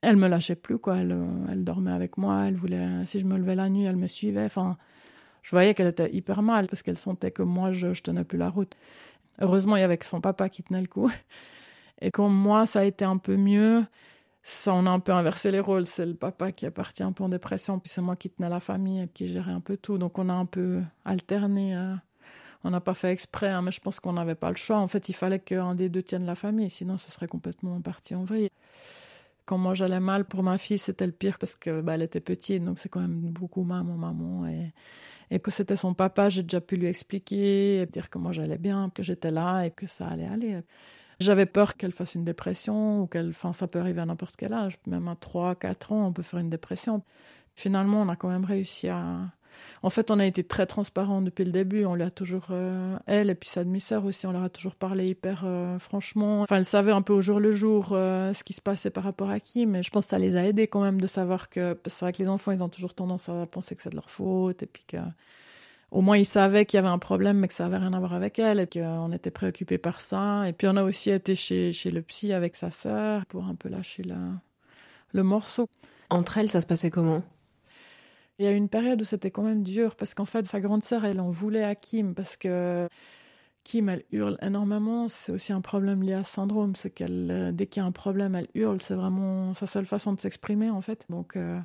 Elle 0.00 0.16
me 0.16 0.28
lâchait 0.28 0.56
plus, 0.56 0.78
quoi. 0.78 0.98
Elle, 0.98 1.64
dormait 1.64 1.92
avec 1.92 2.16
moi, 2.16 2.44
elle 2.46 2.56
voulait, 2.56 3.04
si 3.06 3.18
je 3.18 3.24
me 3.26 3.36
levais 3.36 3.54
la 3.54 3.68
nuit, 3.68 3.84
elle 3.84 3.96
me 3.96 4.08
suivait. 4.08 4.44
Enfin, 4.44 4.76
je 5.42 5.50
voyais 5.50 5.74
qu'elle 5.74 5.88
était 5.88 6.12
hyper 6.14 6.42
mal 6.42 6.66
parce 6.68 6.82
qu'elle 6.82 6.98
sentait 6.98 7.30
que 7.30 7.42
moi, 7.42 7.72
je, 7.72 7.92
je 7.94 8.02
tenais 8.02 8.24
plus 8.24 8.38
la 8.38 8.48
route. 8.48 8.76
Heureusement, 9.40 9.76
il 9.76 9.80
y 9.80 9.82
avait 9.82 9.98
que 9.98 10.06
son 10.06 10.20
papa 10.20 10.48
qui 10.48 10.62
tenait 10.62 10.80
le 10.80 10.86
coup. 10.86 11.10
Et 12.00 12.10
quand 12.10 12.28
moi, 12.28 12.66
ça 12.66 12.80
a 12.80 12.84
été 12.84 13.04
un 13.04 13.16
peu 13.18 13.36
mieux, 13.36 13.84
ça, 14.42 14.72
on 14.74 14.86
a 14.86 14.90
un 14.90 15.00
peu 15.00 15.12
inversé 15.12 15.50
les 15.50 15.60
rôles. 15.60 15.86
C'est 15.86 16.06
le 16.06 16.14
papa 16.14 16.52
qui 16.52 16.66
est 16.66 16.70
parti 16.70 17.02
un 17.02 17.12
peu 17.12 17.24
en 17.24 17.28
dépression, 17.28 17.78
puis 17.78 17.90
c'est 17.90 18.02
moi 18.02 18.16
qui 18.16 18.30
tenais 18.30 18.48
la 18.48 18.60
famille 18.60 19.02
et 19.02 19.08
qui 19.08 19.26
gérait 19.26 19.52
un 19.52 19.60
peu 19.60 19.76
tout. 19.76 19.98
Donc, 19.98 20.18
on 20.18 20.28
a 20.28 20.34
un 20.34 20.46
peu 20.46 20.82
alterné. 21.04 21.76
Euh, 21.76 21.94
on 22.64 22.70
n'a 22.70 22.80
pas 22.80 22.94
fait 22.94 23.12
exprès, 23.12 23.48
hein, 23.48 23.62
mais 23.62 23.70
je 23.70 23.80
pense 23.80 24.00
qu'on 24.00 24.14
n'avait 24.14 24.34
pas 24.34 24.50
le 24.50 24.56
choix. 24.56 24.78
En 24.78 24.88
fait, 24.88 25.08
il 25.08 25.12
fallait 25.14 25.38
qu'un 25.38 25.74
des 25.74 25.88
deux 25.88 26.02
tienne 26.02 26.26
la 26.26 26.34
famille, 26.34 26.70
sinon 26.70 26.96
ce 26.96 27.10
serait 27.10 27.28
complètement 27.28 27.80
parti 27.80 28.14
en 28.14 28.24
vrille. 28.24 28.50
Quand 29.44 29.58
moi 29.58 29.74
j'allais 29.74 30.00
mal 30.00 30.24
pour 30.24 30.42
ma 30.42 30.58
fille, 30.58 30.78
c'était 30.78 31.06
le 31.06 31.12
pire 31.12 31.38
parce 31.38 31.54
que 31.54 31.80
bah, 31.80 31.94
elle 31.94 32.02
était 32.02 32.20
petite, 32.20 32.64
donc 32.64 32.78
c'est 32.78 32.88
quand 32.88 33.00
même 33.00 33.20
beaucoup 33.20 33.62
maman, 33.62 33.96
maman. 33.96 34.46
Et, 34.48 35.38
que 35.38 35.50
c'était 35.50 35.76
son 35.76 35.94
papa, 35.94 36.28
j'ai 36.28 36.42
déjà 36.42 36.60
pu 36.60 36.76
lui 36.76 36.86
expliquer, 36.86 37.82
et 37.82 37.86
dire 37.86 38.10
que 38.10 38.18
moi 38.18 38.32
j'allais 38.32 38.58
bien, 38.58 38.90
que 38.90 39.02
j'étais 39.02 39.30
là 39.30 39.64
et 39.64 39.70
que 39.70 39.86
ça 39.86 40.08
allait 40.08 40.26
aller. 40.26 40.60
J'avais 41.18 41.46
peur 41.46 41.76
qu'elle 41.76 41.92
fasse 41.92 42.14
une 42.14 42.24
dépression 42.24 43.02
ou 43.02 43.06
qu'elle, 43.06 43.30
enfin, 43.30 43.52
ça 43.52 43.66
peut 43.68 43.80
arriver 43.80 44.00
à 44.00 44.06
n'importe 44.06 44.36
quel 44.36 44.52
âge, 44.52 44.78
même 44.86 45.08
à 45.08 45.16
3, 45.16 45.54
4 45.54 45.92
ans, 45.92 46.06
on 46.08 46.12
peut 46.12 46.22
faire 46.22 46.40
une 46.40 46.50
dépression. 46.50 47.02
Finalement, 47.54 48.02
on 48.02 48.08
a 48.08 48.16
quand 48.16 48.28
même 48.28 48.44
réussi 48.44 48.88
à, 48.88 49.20
En 49.82 49.90
fait, 49.90 50.10
on 50.10 50.18
a 50.18 50.26
été 50.26 50.42
très 50.44 50.66
transparent 50.66 51.22
depuis 51.22 51.44
le 51.44 51.52
début. 51.52 51.84
On 51.84 51.94
lui 51.94 52.10
toujours, 52.10 52.46
euh, 52.50 52.96
elle 53.06 53.30
et 53.30 53.34
puis 53.34 53.48
sa 53.48 53.64
demi-sœur 53.64 54.04
aussi, 54.04 54.26
on 54.26 54.32
leur 54.32 54.44
a 54.44 54.48
toujours 54.48 54.74
parlé 54.74 55.08
hyper 55.08 55.42
euh, 55.44 55.78
franchement. 55.78 56.42
Enfin, 56.42 56.56
elle 56.56 56.64
savait 56.64 56.92
un 56.92 57.02
peu 57.02 57.12
au 57.12 57.20
jour 57.20 57.40
le 57.40 57.52
jour 57.52 57.90
euh, 57.92 58.32
ce 58.32 58.44
qui 58.44 58.52
se 58.52 58.60
passait 58.60 58.90
par 58.90 59.04
rapport 59.04 59.30
à 59.30 59.40
qui, 59.40 59.66
mais 59.66 59.82
je 59.82 59.90
pense 59.90 60.04
que 60.04 60.10
ça 60.10 60.18
les 60.18 60.36
a 60.36 60.44
aidés 60.44 60.66
quand 60.66 60.82
même 60.82 61.00
de 61.00 61.06
savoir 61.06 61.48
que 61.48 61.78
c'est 61.86 62.04
vrai 62.04 62.12
que 62.12 62.22
les 62.22 62.28
enfants, 62.28 62.52
ils 62.52 62.62
ont 62.62 62.68
toujours 62.68 62.94
tendance 62.94 63.28
à 63.28 63.46
penser 63.46 63.74
que 63.76 63.82
c'est 63.82 63.90
de 63.90 63.96
leur 63.96 64.10
faute 64.10 64.62
et 64.62 64.66
puis 64.66 64.84
que 64.86 64.98
au 65.90 66.00
moins 66.00 66.16
ils 66.16 66.26
savaient 66.26 66.66
qu'il 66.66 66.78
y 66.78 66.80
avait 66.80 66.88
un 66.88 66.98
problème 66.98 67.38
mais 67.38 67.48
que 67.48 67.54
ça 67.54 67.66
avait 67.66 67.76
rien 67.76 67.92
à 67.92 67.98
voir 67.98 68.12
avec 68.12 68.38
elle 68.38 68.60
et 68.60 68.66
qu'on 68.66 69.12
était 69.12 69.30
préoccupés 69.30 69.78
par 69.78 70.00
ça. 70.00 70.48
Et 70.48 70.52
puis 70.52 70.68
on 70.68 70.76
a 70.76 70.82
aussi 70.82 71.10
été 71.10 71.34
chez, 71.34 71.72
chez 71.72 71.90
le 71.90 72.02
psy 72.02 72.32
avec 72.32 72.56
sa 72.56 72.70
sœur 72.70 73.26
pour 73.26 73.44
un 73.44 73.54
peu 73.54 73.68
lâcher 73.68 74.02
la, 74.02 74.16
le 75.12 75.22
morceau. 75.22 75.68
Entre 76.10 76.38
elles, 76.38 76.50
ça 76.50 76.60
se 76.60 76.66
passait 76.66 76.90
comment? 76.90 77.22
Il 78.38 78.44
y 78.44 78.48
a 78.48 78.52
eu 78.52 78.56
une 78.56 78.68
période 78.68 79.00
où 79.00 79.04
c'était 79.04 79.30
quand 79.30 79.42
même 79.42 79.62
dur 79.62 79.96
parce 79.96 80.14
qu'en 80.14 80.24
fait, 80.24 80.46
sa 80.46 80.60
grande 80.60 80.84
sœur, 80.84 81.04
elle 81.04 81.20
en 81.20 81.30
voulait 81.30 81.64
à 81.64 81.74
Kim 81.74 82.14
parce 82.14 82.36
que 82.36 82.88
Kim, 83.64 83.88
elle 83.88 84.04
hurle 84.12 84.38
énormément. 84.42 85.08
C'est 85.08 85.32
aussi 85.32 85.52
un 85.52 85.60
problème 85.60 86.02
lié 86.02 86.12
à 86.14 86.22
ce 86.24 86.32
syndrome. 86.34 86.76
C'est 86.76 86.90
qu'elle, 86.90 87.30
euh, 87.32 87.52
dès 87.52 87.66
qu'il 87.66 87.80
y 87.82 87.84
a 87.84 87.86
un 87.86 87.92
problème, 87.92 88.36
elle 88.36 88.48
hurle. 88.54 88.80
C'est 88.80 88.94
vraiment 88.94 89.54
sa 89.54 89.66
seule 89.66 89.86
façon 89.86 90.12
de 90.12 90.20
s'exprimer, 90.20 90.70
en 90.70 90.80
fait. 90.80 91.04
Donc, 91.10 91.34
euh, 91.36 91.58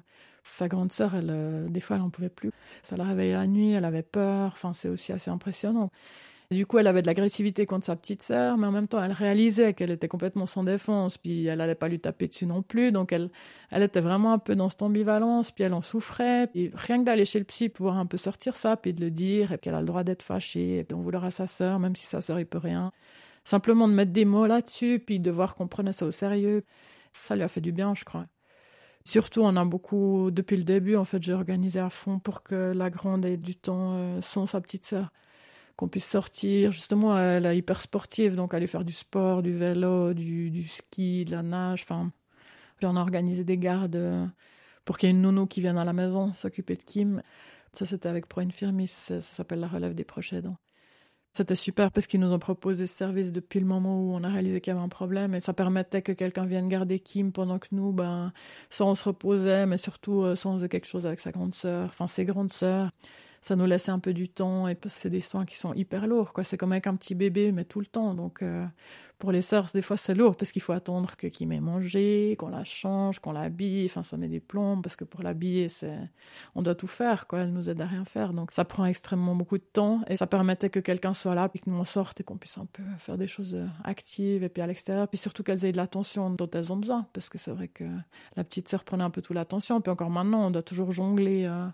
sa 0.43 0.67
grande 0.67 0.91
sœur, 0.91 1.13
elle, 1.15 1.29
euh, 1.29 1.67
des 1.69 1.79
fois, 1.79 1.97
elle 1.97 2.01
n'en 2.01 2.09
pouvait 2.09 2.29
plus. 2.29 2.51
Ça 2.81 2.97
la 2.97 3.03
réveillait 3.03 3.33
la 3.33 3.45
nuit, 3.47 3.71
elle 3.71 3.85
avait 3.85 4.01
peur. 4.01 4.51
Enfin, 4.53 4.73
c'est 4.73 4.89
aussi 4.89 5.11
assez 5.13 5.29
impressionnant 5.29 5.91
du 6.51 6.65
coup, 6.65 6.79
elle 6.79 6.87
avait 6.87 7.01
de 7.01 7.07
l'agressivité 7.07 7.65
contre 7.65 7.85
sa 7.85 7.95
petite 7.95 8.23
sœur, 8.23 8.57
mais 8.57 8.67
en 8.67 8.71
même 8.71 8.89
temps, 8.89 9.01
elle 9.01 9.13
réalisait 9.13 9.73
qu'elle 9.73 9.91
était 9.91 10.09
complètement 10.09 10.45
sans 10.45 10.65
défense, 10.65 11.17
puis 11.17 11.45
elle 11.45 11.59
n'allait 11.59 11.75
pas 11.75 11.87
lui 11.87 11.99
taper 11.99 12.27
dessus 12.27 12.45
non 12.45 12.61
plus. 12.61 12.91
Donc, 12.91 13.13
elle, 13.13 13.29
elle 13.69 13.83
était 13.83 14.01
vraiment 14.01 14.33
un 14.33 14.37
peu 14.37 14.53
dans 14.53 14.67
cette 14.67 14.81
ambivalence, 14.81 15.51
puis 15.51 15.63
elle 15.63 15.73
en 15.73 15.81
souffrait. 15.81 16.49
Et 16.53 16.69
rien 16.73 16.99
que 16.99 17.05
d'aller 17.05 17.23
chez 17.23 17.39
le 17.39 17.45
psy, 17.45 17.69
pouvoir 17.69 17.97
un 17.97 18.05
peu 18.05 18.17
sortir 18.17 18.57
ça, 18.57 18.75
puis 18.75 18.93
de 18.93 18.99
le 18.99 19.11
dire, 19.11 19.53
et 19.53 19.59
qu'elle 19.59 19.75
a 19.75 19.79
le 19.79 19.85
droit 19.85 20.03
d'être 20.03 20.23
fâchée, 20.23 20.79
et 20.79 20.83
d'en 20.83 20.99
vouloir 20.99 21.23
à 21.23 21.31
sa 21.31 21.47
sœur, 21.47 21.79
même 21.79 21.95
si 21.95 22.05
sa 22.05 22.19
sœur, 22.19 22.37
il 22.37 22.45
peut 22.45 22.57
rien. 22.57 22.91
Simplement 23.45 23.87
de 23.87 23.93
mettre 23.93 24.11
des 24.11 24.25
mots 24.25 24.45
là-dessus, 24.45 24.99
puis 24.99 25.21
de 25.21 25.31
voir 25.31 25.55
qu'on 25.55 25.67
prenait 25.69 25.93
ça 25.93 26.05
au 26.05 26.11
sérieux, 26.11 26.65
ça 27.13 27.37
lui 27.37 27.43
a 27.43 27.47
fait 27.47 27.61
du 27.61 27.71
bien, 27.71 27.95
je 27.95 28.03
crois. 28.03 28.25
Surtout, 29.05 29.41
on 29.41 29.55
a 29.55 29.63
beaucoup, 29.63 30.31
depuis 30.31 30.57
le 30.57 30.63
début, 30.63 30.97
en 30.97 31.05
fait, 31.05 31.23
j'ai 31.23 31.33
organisé 31.33 31.79
à 31.79 31.89
fond 31.89 32.19
pour 32.19 32.43
que 32.43 32.73
la 32.75 32.89
grande 32.89 33.25
ait 33.25 33.37
du 33.37 33.55
temps 33.55 33.93
euh, 33.95 34.21
sans 34.21 34.45
sa 34.45 34.59
petite 34.59 34.85
sœur 34.85 35.11
qu'on 35.75 35.87
puisse 35.87 36.05
sortir. 36.05 36.71
Justement, 36.71 37.17
elle 37.17 37.45
est 37.45 37.57
hyper 37.57 37.81
sportive, 37.81 38.35
donc 38.35 38.53
aller 38.53 38.67
faire 38.67 38.85
du 38.85 38.93
sport, 38.93 39.41
du 39.41 39.53
vélo, 39.53 40.13
du, 40.13 40.63
ski, 40.67 41.25
de 41.25 41.31
la 41.31 41.43
nage. 41.43 41.83
Enfin, 41.83 42.11
on 42.83 42.95
a 42.95 43.01
organisé 43.01 43.43
des 43.43 43.57
gardes 43.57 43.95
euh, 43.95 44.25
pour 44.85 44.97
qu'il 44.97 45.07
y 45.07 45.11
ait 45.11 45.15
une 45.15 45.21
nounou 45.21 45.45
qui 45.45 45.61
vienne 45.61 45.77
à 45.77 45.85
la 45.85 45.93
maison 45.93 46.33
s'occuper 46.33 46.75
de 46.75 46.83
Kim. 46.83 47.21
Ça, 47.73 47.85
c'était 47.85 48.09
avec 48.09 48.27
Pro 48.27 48.41
Infirmis, 48.41 48.87
ça, 48.87 49.21
s'appelle 49.21 49.59
la 49.59 49.67
relève 49.67 49.93
des 49.93 50.03
proches 50.03 50.33
aidants. 50.33 50.57
C'était 51.33 51.55
super 51.55 51.91
parce 51.91 52.07
qu'ils 52.07 52.19
nous 52.19 52.33
ont 52.33 52.39
proposé 52.39 52.85
ce 52.87 52.93
service 52.93 53.31
depuis 53.31 53.61
le 53.61 53.65
moment 53.65 54.01
où 54.01 54.13
on 54.13 54.21
a 54.25 54.27
réalisé 54.27 54.59
qu'il 54.59 54.73
y 54.73 54.75
avait 54.75 54.83
un 54.83 54.89
problème 54.89 55.33
et 55.33 55.39
ça 55.39 55.53
permettait 55.53 56.01
que 56.01 56.11
quelqu'un 56.11 56.45
vienne 56.45 56.67
garder 56.67 56.99
Kim 56.99 57.31
pendant 57.31 57.57
que 57.57 57.69
nous, 57.71 57.93
ben, 57.93 58.33
soit 58.69 58.85
on 58.85 58.95
se 58.95 59.05
reposait, 59.05 59.65
mais 59.65 59.77
surtout 59.77 60.23
euh, 60.23 60.35
soit 60.35 60.51
on 60.51 60.55
faisait 60.55 60.67
quelque 60.67 60.87
chose 60.87 61.07
avec 61.07 61.21
sa 61.21 61.31
grande 61.31 61.55
sœur, 61.55 61.87
enfin 61.87 62.07
ses 62.07 62.25
grandes 62.25 62.51
sœurs 62.51 62.91
ça 63.41 63.55
nous 63.55 63.65
laissait 63.65 63.91
un 63.91 63.97
peu 63.97 64.13
du 64.13 64.29
temps 64.29 64.67
et 64.67 64.75
parce 64.75 64.93
que 64.93 65.01
c'est 65.01 65.09
des 65.09 65.21
soins 65.21 65.45
qui 65.45 65.57
sont 65.57 65.73
hyper 65.73 66.05
lourds 66.05 66.31
quoi. 66.31 66.43
C'est 66.43 66.57
comme 66.57 66.71
avec 66.71 66.85
un 66.85 66.95
petit 66.95 67.15
bébé 67.15 67.51
mais 67.51 67.65
tout 67.65 67.79
le 67.79 67.87
temps. 67.87 68.13
Donc 68.13 68.43
euh, 68.43 68.63
pour 69.17 69.31
les 69.31 69.41
sœurs 69.41 69.65
des 69.73 69.81
fois 69.81 69.97
c'est 69.97 70.13
lourd 70.13 70.35
parce 70.35 70.51
qu'il 70.51 70.61
faut 70.61 70.73
attendre 70.73 71.15
que 71.17 71.25
qui 71.25 71.47
met 71.47 71.59
manger 71.59 72.35
qu'on 72.37 72.49
la 72.49 72.63
change 72.63 73.17
qu'on 73.17 73.31
l'habille. 73.31 73.85
Enfin 73.85 74.03
ça 74.03 74.15
met 74.15 74.27
des 74.27 74.39
plombs 74.39 74.81
parce 74.83 74.95
que 74.95 75.05
pour 75.05 75.23
l'habiller 75.23 75.69
c'est 75.69 75.97
on 76.53 76.61
doit 76.61 76.75
tout 76.75 76.85
faire 76.85 77.25
quoi. 77.25 77.39
Elle 77.39 77.49
nous 77.49 77.67
aide 77.67 77.81
à 77.81 77.87
rien 77.87 78.05
faire. 78.05 78.33
Donc 78.33 78.51
ça 78.51 78.63
prend 78.63 78.85
extrêmement 78.85 79.35
beaucoup 79.35 79.57
de 79.57 79.63
temps 79.63 80.01
et 80.07 80.17
ça 80.17 80.27
permettait 80.27 80.69
que 80.69 80.79
quelqu'un 80.79 81.15
soit 81.15 81.33
là 81.33 81.49
puis 81.49 81.61
que 81.61 81.69
nous 81.69 81.77
on 81.77 81.83
sorte 81.83 82.21
et 82.21 82.23
qu'on 82.23 82.37
puisse 82.37 82.59
un 82.59 82.67
peu 82.67 82.83
faire 82.99 83.17
des 83.17 83.27
choses 83.27 83.55
euh, 83.55 83.65
actives 83.83 84.43
et 84.43 84.49
puis 84.49 84.61
à 84.61 84.67
l'extérieur. 84.67 85.07
Puis 85.07 85.17
surtout 85.17 85.41
qu'elles 85.41 85.65
aient 85.65 85.71
de 85.71 85.77
l'attention 85.77 86.29
dont 86.29 86.49
elles 86.53 86.71
ont 86.71 86.77
besoin 86.77 87.07
parce 87.13 87.27
que 87.27 87.39
c'est 87.39 87.51
vrai 87.51 87.69
que 87.69 87.85
la 88.35 88.43
petite 88.43 88.69
sœur 88.69 88.83
prenait 88.83 89.03
un 89.03 89.09
peu 89.09 89.23
toute 89.23 89.35
l'attention. 89.35 89.81
Puis 89.81 89.91
encore 89.91 90.11
maintenant 90.11 90.45
on 90.45 90.51
doit 90.51 90.61
toujours 90.61 90.91
jongler 90.91 91.45
euh, 91.45 91.65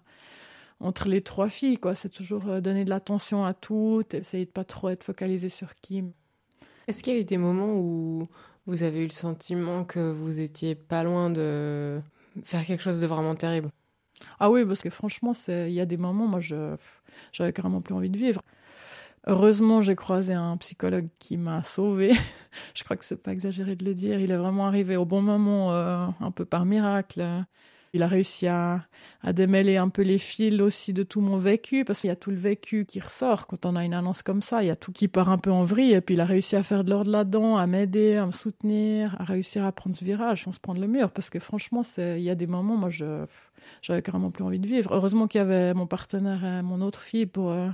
entre 0.79 1.07
les 1.07 1.21
trois 1.21 1.49
filles, 1.49 1.77
quoi. 1.77 1.95
C'est 1.95 2.09
toujours 2.09 2.47
euh, 2.47 2.61
donner 2.61 2.85
de 2.85 2.89
l'attention 2.89 3.45
à 3.45 3.53
toutes, 3.53 4.13
essayer 4.13 4.45
de 4.45 4.51
pas 4.51 4.63
trop 4.63 4.89
être 4.89 5.03
focalisé 5.03 5.49
sur 5.49 5.75
Kim. 5.75 6.11
Est-ce 6.87 7.03
qu'il 7.03 7.13
y 7.13 7.17
a 7.17 7.19
eu 7.19 7.25
des 7.25 7.37
moments 7.37 7.73
où 7.75 8.27
vous 8.65 8.83
avez 8.83 9.03
eu 9.03 9.07
le 9.07 9.11
sentiment 9.11 9.83
que 9.83 10.11
vous 10.11 10.39
étiez 10.39 10.75
pas 10.75 11.03
loin 11.03 11.29
de 11.29 12.01
faire 12.43 12.65
quelque 12.65 12.83
chose 12.83 12.99
de 12.99 13.07
vraiment 13.07 13.35
terrible? 13.35 13.69
Ah 14.39 14.49
oui, 14.49 14.65
parce 14.65 14.81
que 14.81 14.89
franchement, 14.89 15.33
il 15.47 15.71
y 15.71 15.79
a 15.79 15.85
des 15.85 15.97
moments, 15.97 16.27
moi, 16.27 16.39
j'avais 16.39 17.53
carrément 17.53 17.81
plus 17.81 17.93
envie 17.93 18.09
de 18.09 18.17
vivre. 18.17 18.41
Heureusement, 19.27 19.81
j'ai 19.81 19.95
croisé 19.95 20.33
un 20.33 20.55
psychologue 20.57 21.09
qui 21.19 21.37
m'a 21.37 21.63
sauvée. 21.63 22.13
je 22.73 22.83
crois 22.83 22.95
que 22.95 23.03
c'est 23.03 23.21
pas 23.21 23.33
exagéré 23.33 23.75
de 23.75 23.83
le 23.83 23.93
dire. 23.93 24.19
Il 24.19 24.31
est 24.31 24.37
vraiment 24.37 24.67
arrivé 24.67 24.95
au 24.95 25.05
bon 25.05 25.21
moment, 25.21 25.73
euh, 25.73 26.07
un 26.21 26.31
peu 26.31 26.45
par 26.45 26.65
miracle. 26.65 27.43
Il 27.97 28.03
a 28.03 28.07
réussi 28.07 28.45
à, 28.45 28.85
démêler 29.33 29.77
un 29.77 29.89
peu 29.89 30.03
les 30.03 30.19
fils 30.19 30.61
aussi 30.61 30.93
de 30.93 31.01
tout 31.01 31.19
mon 31.19 31.39
vécu, 31.39 31.83
parce 31.83 32.01
qu'il 32.01 32.09
y 32.09 32.11
a 32.11 32.15
tout 32.15 32.29
le 32.29 32.37
vécu 32.37 32.85
qui 32.85 32.99
ressort 32.99 33.47
quand 33.47 33.65
on 33.65 33.75
a 33.75 33.83
une 33.83 33.95
annonce 33.95 34.21
comme 34.21 34.43
ça. 34.43 34.61
Il 34.61 34.67
y 34.67 34.69
a 34.69 34.75
tout 34.75 34.91
qui 34.91 35.07
part 35.07 35.29
un 35.29 35.39
peu 35.39 35.51
en 35.51 35.63
vrille, 35.63 35.93
et 35.93 36.01
puis 36.01 36.13
il 36.13 36.21
a 36.21 36.25
réussi 36.25 36.55
à 36.55 36.61
faire 36.61 36.83
de 36.83 36.91
l'ordre 36.91 37.09
là-dedans, 37.09 37.57
à 37.57 37.65
m'aider, 37.65 38.15
à 38.17 38.27
me 38.27 38.31
soutenir, 38.31 39.19
à 39.19 39.23
réussir 39.23 39.65
à 39.65 39.71
prendre 39.71 39.95
ce 39.95 40.05
virage 40.05 40.43
sans 40.43 40.51
se 40.51 40.59
prendre 40.59 40.79
le 40.79 40.85
mur, 40.85 41.09
parce 41.09 41.31
que 41.31 41.39
franchement, 41.39 41.81
il 41.97 42.19
y 42.19 42.29
a 42.29 42.35
des 42.35 42.45
moments, 42.45 42.77
moi, 42.77 42.89
j'avais 42.91 44.01
carrément 44.03 44.29
plus 44.29 44.43
envie 44.43 44.59
de 44.59 44.67
vivre. 44.67 44.93
Heureusement 44.93 45.25
qu'il 45.25 45.39
y 45.39 45.41
avait 45.41 45.73
mon 45.73 45.87
partenaire 45.87 46.45
et 46.45 46.61
mon 46.61 46.81
autre 46.81 47.01
fille 47.01 47.25
pour 47.25 47.49
euh, 47.49 47.69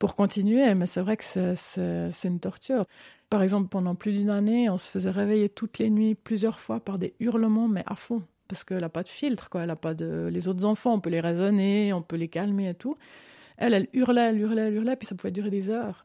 pour 0.00 0.16
continuer, 0.16 0.74
mais 0.74 0.86
c'est 0.86 1.00
vrai 1.00 1.16
que 1.16 1.24
c'est 1.24 2.28
une 2.28 2.40
torture. 2.40 2.84
Par 3.30 3.42
exemple, 3.42 3.68
pendant 3.68 3.94
plus 3.94 4.12
d'une 4.12 4.30
année, 4.30 4.68
on 4.70 4.78
se 4.78 4.88
faisait 4.90 5.10
réveiller 5.10 5.48
toutes 5.48 5.78
les 5.78 5.90
nuits, 5.90 6.14
plusieurs 6.14 6.60
fois, 6.60 6.80
par 6.80 6.98
des 6.98 7.14
hurlements, 7.20 7.68
mais 7.68 7.84
à 7.86 7.94
fond 7.94 8.22
parce 8.48 8.64
qu'elle 8.64 8.80
n'a 8.80 8.88
pas 8.88 9.02
de 9.02 9.08
filtre, 9.08 9.50
quoi. 9.50 9.62
Elle 9.62 9.70
a 9.70 9.76
pas 9.76 9.94
de. 9.94 10.28
Les 10.32 10.48
autres 10.48 10.64
enfants, 10.64 10.94
on 10.94 11.00
peut 11.00 11.10
les 11.10 11.20
raisonner, 11.20 11.92
on 11.92 12.02
peut 12.02 12.16
les 12.16 12.28
calmer 12.28 12.70
et 12.70 12.74
tout. 12.74 12.96
Elle, 13.56 13.74
elle 13.74 13.88
hurlait, 13.92 14.30
elle 14.30 14.38
hurlait, 14.38 14.62
elle 14.68 14.74
hurlait, 14.74 14.96
puis 14.96 15.06
ça 15.06 15.14
pouvait 15.14 15.32
durer 15.32 15.50
des 15.50 15.70
heures. 15.70 16.04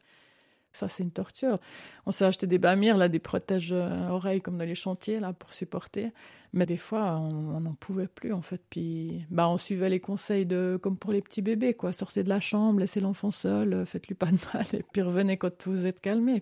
Ça, 0.71 0.89
c'est 0.89 1.03
une 1.03 1.12
torture. 1.12 1.60
On 2.08 2.12
s'est 2.12 2.25
acheté 2.25 2.47
des 2.47 2.58
bamires, 2.58 2.97
là, 2.97 3.08
des 3.08 3.19
protèges 3.19 3.71
euh, 3.71 4.08
oreilles 4.10 4.41
comme 4.41 4.58
dans 4.58 4.65
les 4.65 4.73
chantiers, 4.73 5.19
là, 5.19 5.32
pour 5.32 5.53
supporter. 5.53 6.12
Mais 6.51 6.65
des 6.65 6.77
fois, 6.77 7.19
on 7.19 7.60
n'en 7.60 7.75
pouvait 7.75 8.08
plus, 8.08 8.34
en 8.34 8.41
fait. 8.41 8.62
Puis, 8.71 9.23
bah, 9.29 9.47
on 9.49 9.58
suivait 9.58 9.89
les 9.89 9.99
conseils 9.99 10.47
de, 10.47 10.79
comme 10.82 10.97
pour 10.97 11.13
les 11.13 11.21
petits 11.21 11.43
bébés, 11.43 11.75
quoi. 11.75 11.91
Sortez 11.93 12.23
de 12.23 12.29
la 12.29 12.39
chambre, 12.39 12.79
laissez 12.79 13.01
l'enfant 13.01 13.29
seul, 13.29 13.73
euh, 13.73 13.86
faites-lui 13.86 14.15
pas 14.15 14.27
de 14.27 14.38
mal, 14.53 14.65
et 14.73 14.84
puis 14.91 15.03
revenez 15.03 15.38
quand 15.38 15.63
vous 15.67 15.86
êtes 15.86 16.01
calmé. 16.01 16.41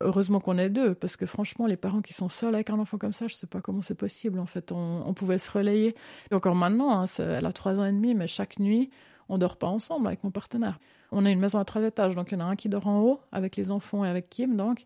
Heureusement 0.00 0.40
qu'on 0.40 0.58
est 0.58 0.68
deux, 0.68 0.94
parce 0.94 1.16
que 1.16 1.24
franchement, 1.24 1.66
les 1.66 1.78
parents 1.78 2.02
qui 2.02 2.12
sont 2.12 2.28
seuls 2.28 2.54
avec 2.54 2.68
un 2.68 2.78
enfant 2.78 2.98
comme 2.98 3.14
ça, 3.14 3.28
je 3.28 3.34
sais 3.34 3.46
pas 3.46 3.62
comment 3.62 3.80
c'est 3.80 3.94
possible. 3.94 4.38
En 4.38 4.46
fait, 4.46 4.70
on, 4.70 5.14
pouvait 5.14 5.38
se 5.38 5.50
relayer. 5.50 5.94
Et 6.30 6.34
encore 6.34 6.54
maintenant, 6.54 7.00
hein, 7.00 7.06
elle 7.18 7.46
a 7.46 7.52
trois 7.52 7.80
ans 7.80 7.84
et 7.86 7.92
demi, 7.92 8.14
mais 8.14 8.26
chaque 8.26 8.58
nuit, 8.58 8.90
on 9.30 9.38
dort 9.38 9.56
pas 9.56 9.68
ensemble 9.68 10.06
avec 10.06 10.22
mon 10.22 10.30
partenaire. 10.30 10.78
On 11.12 11.24
a 11.24 11.30
une 11.30 11.40
maison 11.40 11.58
à 11.58 11.64
trois 11.64 11.82
étages, 11.82 12.14
donc 12.14 12.30
il 12.30 12.34
y 12.34 12.42
en 12.42 12.44
a 12.44 12.48
un 12.48 12.56
qui 12.56 12.68
dort 12.68 12.86
en 12.86 13.00
haut 13.00 13.20
avec 13.32 13.56
les 13.56 13.70
enfants 13.70 14.04
et 14.04 14.08
avec 14.08 14.28
Kim, 14.28 14.56
donc. 14.56 14.84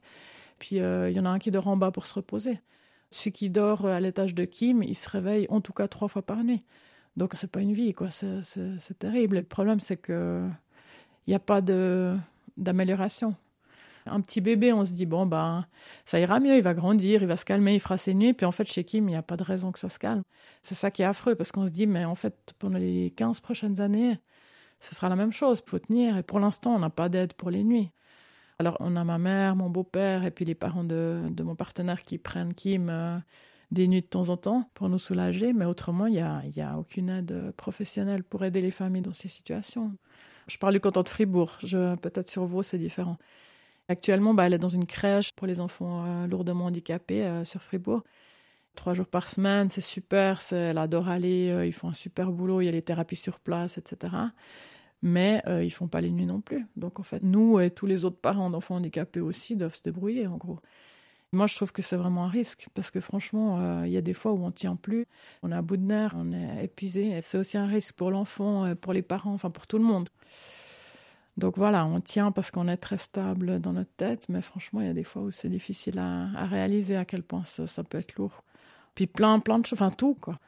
Puis 0.61 0.79
euh, 0.81 1.11
il 1.11 1.17
y 1.17 1.21
en 1.21 1.25
a 1.25 1.31
un 1.31 1.41
qui 1.41 1.51
dort 1.51 1.67
en 1.67 1.77
bas 1.77 1.91
pour 1.91 2.07
se 2.07 2.15
reposer. 2.15 2.61
Celui 3.11 3.33
qui 3.33 3.51
dort 3.51 3.87
à 3.87 3.99
l'étage 3.99 4.37
de 4.37 4.45
Kim, 4.45 4.85
il 4.85 4.95
se 4.95 5.09
réveille 5.09 5.47
en 5.51 5.61
tout 5.61 5.73
cas 5.73 5.89
trois 5.89 6.07
fois 6.07 6.23
par 6.23 6.45
nuit. 6.45 6.63
Donc 7.17 7.33
c'est 7.35 7.51
pas 7.51 7.61
une 7.61 7.73
vie, 7.73 7.95
quoi. 7.95 8.11
C'est 8.11 8.99
terrible. 8.99 9.37
Le 9.37 9.43
problème, 9.43 9.81
c'est 9.81 9.97
que 9.97 10.49
il 11.27 11.31
n'y 11.31 11.35
a 11.35 11.41
pas 11.41 11.61
de 11.61 12.17
d'amélioration. 12.57 13.35
Un 14.07 14.21
petit 14.21 14.41
bébé, 14.41 14.73
on 14.73 14.85
se 14.85 14.93
dit, 14.93 15.07
bon, 15.07 15.27
ben, 15.27 15.67
ça 16.05 16.19
ira 16.19 16.41
mieux, 16.41 16.57
il 16.57 16.63
va 16.63 16.75
grandir, 16.75 17.23
il 17.23 17.29
va 17.29 17.37
se 17.37 17.45
calmer, 17.45 17.75
il 17.75 17.81
fera 17.81 17.99
ses 17.99 18.15
nuits. 18.15 18.33
Puis 18.33 18.47
en 18.47 18.53
fait, 18.53 18.67
chez 18.67 18.85
Kim, 18.85 19.09
il 19.09 19.13
n'y 19.13 19.17
a 19.17 19.23
pas 19.23 19.37
de 19.37 19.43
raison 19.43 19.73
que 19.73 19.79
ça 19.79 19.89
se 19.89 19.99
calme. 19.99 20.23
C'est 20.63 20.75
ça 20.75 20.91
qui 20.91 21.03
est 21.03 21.07
affreux, 21.07 21.35
parce 21.35 21.53
qu'on 21.53 21.67
se 21.67 21.71
dit, 21.71 21.87
mais 21.87 22.05
en 22.05 22.15
fait, 22.15 22.55
pendant 22.59 22.79
les 22.79 23.13
15 23.17 23.41
prochaines 23.41 23.81
années, 23.81 24.19
ce 24.81 24.95
sera 24.95 25.09
la 25.09 25.17
même 25.17 25.33
chose, 25.33 25.63
il 25.65 25.71
faut 25.71 25.79
tenir. 25.79 26.17
Et 26.17 26.23
pour 26.23 26.41
l'instant, 26.41 26.75
on 26.75 26.79
n'a 26.79 26.91
pas 26.91 27.09
d'aide 27.09 27.35
pour 27.35 27.51
les 27.51 27.63
nuits. 27.63 27.91
Alors, 28.59 28.77
on 28.81 28.97
a 28.97 29.05
ma 29.05 29.19
mère, 29.19 29.57
mon 29.57 29.71
beau-père, 29.71 30.25
et 30.25 30.31
puis 30.31 30.45
les 30.45 30.55
parents 30.55 30.85
de, 30.85 31.23
mon 31.41 31.55
partenaire 31.55 32.03
qui 32.03 32.19
prennent 32.19 32.55
Kim 32.55 32.89
euh, 32.91 33.19
des 33.71 33.89
nuits 33.89 34.03
de 34.03 34.07
temps 34.07 34.29
en 34.29 34.37
temps 34.37 34.69
pour 34.75 34.89
nous 34.89 34.99
soulager. 34.99 35.53
Mais 35.53 35.65
autrement, 35.65 36.07
il 36.07 36.15
n'y 36.15 36.21
a, 36.21 36.43
y 36.55 36.61
a 36.61 36.79
aucune 36.79 37.11
aide 37.11 37.53
professionnelle 37.57 38.25
pour 38.25 38.45
aider 38.45 38.61
les 38.61 38.71
familles 38.71 39.03
dans 39.03 39.13
ces 39.13 39.29
situations. 39.29 39.93
Je 40.47 40.59
parle 40.59 40.75
du 40.75 40.81
canton 40.81 41.03
de 41.03 41.09
Fribourg. 41.09 41.59
Peut-être 41.61 42.29
sur 42.29 42.45
vous, 42.45 42.63
c'est 42.63 42.79
différent. 42.79 43.19
Actuellement, 43.91 44.35
bah, 44.35 44.47
elle 44.47 44.55
est 44.55 44.59
dans 44.59 44.69
une 44.69 44.87
crèche 44.87 45.33
pour 45.33 45.49
les 45.49 45.59
enfants 45.59 46.05
euh, 46.07 46.29
lourdement 46.29 46.67
handicapés 46.67 47.25
euh, 47.25 47.45
sur 47.45 47.61
Fribourg. 47.61 48.05
Trois 48.77 48.95
jours 48.95 49.09
par 49.09 49.29
semaine, 49.29 49.69
c'est 49.69 49.81
super, 49.81 50.41
elle 50.53 50.79
adore 50.79 51.09
aller, 51.09 51.51
euh, 51.51 51.67
ils 51.67 51.73
font 51.73 51.89
un 51.89 51.93
super 51.93 52.31
boulot, 52.31 52.61
il 52.61 52.67
y 52.67 52.69
a 52.69 52.71
les 52.71 52.83
thérapies 52.83 53.17
sur 53.17 53.41
place, 53.41 53.79
etc. 53.79 54.15
Mais 55.03 55.43
ils 55.61 55.73
font 55.73 55.89
pas 55.89 56.01
les 56.01 56.11
nuits 56.11 56.27
non 56.27 56.41
plus. 56.41 56.67
Donc 56.77 57.01
en 57.01 57.03
fait, 57.03 57.25
nous 57.25 57.59
et 57.59 57.71
tous 57.73 57.87
les 57.87 58.05
autres 58.05 58.21
parents 58.21 58.49
d'enfants 58.49 58.77
handicapés 58.77 59.19
aussi 59.19 59.57
doivent 59.57 59.75
se 59.75 59.83
débrouiller 59.83 60.29
en 60.29 60.37
gros. 60.37 60.61
Moi, 61.33 61.49
je 61.49 61.57
trouve 61.57 61.73
que 61.73 61.83
c'est 61.83 61.97
vraiment 61.97 62.27
un 62.27 62.29
risque 62.29 62.69
parce 62.75 62.93
que 62.93 63.01
franchement, 63.01 63.83
il 63.85 63.91
y 63.91 63.97
a 63.97 64.03
des 64.03 64.15
fois 64.15 64.33
où 64.33 64.45
on 64.45 64.53
tient 64.53 64.77
plus, 64.77 65.07
on 65.43 65.51
est 65.51 65.55
à 65.55 65.63
bout 65.63 65.79
de 65.79 65.85
nerfs, 65.85 66.15
on 66.17 66.33
est 66.33 66.65
épuisé. 66.65 67.19
C'est 67.23 67.39
aussi 67.39 67.57
un 67.57 67.67
risque 67.67 67.95
pour 67.95 68.11
l'enfant, 68.11 68.73
pour 68.77 68.93
les 68.93 69.03
parents, 69.03 69.33
enfin 69.33 69.51
pour 69.51 69.67
tout 69.67 69.79
le 69.79 69.85
monde. 69.85 70.11
Donc 71.37 71.57
voilà, 71.57 71.87
on 71.87 72.01
tient 72.01 72.33
parce 72.33 72.51
qu'on 72.51 72.69
est 72.69 72.77
très 72.77 72.99
stable 72.99 73.61
dans 73.61 73.73
notre 73.73 73.93
tête, 73.97 74.29
mais 74.29 74.43
franchement, 74.43 74.81
il 74.81 74.87
y 74.87 74.91
a 74.91 74.95
des 74.95 75.05
fois 75.05 75.23
où 75.23 75.31
c'est 75.31 75.49
difficile 75.49 75.99
à, 75.99 76.45
réaliser 76.47 76.97
à 76.97 77.05
quel 77.05 77.23
point 77.23 77.45
ça, 77.45 77.85
peut 77.85 77.99
être 77.99 78.17
lourd. 78.17 78.45
Puis 78.95 79.07
plein, 79.07 79.39
plein 79.39 79.59
de 79.59 79.67
choses, 79.67 79.81
enfin 79.81 79.91
tout, 79.91 80.17
quoi. 80.21 80.39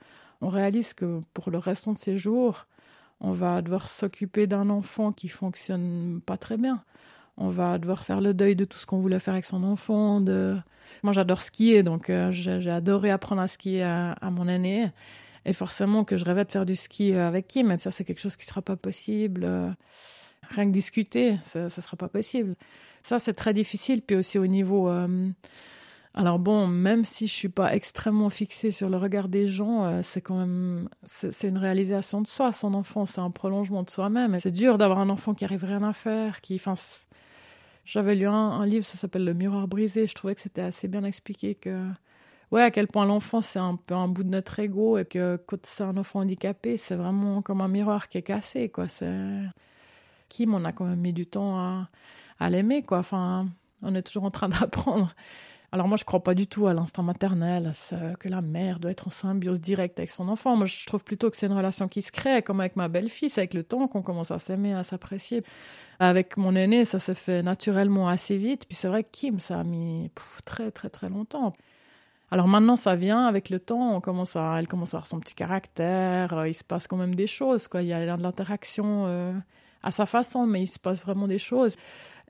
On 0.41 0.49
réalise 0.49 0.93
que 0.93 1.21
pour 1.35 1.51
le 1.51 1.59
restant 1.59 1.93
de 1.93 1.99
ses 1.99 2.19
jours, 2.19 2.67
on 3.21 3.31
va 3.31 3.63
devoir 3.63 3.89
s'occuper 3.89 4.47
d'un 4.47 4.69
enfant 4.71 5.13
qui 5.13 5.29
fonctionne 5.29 6.21
pas 6.27 6.37
très 6.37 6.57
bien 6.57 6.83
on 7.37 7.49
va 7.49 7.79
devoir 7.79 8.05
faire 8.05 8.21
le 8.21 8.35
deuil 8.35 8.57
de 8.57 8.65
tout 8.65 8.79
ce 8.79 8.87
qu'on 8.87 8.99
voulait 8.99 9.19
faire 9.19 9.35
avec 9.35 9.47
son 9.47 9.63
enfant. 9.65 10.21
Moi, 10.21 11.13
j'adore 11.13 11.41
skier, 11.41 11.83
donc 11.83 12.11
euh, 12.11 12.31
j'ai 12.31 12.71
adoré 12.71 13.11
apprendre 13.11 13.41
à 13.41 13.49
skier 13.49 13.83
à, 13.83 14.31
mon 14.31 14.49
aîné. 14.49 14.91
Et 15.45 15.53
forcément 15.53 16.05
que 16.05 16.17
je 16.17 16.25
rêvais 16.25 16.45
de 16.45 16.53
faire 16.53 16.67
du 16.67 16.77
ski 16.77 17.15
avec 17.15 17.49
Kim, 17.49 17.69
mais 17.69 17.79
ça, 17.79 17.91
c'est 17.91 18.05
quelque 18.05 18.21
chose 18.21 18.37
qui 18.37 18.45
ne 18.45 18.49
sera 18.49 18.63
pas 18.63 18.77
possible. 18.77 19.43
Euh, 19.45 19.71
rien 20.51 20.67
que 20.67 20.73
discuter, 20.73 21.39
ça 21.43 21.65
ne 21.65 21.69
sera 21.69 21.97
pas 21.97 22.09
possible. 22.09 22.55
Ça, 23.03 23.19
c'est 23.19 23.35
très 23.35 23.55
difficile. 23.55 24.03
Puis 24.03 24.17
aussi 24.17 24.39
au 24.39 24.47
niveau... 24.47 24.91
Alors 26.15 26.39
bon, 26.39 26.67
même 26.67 27.07
si 27.07 27.27
je 27.27 27.33
suis 27.33 27.49
pas 27.49 27.75
extrêmement 27.75 28.29
fixée 28.29 28.71
sur 28.71 28.91
le 28.91 28.99
regard 28.99 29.29
des 29.29 29.49
gens, 29.49 30.03
c'est 30.03 30.21
quand 30.21 30.37
même 30.37 30.89
c'est 31.07 31.49
une 31.49 31.57
réalisation 31.57 32.21
de 32.21 32.27
soi. 32.27 32.53
Son 32.53 32.75
enfant, 32.75 33.07
c'est 33.07 33.23
un 33.23 33.31
prolongement 33.31 33.83
de 33.83 33.89
soi-même. 33.89 34.39
C'est 34.39 34.51
dur 34.51 34.77
d'avoir 34.77 34.99
un 34.99 35.09
enfant 35.09 35.33
qui 35.33 35.47
arrive 35.47 35.65
rien 35.65 35.83
à 35.83 35.95
faire, 35.95 36.43
qui, 36.43 36.57
enfin, 36.57 36.75
j'avais 37.85 38.15
lu 38.15 38.27
un, 38.27 38.65
livre, 38.67 38.85
ça 38.85 38.97
s'appelle 38.97 39.25
Le 39.25 39.35
miroir 39.35 39.67
brisé. 39.69 40.07
Je 40.07 40.15
trouvais 40.15 40.35
que 40.35 40.41
c'était 40.41 40.63
assez 40.63 40.87
bien 40.87 41.05
expliqué 41.05 41.55
que, 41.55 41.89
ouais, 42.51 42.63
à 42.63 42.71
quel 42.71 42.87
point 42.89 43.07
l'enfant 43.07 43.41
c'est 43.41 43.59
un 43.59 43.77
peu 43.77 43.95
un 43.95 44.09
bout 44.09 44.23
de 44.23 44.31
notre 44.31 44.59
ego 44.59 44.99
et 44.99 45.05
que 45.05 45.37
quand 45.47 45.65
c'est 45.65 45.85
un 45.85 45.97
enfant 45.97 46.21
handicapé, 46.21 46.77
c'est 46.77 46.95
vraiment 46.95 47.43
comme 47.43 47.61
un 47.61 47.69
miroir 47.69 48.09
qui 48.09 48.19
est 48.19 48.23
cassé, 48.23 48.69
quoi. 48.69 48.87
C'est 48.87 49.41
Kim, 50.33 50.55
on 50.55 50.65
a 50.65 50.73
quand 50.73 50.87
même 50.87 51.01
mis 51.01 51.13
du 51.13 51.27
temps 51.27 51.59
à, 51.59 51.91
à 52.41 52.49
l'aimer, 52.49 52.83
quoi. 52.83 52.99
Enfin, 52.99 53.49
on 53.83 53.95
est 53.95 54.03
toujours 54.03 54.25
en 54.25 54.31
train 54.31 54.49
d'apprendre. 54.61 55.15
Alors 55.73 55.89
moi, 55.89 55.97
je 55.99 56.05
crois 56.05 56.23
pas 56.23 56.35
du 56.35 56.47
tout 56.47 56.67
à 56.67 56.75
l'instinct 56.75 57.03
maternel, 57.03 57.73
à 57.93 58.17
que 58.17 58.29
la 58.29 58.41
mère 58.41 58.79
doit 58.79 58.91
être 58.91 59.09
en 59.09 59.11
symbiose 59.11 59.61
directe 59.61 59.99
avec 59.99 60.11
son 60.11 60.29
enfant. 60.29 60.57
Moi, 60.57 60.67
je 60.67 60.87
trouve 60.87 61.05
plutôt 61.05 61.31
que 61.31 61.37
c'est 61.37 61.47
une 61.47 61.53
relation 61.53 61.87
qui 61.89 62.03
se 62.03 62.13
crée, 62.13 62.43
comme 62.43 62.61
avec 62.61 62.77
ma 62.77 62.89
belle-fille, 62.89 63.29
c'est 63.31 63.43
avec 63.43 63.55
le 63.55 63.63
temps 63.63 63.89
qu'on 63.89 64.03
commence 64.03 64.31
à 64.31 64.39
s'aimer, 64.39 64.75
à 64.75 64.85
s'apprécier. 64.85 65.43
Avec 65.99 66.39
mon 66.39 66.55
aîné, 66.57 66.85
ça 66.87 66.99
s'est 66.99 67.15
fait 67.15 67.43
naturellement 67.43 68.09
assez 68.09 68.39
vite. 68.39 68.67
Puis 68.67 68.75
c'est 68.75 68.89
vrai 68.89 69.05
que 69.05 69.11
Kim, 69.13 69.39
ça 69.39 69.61
a 69.61 69.65
mis 69.65 70.11
très 70.45 70.71
très 70.71 70.89
très 70.89 71.11
longtemps. 71.11 71.53
Alors 72.31 72.49
maintenant, 72.49 72.77
ça 72.77 72.97
vient 72.97 73.27
avec 73.27 73.51
le 73.51 73.61
temps. 73.61 73.95
On 73.95 74.01
commence 74.01 74.37
à, 74.37 74.57
elle 74.59 74.67
commence 74.67 74.95
à 74.95 74.97
avoir 74.99 75.07
son 75.07 75.21
petit 75.21 75.35
caractère. 75.35 76.33
Euh, 76.33 76.49
il 76.49 76.55
se 76.55 76.65
passe 76.65 76.87
quand 76.87 76.97
même 76.97 77.15
des 77.15 77.27
choses. 77.27 77.69
Quoi. 77.69 77.83
Il 77.83 77.89
y 77.89 77.93
a 77.93 78.17
de 78.17 78.23
l'interaction 78.23 79.05
euh, 79.07 79.33
à 79.83 79.91
sa 79.91 80.07
façon, 80.07 80.47
mais 80.47 80.63
il 80.63 80.69
se 80.69 80.79
passe 80.79 81.03
vraiment 81.03 81.29
des 81.29 81.39
choses 81.39 81.77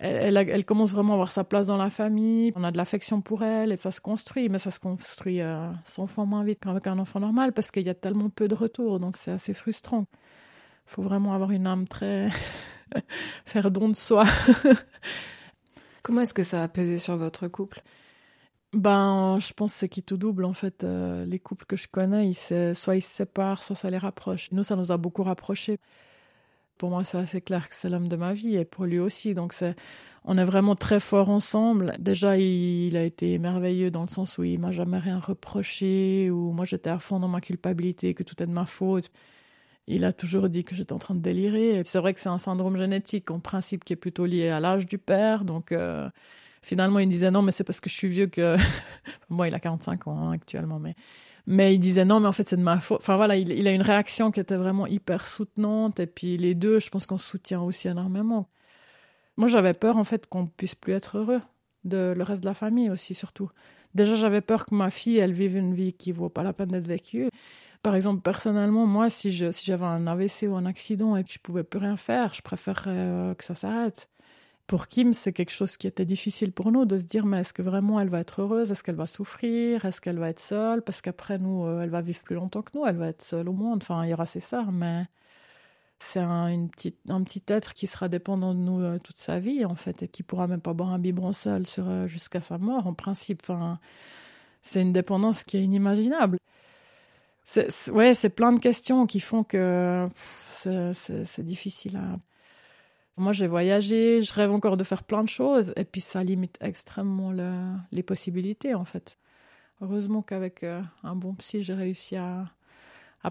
elle, 0.03 0.65
commence 0.65 0.93
vraiment 0.93 1.13
à 1.13 1.15
avoir 1.15 1.31
sa 1.31 1.45
place 1.45 1.67
dans 1.67 1.77
la 1.77 1.91
famille. 1.91 2.53
On 2.57 2.65
a 2.65 2.73
de 2.73 2.77
l'affection 2.77 3.21
pour 3.21 3.43
elle 3.43 3.73
et 3.73 3.77
ça 3.77 3.91
se 3.91 4.01
construit, 4.01 4.49
mais 4.49 4.59
ça 4.59 4.71
se 4.71 4.81
construit 4.81 5.41
euh, 5.41 5.71
100 5.85 6.07
fois 6.09 6.25
moins 6.25 6.45
vite 6.45 6.61
qu'avec 6.61 6.87
un 6.87 6.99
enfant 6.99 7.21
normal 7.21 7.53
parce 7.53 7.71
qu'il 7.71 7.85
y 7.85 7.91
a 7.91 7.95
tellement 7.95 8.29
peu 8.29 8.49
de 8.49 8.55
retours, 8.55 8.99
donc 9.01 9.17
c'est 9.17 9.31
assez 9.31 9.55
frustrant. 9.55 10.07
Il 10.89 10.95
faut 10.95 11.03
vraiment 11.03 11.33
avoir 11.35 11.51
une 11.51 11.67
âme 11.67 11.87
très. 11.87 12.29
faire 13.47 13.71
don 13.71 13.89
de 13.89 13.97
soi. 13.97 14.25
Comment 16.03 16.23
est-ce 16.23 16.35
que 16.35 16.43
ça 16.43 16.63
a 16.63 16.69
pesé 16.69 16.99
sur 16.99 17.17
votre 17.17 17.47
couple? 17.49 17.83
Ben, 18.73 19.39
je 19.39 19.53
pense 19.53 19.75
que 19.75 19.79
c'est 19.81 19.89
qui 19.89 20.03
tout 20.03 20.17
double 20.17 20.45
en 20.45 20.55
fait. 20.55 20.83
Euh, 20.83 21.25
les 21.27 21.39
couples 21.39 21.67
que 21.67 21.77
je 21.77 21.87
connais, 21.87 22.29
ils 22.29 22.75
soit 22.75 22.97
ils 22.97 23.03
se 23.03 23.15
séparent, 23.15 23.63
soit 23.63 23.77
ça 23.77 23.89
les 23.89 23.99
rapproche. 23.99 24.51
Nous, 24.51 24.65
ça 24.65 24.77
nous 24.77 24.91
a 24.91 24.97
beaucoup 24.97 25.23
rapprochés 25.23 25.79
pour 26.83 26.91
moi, 26.91 27.05
c'est 27.05 27.19
assez 27.19 27.41
clair 27.41 27.69
que 27.69 27.77
c'est 27.77 27.89
l'homme 27.89 28.09
de 28.09 28.17
ma 28.17 28.33
vie 28.33 28.57
et 28.57 28.65
pour 28.65 28.87
lui 28.87 28.99
aussi. 28.99 29.35
Donc, 29.35 29.53
c'est, 29.53 29.77
on 30.25 30.37
est 30.37 30.45
vraiment 30.45 30.75
très 30.75 30.99
fort 30.99 31.29
ensemble. 31.29 31.95
Déjà, 32.01 32.37
il, 32.37 32.97
a 32.97 33.05
été 33.05 33.39
merveilleux 33.39 33.93
dans 33.93 34.03
le 34.03 34.09
sens 34.09 34.37
où 34.37 34.43
il 34.43 34.59
m'a 34.59 34.73
jamais 34.73 34.99
rien 34.99 35.21
reproché, 35.21 36.29
ou 36.33 36.51
moi 36.51 36.65
j'étais 36.65 36.91
à 36.91 36.99
fond 36.99 37.21
dans 37.21 37.29
ma 37.29 37.41
culpabilité, 37.41 38.15
que 38.15 38.25
tout 38.25 38.43
est 38.43 38.47
de 38.47 38.51
ma 38.51 38.67
faute. 38.67 39.13
Il 39.87 40.05
a 40.05 40.13
toujours 40.13 40.49
dit 40.49 40.65
que 40.65 40.75
j'étais 40.75 40.93
en 40.93 40.99
train 40.99 41.15
de 41.15 41.21
délirer. 41.21 41.83
C'est 41.85 42.01
vrai 42.01 42.15
que 42.15 42.19
c'est 42.19 42.29
un 42.29 42.39
syndrome 42.39 42.77
génétique, 42.77 43.31
en 43.31 43.39
principe, 43.39 43.85
qui 43.85 43.93
est 43.93 43.97
plutôt 43.97 44.27
lié 44.27 44.49
à 44.49 44.59
l'âge 44.59 44.87
du 44.87 44.99
père. 44.99 45.45
Donc, 45.45 45.71
euh, 45.71 46.11
finalement, 46.63 46.99
il 46.99 47.09
disait 47.09 47.31
non, 47.31 47.43
mais 47.43 47.53
c'est 47.53 47.63
parce 47.63 47.79
que 47.81 47.89
je 47.89 47.95
suis 47.95 48.09
vieux 48.09 48.27
que. 48.27 48.57
moi, 49.29 49.47
il 49.47 49.55
a 49.55 49.61
45 49.61 50.09
ans 50.09 50.19
hein, 50.19 50.33
actuellement, 50.33 50.81
mais 50.81 50.97
mais 51.47 51.75
il 51.75 51.79
disait 51.79 52.05
non, 52.05 52.21
mais 52.21 52.29
en 52.29 52.33
fait, 52.33 52.49
c'est 52.49 52.57
de 52.57 52.63
ma 52.63 52.81
faute. 52.81 52.99
Enfin 53.01 53.17
voilà, 53.17 53.37
il, 53.37 53.67
a 53.67 53.73
une 53.73 53.83
réaction 53.83 54.31
qui 54.31 54.41
était 54.41 54.57
vraiment 54.57 54.87
hyper 54.87 55.27
soutenante. 55.27 56.01
Et 56.01 56.07
puis 56.07 56.37
les 56.37 56.55
deux, 56.55 56.81
je 56.81 56.91
pense 56.91 57.07
qu'on 57.07 57.19
se 57.19 57.29
soutient 57.29 57.63
aussi 57.63 57.89
énormément. 57.89 58.49
Moi, 59.37 59.49
j'avais 59.49 59.75
peur 59.75 59.97
en 59.97 60.05
fait 60.05 60.27
qu'on 60.27 60.47
puisse 60.47 60.75
plus 60.75 60.93
être 60.93 61.19
heureux 61.19 61.41
de 61.85 62.15
le 62.17 62.23
reste 62.23 62.43
de 62.43 62.49
la 62.49 62.55
famille 62.55 62.91
aussi, 62.91 63.15
surtout. 63.15 63.51
Déjà, 63.95 64.15
j'avais 64.15 64.41
peur 64.41 64.67
que 64.67 64.75
ma 64.75 64.91
fille, 64.91 65.19
elle 65.19 65.33
vive 65.33 65.57
une 65.57 65.75
vie 65.75 65.93
qui 65.93 66.13
vaut 66.13 66.29
pas 66.29 66.43
la 66.43 66.53
peine 66.53 66.69
d'être 66.69 66.87
vécue. 66.87 67.29
Par 67.83 67.95
exemple, 67.97 68.23
personnellement, 68.23 68.87
moi, 68.87 69.11
si 69.11 69.33
je 69.33 69.51
si 69.51 69.67
j'avais 69.67 69.85
un 69.85 70.07
AVC 70.07 70.45
ou 70.49 70.57
un 70.57 70.67
accident 70.67 71.17
et 71.17 71.25
que 71.25 71.33
je 71.33 71.39
pouvais 71.41 71.65
plus 71.65 71.81
rien 71.81 71.97
faire, 71.97 72.35
je 72.35 72.43
préférerais 72.43 72.91
euh, 72.91 73.35
que 73.35 73.45
ça 73.45 73.55
s'arrête 73.55 74.09
pour 74.73 74.89
Kim, 74.89 75.13
c'est 75.13 75.35
quelque 75.35 75.53
chose 75.53 75.77
qui 75.77 75.87
était 75.87 76.07
difficile 76.07 76.51
pour 76.51 76.73
nous 76.73 76.87
de 76.87 76.97
se 76.97 77.05
dire 77.05 77.27
mais 77.27 77.41
est-ce 77.41 77.53
que 77.53 77.61
vraiment 77.61 78.01
elle 78.01 78.09
va 78.09 78.21
être 78.21 78.41
heureuse? 78.41 78.71
Est-ce 78.73 78.83
qu'elle 78.83 78.95
va 78.95 79.07
souffrir? 79.07 79.85
Est-ce 79.85 80.01
qu'elle 80.01 80.19
va 80.19 80.31
être 80.31 80.41
seule? 80.41 80.81
Parce 80.81 81.03
qu'après 81.03 81.39
nous, 81.39 81.67
euh, 81.67 81.83
elle 81.83 81.91
va 81.91 82.01
vivre 82.01 82.23
plus 82.23 82.37
longtemps 82.37 82.63
que 82.63 82.71
nous, 82.75 82.87
elle 82.87 82.97
va 82.97 83.09
être 83.09 83.21
seule 83.21 83.51
au 83.51 83.53
monde. 83.53 83.81
Enfin, 83.83 84.03
il 84.07 84.09
y 84.09 84.15
aura 84.15 84.25
ses 84.25 84.41
sœurs, 84.41 84.73
mais 84.73 85.05
c'est 85.99 86.21
un, 86.21 86.49
une 86.49 86.71
un 87.11 87.23
petit 87.23 87.43
être 87.49 87.75
qui 87.75 87.87
sera 87.87 88.09
dépendant 88.09 88.55
de 88.55 88.61
nous 88.61 88.81
euh, 88.81 88.99
toute 88.99 89.19
sa 89.19 89.41
vie 89.41 89.67
en 89.67 89.75
fait 89.75 90.05
et 90.05 90.09
qui 90.09 90.23
pourra 90.23 90.47
même 90.47 90.63
pas 90.63 90.73
boire 90.73 90.89
un 90.89 90.99
biberon 90.99 91.35
seul 91.35 91.65
euh, 91.77 92.07
jusqu'à 92.07 92.41
sa 92.41 92.57
mort 92.57 92.87
en 92.87 92.95
principe. 92.95 93.43
Enfin, 93.43 93.79
c'est 94.63 94.81
une 94.81 94.95
dépendance 94.95 95.45
qui 95.45 95.59
est 95.59 95.65
inimaginable. 95.65 96.39
C'est, 97.45 97.91
ouais, 97.91 98.15
c'est 98.15 98.31
plein 98.31 98.55
de 98.55 98.59
questions 98.59 99.07
qui 99.07 99.21
font 99.21 99.45
que 99.45 100.09
c'est 100.55 101.45
difficile 101.45 101.99
à 101.99 102.17
moi, 103.19 103.33
j'ai 103.33 103.47
voyagé, 103.47 104.23
je 104.23 104.33
rêve 104.33 104.51
encore 104.51 104.77
de 104.77 104.85
faire 104.85 105.03
plein 105.05 105.23
de 105.23 105.29
choses, 105.29 105.73
et 105.77 105.85
puis 105.85 106.01
ça 106.01 106.23
limite 106.25 106.57
extrêmement 106.61 107.33
les 107.91 108.03
possibilités, 108.03 108.75
en 108.75 108.85
fait. 108.85 109.19
Heureusement 109.83 110.23
qu'avec 110.23 110.63
euh, 110.63 110.81
un 111.03 111.17
bon 111.17 111.35
psy, 111.35 111.63
j'ai 111.63 111.75
réussi 111.75 112.17
à, 112.17 112.47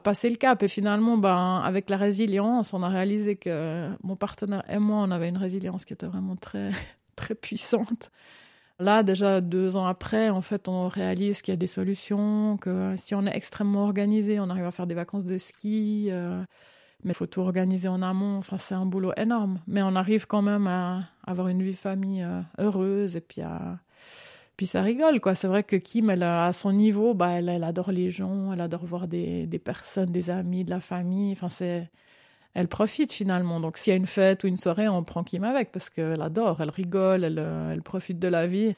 passer 0.03 0.29
le 0.29 0.35
cap. 0.35 0.61
Et 0.63 0.67
finalement, 0.67 1.17
ben, 1.17 1.61
avec 1.63 1.89
la 1.89 1.97
résilience, 1.97 2.73
on 2.73 2.83
a 2.83 2.89
réalisé 2.89 3.35
que 3.37 3.89
mon 4.03 4.15
partenaire 4.15 4.63
et 4.69 4.77
moi, 4.77 5.03
on 5.03 5.11
avait 5.11 5.29
une 5.29 5.37
résilience 5.37 5.85
qui 5.85 5.93
était 5.93 6.05
vraiment 6.05 6.35
très, 6.35 6.71
très 7.15 7.35
puissante. 7.35 8.11
Là, 8.79 9.03
déjà 9.03 9.41
deux 9.41 9.77
ans 9.77 9.85
après, 9.85 10.29
en 10.29 10.41
fait, 10.41 10.67
on 10.67 10.87
réalise 10.87 11.41
qu'il 11.41 11.51
y 11.51 11.55
a 11.55 11.57
des 11.57 11.67
solutions, 11.67 12.57
que 12.57 12.95
si 12.97 13.15
on 13.15 13.25
est 13.25 13.35
extrêmement 13.35 13.83
organisé, 13.83 14.39
on 14.39 14.49
arrive 14.49 14.65
à 14.65 14.71
faire 14.71 14.87
des 14.87 14.95
vacances 14.95 15.25
de 15.25 15.37
ski. 15.37 16.07
Euh, 16.09 16.43
mais 17.03 17.11
il 17.11 17.15
faut 17.15 17.25
tout 17.25 17.41
organiser 17.41 17.87
en 17.87 18.01
amont. 18.01 18.37
Enfin, 18.37 18.57
c'est 18.57 18.75
un 18.75 18.85
boulot 18.85 19.13
énorme. 19.17 19.59
Mais 19.67 19.81
on 19.81 19.95
arrive 19.95 20.27
quand 20.27 20.41
même 20.41 20.67
à 20.67 21.03
avoir 21.25 21.47
une 21.47 21.63
vie 21.63 21.73
famille 21.73 22.23
euh, 22.23 22.41
heureuse 22.59 23.15
et 23.15 23.21
puis. 23.21 23.41
Puis 24.57 24.67
ça 24.67 24.83
rigole, 24.83 25.19
quoi. 25.19 25.33
C'est 25.33 25.47
vrai 25.47 25.63
que 25.63 25.75
Kim, 25.75 26.11
elle, 26.11 26.21
à 26.21 26.53
son 26.53 26.71
niveau, 26.71 27.15
bah, 27.15 27.29
elle, 27.29 27.49
elle 27.49 27.63
adore 27.63 27.91
les 27.91 28.11
gens, 28.11 28.53
elle 28.53 28.61
adore 28.61 28.85
voir 28.85 29.07
des, 29.07 29.47
des 29.47 29.57
personnes, 29.57 30.11
des 30.11 30.29
amis, 30.29 30.63
de 30.63 30.69
la 30.69 30.81
famille. 30.81 31.31
Enfin, 31.31 31.49
c'est... 31.49 31.89
Elle 32.53 32.67
profite 32.67 33.11
finalement. 33.11 33.59
Donc, 33.59 33.77
s'il 33.77 33.89
y 33.91 33.93
a 33.95 33.97
une 33.97 34.05
fête 34.05 34.43
ou 34.43 34.47
une 34.47 34.57
soirée, 34.57 34.87
on 34.87 35.03
prend 35.03 35.23
Kim 35.23 35.43
avec 35.45 35.71
parce 35.71 35.89
qu'elle 35.89 36.21
adore, 36.21 36.61
elle 36.61 36.69
rigole, 36.69 37.23
elle, 37.23 37.39
euh, 37.39 37.71
elle 37.71 37.81
profite 37.81 38.19
de 38.19 38.27
la 38.27 38.45
vie. 38.45 38.75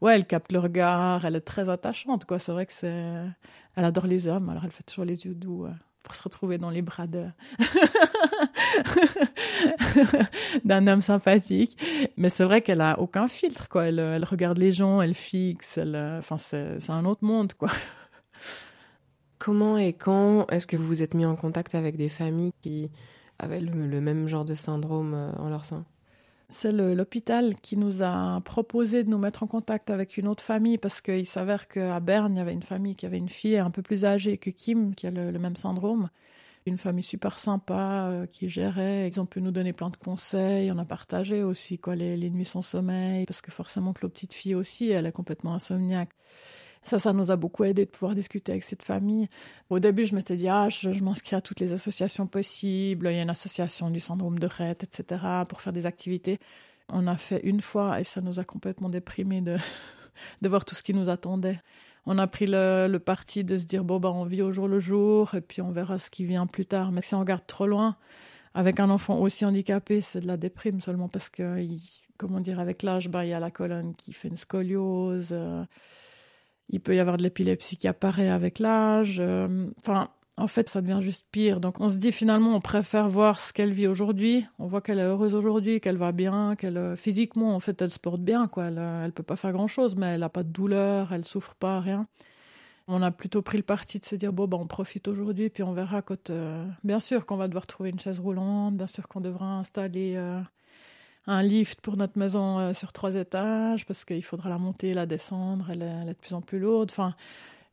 Ouais, 0.00 0.14
elle 0.14 0.26
capte 0.26 0.52
le 0.52 0.60
regard, 0.60 1.26
elle 1.26 1.36
est 1.36 1.40
très 1.42 1.68
attachante, 1.68 2.24
quoi. 2.24 2.38
C'est 2.38 2.52
vrai 2.52 2.64
que 2.64 2.72
c'est... 2.72 3.24
Elle 3.76 3.84
adore 3.84 4.06
les 4.06 4.28
hommes, 4.28 4.48
alors 4.48 4.64
elle 4.64 4.70
fait 4.70 4.84
toujours 4.84 5.04
les 5.04 5.26
yeux 5.26 5.34
doux 5.34 5.66
pour 6.08 6.16
se 6.16 6.22
retrouver 6.22 6.58
dans 6.58 6.70
les 6.70 6.82
bras 6.82 7.06
d'un 10.64 10.86
homme 10.86 11.02
sympathique. 11.02 11.76
Mais 12.16 12.30
c'est 12.30 12.44
vrai 12.44 12.62
qu'elle 12.62 12.80
a 12.80 12.98
aucun 12.98 13.28
filtre, 13.28 13.68
quoi. 13.68 13.86
Elle, 13.86 14.24
regarde 14.24 14.58
les 14.58 14.72
gens, 14.72 15.02
elle 15.02 15.14
fixe, 15.14 15.78
elle, 15.78 15.96
enfin, 16.18 16.38
c'est, 16.38 16.80
c'est 16.80 16.92
un 16.92 17.04
autre 17.04 17.24
monde, 17.24 17.52
quoi. 17.52 17.70
Comment 19.38 19.78
et 19.78 19.92
quand 19.92 20.46
est-ce 20.50 20.66
que 20.66 20.76
vous 20.76 20.86
vous 20.86 21.02
êtes 21.02 21.14
mis 21.14 21.26
en 21.26 21.36
contact 21.36 21.74
avec 21.74 21.96
des 21.96 22.08
familles 22.08 22.52
qui 22.60 22.90
avaient 23.38 23.60
le 23.60 24.00
même 24.00 24.26
genre 24.26 24.44
de 24.44 24.54
syndrome 24.54 25.14
euh, 25.14 25.32
en 25.34 25.48
leur 25.48 25.64
sein? 25.64 25.84
C'est 26.48 26.72
l'hôpital 26.72 27.54
qui 27.56 27.76
nous 27.76 28.02
a 28.02 28.40
proposé 28.42 29.04
de 29.04 29.10
nous 29.10 29.18
mettre 29.18 29.42
en 29.42 29.46
contact 29.46 29.90
avec 29.90 30.16
une 30.16 30.26
autre 30.26 30.42
famille 30.42 30.78
parce 30.78 31.02
qu'il 31.02 31.26
s'avère 31.26 31.68
qu'à 31.68 32.00
Berne, 32.00 32.32
il 32.34 32.38
y 32.38 32.40
avait 32.40 32.54
une 32.54 32.62
famille 32.62 32.96
qui 32.96 33.04
avait 33.04 33.18
une 33.18 33.28
fille 33.28 33.58
un 33.58 33.70
peu 33.70 33.82
plus 33.82 34.06
âgée 34.06 34.38
que 34.38 34.48
Kim, 34.48 34.94
qui 34.94 35.06
a 35.06 35.10
le, 35.10 35.38
même 35.38 35.56
syndrome. 35.56 36.08
Une 36.64 36.78
famille 36.78 37.04
super 37.04 37.38
sympa 37.38 38.08
euh, 38.08 38.26
qui 38.26 38.48
gérait. 38.48 39.08
Ils 39.08 39.20
ont 39.20 39.26
pu 39.26 39.42
nous 39.42 39.50
donner 39.50 39.74
plein 39.74 39.90
de 39.90 39.96
conseils. 39.96 40.72
On 40.72 40.78
a 40.78 40.84
partagé 40.86 41.42
aussi 41.42 41.78
quoi, 41.78 41.94
les, 41.94 42.30
nuits 42.30 42.44
sans 42.46 42.62
sommeil. 42.62 43.26
Parce 43.26 43.42
que 43.42 43.50
forcément 43.50 43.92
que 43.92 44.06
la 44.06 44.08
petite 44.08 44.32
fille 44.32 44.54
aussi, 44.54 44.90
elle 44.90 45.06
est 45.06 45.12
complètement 45.12 45.54
insomniaque. 45.54 46.10
Ça, 46.82 46.98
ça 46.98 47.12
nous 47.12 47.30
a 47.30 47.36
beaucoup 47.36 47.64
aidé 47.64 47.84
de 47.84 47.90
pouvoir 47.90 48.14
discuter 48.14 48.52
avec 48.52 48.64
cette 48.64 48.82
famille. 48.82 49.28
Au 49.70 49.78
début, 49.78 50.04
je 50.04 50.14
m'étais 50.14 50.36
dit, 50.36 50.48
ah, 50.48 50.68
je, 50.68 50.88
m'inscris 51.02 51.36
à 51.36 51.40
toutes 51.40 51.60
les 51.60 51.72
associations 51.72 52.26
possibles. 52.26 53.08
Il 53.10 53.16
y 53.16 53.18
a 53.18 53.22
une 53.22 53.30
association 53.30 53.90
du 53.90 54.00
syndrome 54.00 54.38
de 54.38 54.46
Rett, 54.46 54.84
etc., 54.84 55.20
pour 55.48 55.60
faire 55.60 55.72
des 55.72 55.86
activités. 55.86 56.38
On 56.90 57.06
a 57.06 57.16
fait 57.16 57.40
une 57.44 57.60
fois 57.60 58.00
et 58.00 58.04
ça 58.04 58.20
nous 58.20 58.40
a 58.40 58.44
complètement 58.44 58.88
déprimés 58.88 59.40
de, 59.40 59.56
de 60.42 60.48
voir 60.48 60.64
tout 60.64 60.74
ce 60.74 60.82
qui 60.82 60.94
nous 60.94 61.10
attendait. 61.10 61.60
On 62.06 62.16
a 62.16 62.26
pris 62.26 62.46
le, 62.48 62.96
parti 62.96 63.44
de 63.44 63.58
se 63.58 63.66
dire, 63.66 63.84
bon, 63.84 64.00
bah, 64.00 64.10
on 64.10 64.24
vit 64.24 64.40
au 64.40 64.50
jour 64.50 64.66
le 64.66 64.80
jour 64.80 65.34
et 65.34 65.42
puis 65.42 65.60
on 65.60 65.72
verra 65.72 65.98
ce 65.98 66.08
qui 66.08 66.24
vient 66.24 66.46
plus 66.46 66.64
tard. 66.64 66.90
Mais 66.90 67.02
si 67.02 67.14
on 67.14 67.20
regarde 67.20 67.46
trop 67.46 67.66
loin, 67.66 67.96
avec 68.54 68.80
un 68.80 68.88
enfant 68.88 69.18
aussi 69.18 69.44
handicapé, 69.44 70.00
c'est 70.00 70.20
de 70.20 70.26
la 70.26 70.38
déprime 70.38 70.80
seulement 70.80 71.08
parce 71.08 71.28
que, 71.28 71.62
comment 72.16 72.40
dire, 72.40 72.60
avec 72.60 72.82
l'âge, 72.82 73.10
bah, 73.10 73.26
il 73.26 73.28
y 73.28 73.34
a 73.34 73.40
la 73.40 73.50
colonne 73.50 73.94
qui 73.94 74.14
fait 74.14 74.28
une 74.28 74.38
scoliose. 74.38 75.28
Euh, 75.32 75.64
il 76.70 76.80
peut 76.80 76.94
y 76.94 77.00
avoir 77.00 77.16
de 77.16 77.22
l'épilepsie 77.22 77.76
qui 77.76 77.88
apparaît 77.88 78.28
avec 78.28 78.58
l'âge. 78.58 79.18
Euh, 79.20 79.68
enfin, 79.80 80.08
en 80.36 80.46
fait, 80.46 80.68
ça 80.68 80.80
devient 80.80 81.00
juste 81.00 81.26
pire. 81.32 81.60
Donc, 81.60 81.80
on 81.80 81.88
se 81.88 81.96
dit 81.96 82.12
finalement, 82.12 82.54
on 82.54 82.60
préfère 82.60 83.08
voir 83.08 83.40
ce 83.40 83.52
qu'elle 83.52 83.72
vit 83.72 83.86
aujourd'hui. 83.86 84.46
On 84.58 84.66
voit 84.66 84.80
qu'elle 84.80 84.98
est 84.98 85.04
heureuse 85.04 85.34
aujourd'hui, 85.34 85.80
qu'elle 85.80 85.96
va 85.96 86.12
bien, 86.12 86.56
qu'elle 86.56 86.76
euh, 86.76 86.96
physiquement, 86.96 87.54
en 87.54 87.60
fait, 87.60 87.80
elle 87.80 87.90
se 87.90 87.98
porte 87.98 88.20
bien. 88.20 88.48
Quoi. 88.48 88.66
Elle, 88.66 88.78
euh, 88.78 89.04
elle 89.04 89.12
peut 89.12 89.22
pas 89.22 89.36
faire 89.36 89.52
grand 89.52 89.66
chose, 89.66 89.96
mais 89.96 90.06
elle 90.08 90.20
n'a 90.20 90.28
pas 90.28 90.42
de 90.42 90.50
douleur, 90.50 91.12
elle 91.12 91.24
souffre 91.24 91.54
pas, 91.54 91.80
rien. 91.80 92.06
On 92.86 93.02
a 93.02 93.10
plutôt 93.10 93.42
pris 93.42 93.58
le 93.58 93.64
parti 93.64 93.98
de 93.98 94.04
se 94.04 94.16
dire 94.16 94.32
bon, 94.32 94.46
ben, 94.48 94.58
on 94.58 94.66
profite 94.66 95.08
aujourd'hui, 95.08 95.50
puis 95.50 95.62
on 95.62 95.72
verra 95.72 96.00
quand. 96.00 96.32
bien 96.84 97.00
sûr 97.00 97.26
qu'on 97.26 97.36
va 97.36 97.46
devoir 97.46 97.66
trouver 97.66 97.90
une 97.90 97.98
chaise 97.98 98.18
roulante, 98.18 98.76
bien 98.78 98.86
sûr 98.86 99.08
qu'on 99.08 99.20
devra 99.20 99.58
installer 99.58 100.16
un 101.28 101.42
lift 101.42 101.80
pour 101.82 101.96
notre 101.96 102.18
maison 102.18 102.58
euh, 102.58 102.74
sur 102.74 102.92
trois 102.92 103.14
étages 103.14 103.86
parce 103.86 104.04
qu'il 104.04 104.24
faudra 104.24 104.48
la 104.48 104.58
monter, 104.58 104.94
la 104.94 105.04
descendre, 105.06 105.68
elle 105.70 105.82
est, 105.82 106.04
de 106.06 106.12
plus 106.14 106.32
en 106.32 106.40
plus 106.40 106.58
lourde. 106.58 106.88
Enfin, 106.90 107.14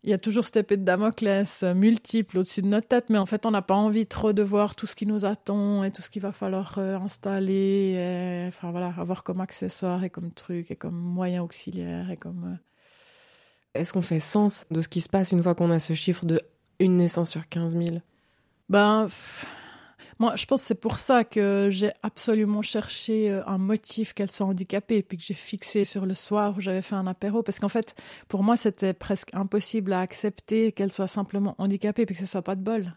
il 0.04 0.10
y 0.10 0.14
a 0.14 0.18
toujours 0.18 0.46
cette 0.46 0.58
épée 0.58 0.76
de 0.78 0.84
Damoclès 0.84 1.64
euh, 1.64 1.74
multiple 1.74 2.38
au-dessus 2.38 2.62
de 2.62 2.68
notre 2.68 2.90
tête, 2.90 3.06
mais 3.10 3.18
en 3.18 3.26
fait, 3.26 3.46
on 3.46 3.52
n'a 3.52 3.62
pas 3.62 3.76
envie 3.76 4.06
trop 4.06 4.34
de 4.34 4.44
voir 4.44 4.76
tout 4.76 4.86
ce 4.86 4.96
qui 4.96 5.06
nous 5.06 5.26
attend 5.26 5.86
et 5.86 5.92
tout 5.92 6.02
ce 6.02 6.10
qu'il 6.10 6.22
va 6.22 6.34
falloir 6.34 6.76
euh, 6.78 6.98
installer, 6.98 7.94
et, 7.96 8.48
enfin 8.50 8.72
voilà, 8.72 8.94
avoir 8.98 9.24
comme 9.24 9.40
accessoire 9.40 10.04
et 10.04 10.10
comme 10.10 10.32
truc 10.32 10.70
et 10.70 10.76
comme 10.76 10.98
moyen 10.98 11.42
auxiliaire 11.42 12.12
et 12.12 12.18
comme. 12.18 12.60
Est-ce 13.74 13.94
qu'on 13.94 14.02
fait 14.02 14.20
sens 14.20 14.66
de 14.70 14.82
ce 14.82 14.90
qui 14.90 15.00
se 15.00 15.10
passe 15.10 15.32
une 15.32 15.42
fois 15.42 15.56
qu'on 15.56 15.72
a 15.72 15.80
ce 15.80 15.94
chiffre 15.94 16.26
de 16.26 16.42
une 16.80 16.98
naissance 16.98 17.30
sur 17.30 17.48
15 17.48 17.78
000 17.78 17.98
Ben. 18.68 19.08
Moi, 20.20 20.36
je 20.36 20.46
pense 20.46 20.62
que 20.62 20.68
c'est 20.68 20.76
pour 20.76 21.00
ça 21.00 21.24
que 21.24 21.70
j'ai 21.72 21.92
absolument 22.04 22.62
cherché 22.62 23.30
euh, 23.32 23.46
un 23.48 23.58
motif 23.58 24.14
qu'elle 24.14 24.32
soit 24.32 24.46
handicapée, 24.46 25.04
puis 25.04 25.18
que 25.18 25.24
j'ai 25.24 25.34
fixé 25.34 25.86
sur 25.86 26.06
le 26.06 26.14
soir 26.14 26.56
où 26.58 26.62
j'avais 26.62 26.82
fait 26.82 26.96
un 26.96 27.08
apéro, 27.08 27.44
parce 27.44 27.60
qu'en 27.60 27.70
fait, 27.70 27.96
pour 28.28 28.44
moi, 28.44 28.56
c'était 28.56 28.94
presque 28.94 29.30
impossible 29.34 29.94
à 29.94 30.02
accepter 30.02 30.72
qu'elle 30.72 30.92
soit 30.92 31.08
simplement 31.08 31.56
handicapée, 31.58 32.06
puis 32.06 32.16
que 32.16 32.22
ce 32.22 32.28
soit 32.28 32.42
pas 32.42 32.56
de 32.56 32.62
bol. 32.62 32.94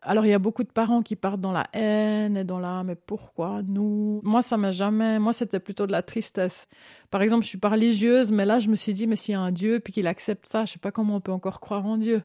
Alors, 0.00 0.24
il 0.24 0.30
y 0.30 0.34
a 0.34 0.38
beaucoup 0.38 0.62
de 0.62 0.70
parents 0.70 1.02
qui 1.02 1.16
partent 1.16 1.40
dans 1.40 1.52
la 1.52 1.66
haine 1.72 2.36
et 2.36 2.44
dans 2.44 2.60
la 2.60 2.84
mais 2.84 2.94
pourquoi 2.94 3.62
nous? 3.66 4.20
Moi, 4.22 4.42
ça 4.42 4.56
m'a 4.56 4.70
jamais. 4.70 5.18
Moi, 5.18 5.32
c'était 5.32 5.58
plutôt 5.58 5.88
de 5.88 5.92
la 5.92 6.02
tristesse. 6.02 6.68
Par 7.10 7.20
exemple, 7.20 7.42
je 7.42 7.48
suis 7.48 7.58
pas 7.58 7.70
religieuse, 7.70 8.30
mais 8.30 8.44
là, 8.44 8.60
je 8.60 8.68
me 8.68 8.76
suis 8.76 8.92
dit, 8.92 9.08
mais 9.08 9.16
s'il 9.16 9.32
y 9.32 9.34
a 9.34 9.40
un 9.40 9.50
Dieu 9.50 9.80
puis 9.80 9.92
qu'il 9.92 10.06
accepte 10.06 10.46
ça, 10.46 10.64
je 10.64 10.74
sais 10.74 10.78
pas 10.78 10.92
comment 10.92 11.16
on 11.16 11.20
peut 11.20 11.32
encore 11.32 11.60
croire 11.60 11.84
en 11.84 11.96
Dieu 11.96 12.22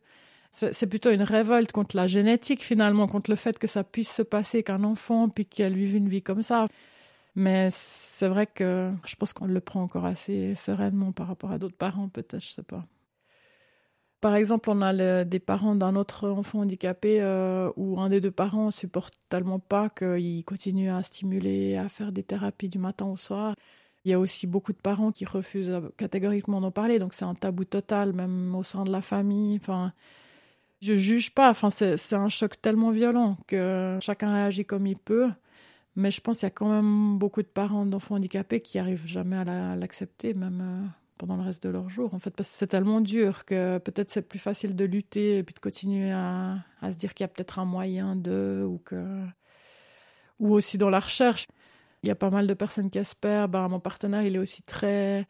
c'est 0.54 0.88
plutôt 0.88 1.10
une 1.10 1.24
révolte 1.24 1.72
contre 1.72 1.96
la 1.96 2.06
génétique 2.06 2.64
finalement, 2.64 3.08
contre 3.08 3.32
le 3.32 3.36
fait 3.36 3.58
que 3.58 3.68
ça 3.68 3.84
puisse 3.84 4.12
se 4.12 4.22
passer 4.22 4.62
qu'un 4.62 4.84
enfant 4.84 5.28
puis 5.28 5.48
qu'elle 5.48 5.76
vive 5.76 5.96
une 5.96 6.08
vie 6.08 6.22
comme 6.22 6.44
ça. 6.44 6.68
Mais 7.36 7.70
c'est 7.72 8.28
vrai 8.28 8.46
que 8.46 8.92
je 9.06 9.16
pense 9.16 9.34
qu'on 9.34 9.48
le 9.48 9.60
prend 9.60 9.82
encore 9.82 10.06
assez 10.06 10.54
sereinement 10.54 11.12
par 11.12 11.28
rapport 11.28 11.52
à 11.52 11.58
d'autres 11.58 11.76
parents, 11.76 12.08
peut-être, 12.08 12.44
je 12.44 12.50
sais 12.50 12.64
pas. 12.64 12.86
Par 14.22 14.36
exemple, 14.36 14.70
on 14.70 14.82
a 14.82 15.26
des 15.26 15.40
parents 15.40 15.76
d'un 15.76 15.96
autre 15.96 16.30
enfant 16.30 16.60
handicapé 16.60 17.22
euh, 17.22 17.72
où 17.76 18.00
un 18.00 18.10
des 18.10 18.22
deux 18.22 18.32
parents 18.32 18.72
supporte 18.72 19.16
tellement 19.30 19.60
pas 19.60 19.90
qu'il 19.90 20.46
continue 20.46 20.90
à 20.90 21.04
stimuler, 21.04 21.76
à 21.76 21.90
faire 21.90 22.12
des 22.12 22.24
thérapies 22.24 22.70
du 22.70 22.78
matin 22.78 23.06
au 23.06 23.18
soir. 23.18 23.56
Il 24.06 24.12
y 24.12 24.14
a 24.14 24.20
aussi 24.20 24.48
beaucoup 24.48 24.72
de 24.72 24.78
parents 24.78 25.12
qui 25.12 25.26
refusent 25.26 25.82
catégoriquement 25.98 26.62
d'en 26.62 26.72
parler, 26.72 27.00
donc 27.00 27.14
c'est 27.16 27.26
un 27.26 27.34
tabou 27.34 27.66
total, 27.66 28.14
même 28.14 28.56
au 28.56 28.64
sein 28.64 28.84
de 28.84 28.92
la 28.92 29.02
famille. 29.02 29.58
Enfin, 29.60 29.92
je 30.84 30.96
juge 30.96 31.34
pas. 31.34 31.50
Enfin, 31.50 31.70
c'est 31.70 32.14
un 32.14 32.30
choc 32.30 32.62
tellement 32.62 32.92
violent 32.92 33.38
que 33.48 33.98
chacun 34.02 34.34
réagit 34.34 34.66
comme 34.66 34.86
il 34.86 34.98
peut. 34.98 35.30
Mais 35.96 36.12
je 36.12 36.22
pense 36.22 36.40
qu'il 36.40 36.48
y 36.48 36.48
a 36.48 36.52
quand 36.52 36.70
même 36.70 37.18
beaucoup 37.20 37.42
de 37.42 37.48
parents 37.48 37.86
d'enfants 37.86 38.16
handicapés 38.16 38.62
qui 38.62 38.80
arrivent 38.80 39.06
jamais 39.06 39.38
à 39.38 39.76
l'accepter, 39.76 40.34
même 40.34 40.62
euh, 40.62 40.88
pendant 41.18 41.38
le 41.38 41.44
reste 41.44 41.64
de 41.64 41.70
leur 41.70 41.88
jour. 41.90 42.14
En 42.14 42.20
fait, 42.20 42.32
parce 42.32 42.50
que 42.50 42.58
c'est 42.58 42.68
tellement 42.68 43.00
dur 43.00 43.46
que 43.46 43.78
peut-être 43.78 44.10
c'est 44.10 44.24
plus 44.24 44.40
facile 44.40 44.76
de 44.76 44.86
lutter 44.86 45.38
et 45.38 45.44
puis 45.44 45.54
de 45.54 45.60
continuer 45.60 46.12
à, 46.12 46.64
se 46.90 46.98
dire 46.98 47.14
qu'il 47.14 47.24
y 47.24 47.26
a 47.26 47.28
peut-être 47.28 47.60
un 47.60 47.66
moyen 47.66 48.16
de 48.16 48.66
ou 48.68 48.80
que 48.80 49.06
ou 50.40 50.54
aussi 50.54 50.78
dans 50.78 50.90
la 50.90 51.00
recherche. 51.00 51.48
Il 52.02 52.08
y 52.08 52.12
a 52.12 52.16
pas 52.16 52.32
mal 52.32 52.48
de 52.48 52.54
personnes 52.54 52.90
qui 52.90 52.98
espèrent. 52.98 53.48
Ben, 53.48 53.68
mon 53.70 53.80
partenaire, 53.80 54.24
il 54.24 54.36
est 54.36 54.40
aussi 54.40 54.64
très 54.64 55.28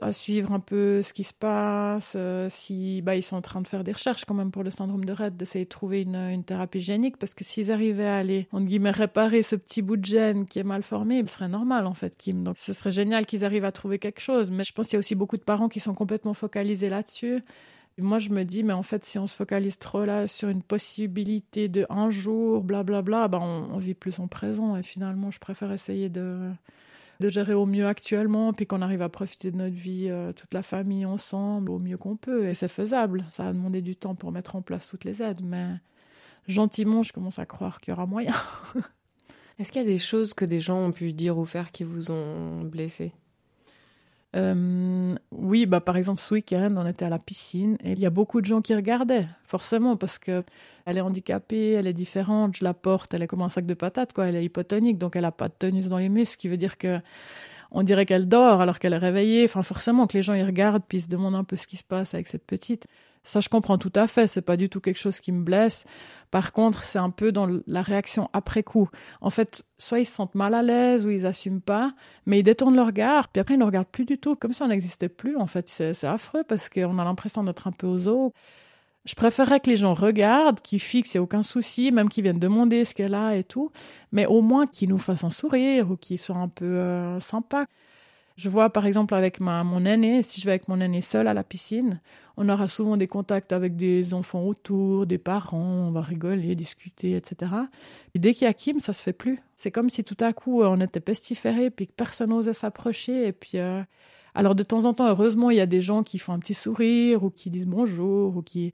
à 0.00 0.12
suivre 0.12 0.52
un 0.52 0.60
peu 0.60 1.02
ce 1.02 1.12
qui 1.12 1.24
se 1.24 1.34
passe, 1.34 2.14
euh, 2.16 2.48
si 2.48 3.02
bah, 3.02 3.16
ils 3.16 3.22
sont 3.22 3.36
en 3.36 3.42
train 3.42 3.60
de 3.60 3.68
faire 3.68 3.84
des 3.84 3.92
recherches 3.92 4.24
quand 4.24 4.34
même 4.34 4.50
pour 4.50 4.62
le 4.62 4.70
syndrome 4.70 5.04
de 5.04 5.12
Rett, 5.12 5.36
d'essayer 5.36 5.64
de 5.64 5.70
trouver 5.70 6.02
une, 6.02 6.14
une, 6.14 6.44
thérapie 6.44 6.80
génique, 6.80 7.16
parce 7.16 7.34
que 7.34 7.44
s'ils 7.44 7.72
arrivaient 7.72 8.06
à 8.06 8.16
aller, 8.16 8.48
entre 8.52 8.66
guillemets, 8.66 8.90
réparer 8.90 9.42
ce 9.42 9.56
petit 9.56 9.82
bout 9.82 9.96
de 9.96 10.04
gène 10.04 10.46
qui 10.46 10.58
est 10.58 10.64
mal 10.64 10.82
formé, 10.82 11.22
ce 11.26 11.32
serait 11.32 11.48
normal 11.48 11.86
en 11.86 11.94
fait, 11.94 12.16
Kim. 12.16 12.44
Donc 12.44 12.58
ce 12.58 12.72
serait 12.72 12.90
génial 12.90 13.26
qu'ils 13.26 13.44
arrivent 13.44 13.64
à 13.64 13.72
trouver 13.72 13.98
quelque 13.98 14.20
chose. 14.20 14.50
Mais 14.50 14.64
je 14.64 14.72
pense 14.72 14.86
qu'il 14.86 14.94
y 14.94 14.98
a 14.98 15.00
aussi 15.00 15.14
beaucoup 15.14 15.36
de 15.36 15.42
parents 15.42 15.68
qui 15.68 15.80
sont 15.80 15.94
complètement 15.94 16.34
focalisés 16.34 16.88
là-dessus. 16.88 17.42
Moi, 18.00 18.20
je 18.20 18.30
me 18.30 18.44
dis, 18.44 18.62
mais 18.62 18.74
en 18.74 18.84
fait, 18.84 19.04
si 19.04 19.18
on 19.18 19.26
se 19.26 19.34
focalise 19.34 19.76
trop 19.78 20.04
là 20.04 20.28
sur 20.28 20.48
une 20.48 20.62
possibilité 20.62 21.68
de 21.68 21.84
un 21.90 22.10
jour, 22.10 22.62
blablabla, 22.62 23.02
bla, 23.02 23.28
bla, 23.28 23.28
bah, 23.28 23.40
on, 23.42 23.74
on 23.74 23.78
vit 23.78 23.94
plus 23.94 24.12
son 24.12 24.28
présent. 24.28 24.76
Et 24.76 24.84
finalement, 24.84 25.32
je 25.32 25.40
préfère 25.40 25.72
essayer 25.72 26.08
de 26.08 26.52
de 27.20 27.30
gérer 27.30 27.54
au 27.54 27.66
mieux 27.66 27.86
actuellement, 27.86 28.52
puis 28.52 28.66
qu'on 28.66 28.82
arrive 28.82 29.02
à 29.02 29.08
profiter 29.08 29.50
de 29.50 29.56
notre 29.56 29.74
vie, 29.74 30.08
euh, 30.08 30.32
toute 30.32 30.54
la 30.54 30.62
famille 30.62 31.04
ensemble, 31.04 31.70
au 31.70 31.78
mieux 31.78 31.96
qu'on 31.96 32.16
peut. 32.16 32.46
Et 32.46 32.54
c'est 32.54 32.68
faisable. 32.68 33.24
Ça 33.32 33.48
a 33.48 33.52
demandé 33.52 33.82
du 33.82 33.96
temps 33.96 34.14
pour 34.14 34.32
mettre 34.32 34.56
en 34.56 34.62
place 34.62 34.88
toutes 34.88 35.04
les 35.04 35.22
aides, 35.22 35.42
mais 35.42 35.68
gentiment, 36.46 37.02
je 37.02 37.12
commence 37.12 37.38
à 37.38 37.46
croire 37.46 37.80
qu'il 37.80 37.92
y 37.92 37.94
aura 37.94 38.06
moyen. 38.06 38.34
Est-ce 39.58 39.72
qu'il 39.72 39.82
y 39.82 39.84
a 39.84 39.88
des 39.88 39.98
choses 39.98 40.34
que 40.34 40.44
des 40.44 40.60
gens 40.60 40.78
ont 40.78 40.92
pu 40.92 41.12
dire 41.12 41.36
ou 41.36 41.44
faire 41.44 41.72
qui 41.72 41.82
vous 41.82 42.12
ont 42.12 42.62
blessé? 42.62 43.12
Euh, 44.36 45.14
oui, 45.30 45.64
bah 45.64 45.80
par 45.80 45.96
exemple 45.96 46.20
ce 46.20 46.34
week-end, 46.34 46.74
on 46.76 46.86
était 46.86 47.06
à 47.06 47.08
la 47.08 47.18
piscine 47.18 47.78
et 47.82 47.92
il 47.92 47.98
y 47.98 48.06
a 48.06 48.10
beaucoup 48.10 48.40
de 48.40 48.46
gens 48.46 48.60
qui 48.60 48.74
regardaient, 48.74 49.26
forcément, 49.44 49.96
parce 49.96 50.18
que 50.18 50.44
elle 50.84 50.98
est 50.98 51.00
handicapée, 51.00 51.72
elle 51.72 51.86
est 51.86 51.94
différente. 51.94 52.56
Je 52.56 52.64
la 52.64 52.74
porte, 52.74 53.14
elle 53.14 53.22
est 53.22 53.26
comme 53.26 53.42
un 53.42 53.48
sac 53.48 53.64
de 53.64 53.74
patates, 53.74 54.12
quoi. 54.12 54.26
Elle 54.26 54.36
est 54.36 54.44
hypotonique, 54.44 54.98
donc 54.98 55.16
elle 55.16 55.24
a 55.24 55.32
pas 55.32 55.48
de 55.48 55.54
tonus 55.58 55.88
dans 55.88 55.98
les 55.98 56.08
muscles, 56.10 56.32
ce 56.32 56.36
qui 56.36 56.48
veut 56.48 56.56
dire 56.58 56.76
que 56.76 57.00
on 57.70 57.82
dirait 57.82 58.06
qu'elle 58.06 58.28
dort 58.28 58.60
alors 58.60 58.78
qu'elle 58.78 58.94
est 58.94 58.98
réveillée. 58.98 59.44
Enfin, 59.44 59.62
forcément 59.62 60.06
que 60.06 60.16
les 60.16 60.22
gens 60.22 60.34
y 60.34 60.42
regardent 60.42 60.84
puis 60.86 61.02
se 61.02 61.08
demandent 61.08 61.34
un 61.34 61.44
peu 61.44 61.56
ce 61.56 61.66
qui 61.66 61.76
se 61.76 61.84
passe 61.84 62.14
avec 62.14 62.26
cette 62.26 62.44
petite. 62.46 62.86
Ça, 63.22 63.40
je 63.40 63.48
comprends 63.48 63.78
tout 63.78 63.92
à 63.94 64.06
fait. 64.06 64.26
C'est 64.26 64.42
pas 64.42 64.56
du 64.56 64.68
tout 64.68 64.80
quelque 64.80 64.98
chose 64.98 65.20
qui 65.20 65.32
me 65.32 65.42
blesse. 65.42 65.84
Par 66.30 66.52
contre, 66.52 66.82
c'est 66.82 66.98
un 66.98 67.10
peu 67.10 67.32
dans 67.32 67.48
la 67.66 67.82
réaction 67.82 68.28
après 68.32 68.62
coup. 68.62 68.88
En 69.20 69.30
fait, 69.30 69.64
soit 69.78 70.00
ils 70.00 70.06
se 70.06 70.14
sentent 70.14 70.34
mal 70.34 70.54
à 70.54 70.62
l'aise 70.62 71.06
ou 71.06 71.10
ils 71.10 71.26
assument 71.26 71.60
pas, 71.60 71.92
mais 72.26 72.40
ils 72.40 72.42
détournent 72.42 72.76
leur 72.76 72.86
regard, 72.86 73.28
puis 73.28 73.40
après 73.40 73.54
ils 73.54 73.58
ne 73.58 73.64
regardent 73.64 73.88
plus 73.88 74.04
du 74.04 74.18
tout, 74.18 74.36
comme 74.36 74.52
si 74.52 74.62
on 74.62 74.68
n'existait 74.68 75.08
plus. 75.08 75.36
En 75.36 75.46
fait, 75.46 75.68
c'est 75.68 76.04
affreux 76.04 76.44
parce 76.46 76.68
qu'on 76.68 76.98
a 76.98 77.04
l'impression 77.04 77.42
d'être 77.44 77.66
un 77.66 77.72
peu 77.72 77.86
aux 77.86 78.08
eaux. 78.08 78.32
Je 79.04 79.14
préférerais 79.14 79.60
que 79.60 79.70
les 79.70 79.76
gens 79.76 79.94
regardent, 79.94 80.60
qu'ils 80.60 80.80
fixent, 80.80 81.14
il 81.14 81.16
n'y 81.16 81.20
a 81.20 81.22
aucun 81.22 81.42
souci, 81.42 81.92
même 81.92 82.10
qu'ils 82.10 82.24
viennent 82.24 82.38
demander 82.38 82.84
ce 82.84 82.94
qu'elle 82.94 83.14
a 83.14 83.36
et 83.36 83.44
tout, 83.44 83.70
mais 84.12 84.26
au 84.26 84.42
moins 84.42 84.66
qu'ils 84.66 84.90
nous 84.90 84.98
fassent 84.98 85.24
un 85.24 85.30
sourire 85.30 85.90
ou 85.90 85.96
qu'ils 85.96 86.18
soient 86.18 86.36
un 86.36 86.48
peu 86.48 86.66
euh, 86.66 87.18
sympas. 87.20 87.64
Je 88.38 88.48
vois 88.48 88.70
par 88.70 88.86
exemple 88.86 89.16
avec 89.16 89.40
ma, 89.40 89.64
mon 89.64 89.84
aîné, 89.84 90.22
si 90.22 90.40
je 90.40 90.46
vais 90.46 90.52
avec 90.52 90.68
mon 90.68 90.80
aîné 90.80 91.02
seul 91.02 91.26
à 91.26 91.34
la 91.34 91.42
piscine, 91.42 92.00
on 92.36 92.48
aura 92.48 92.68
souvent 92.68 92.96
des 92.96 93.08
contacts 93.08 93.52
avec 93.52 93.74
des 93.74 94.14
enfants 94.14 94.44
autour, 94.44 95.06
des 95.06 95.18
parents, 95.18 95.88
on 95.88 95.90
va 95.90 96.02
rigoler, 96.02 96.54
discuter, 96.54 97.16
etc. 97.16 97.52
Et 98.14 98.20
dès 98.20 98.34
qu'il 98.34 98.44
y 98.44 98.48
a 98.48 98.54
Kim, 98.54 98.78
ça 98.78 98.92
se 98.92 99.02
fait 99.02 99.12
plus. 99.12 99.40
C'est 99.56 99.72
comme 99.72 99.90
si 99.90 100.04
tout 100.04 100.16
à 100.20 100.32
coup 100.32 100.62
on 100.62 100.80
était 100.80 101.00
pestiférés, 101.00 101.70
puis 101.70 101.88
que 101.88 101.92
personne 101.96 102.30
n'osait 102.30 102.52
s'approcher, 102.52 103.26
et 103.26 103.32
puis 103.32 103.58
euh, 103.58 103.82
alors 104.36 104.54
de 104.54 104.62
temps 104.62 104.84
en 104.84 104.94
temps, 104.94 105.08
heureusement, 105.08 105.50
il 105.50 105.56
y 105.56 105.60
a 105.60 105.66
des 105.66 105.80
gens 105.80 106.04
qui 106.04 106.20
font 106.20 106.32
un 106.32 106.38
petit 106.38 106.54
sourire 106.54 107.24
ou 107.24 107.30
qui 107.30 107.50
disent 107.50 107.66
bonjour 107.66 108.36
ou 108.36 108.42
qui 108.42 108.72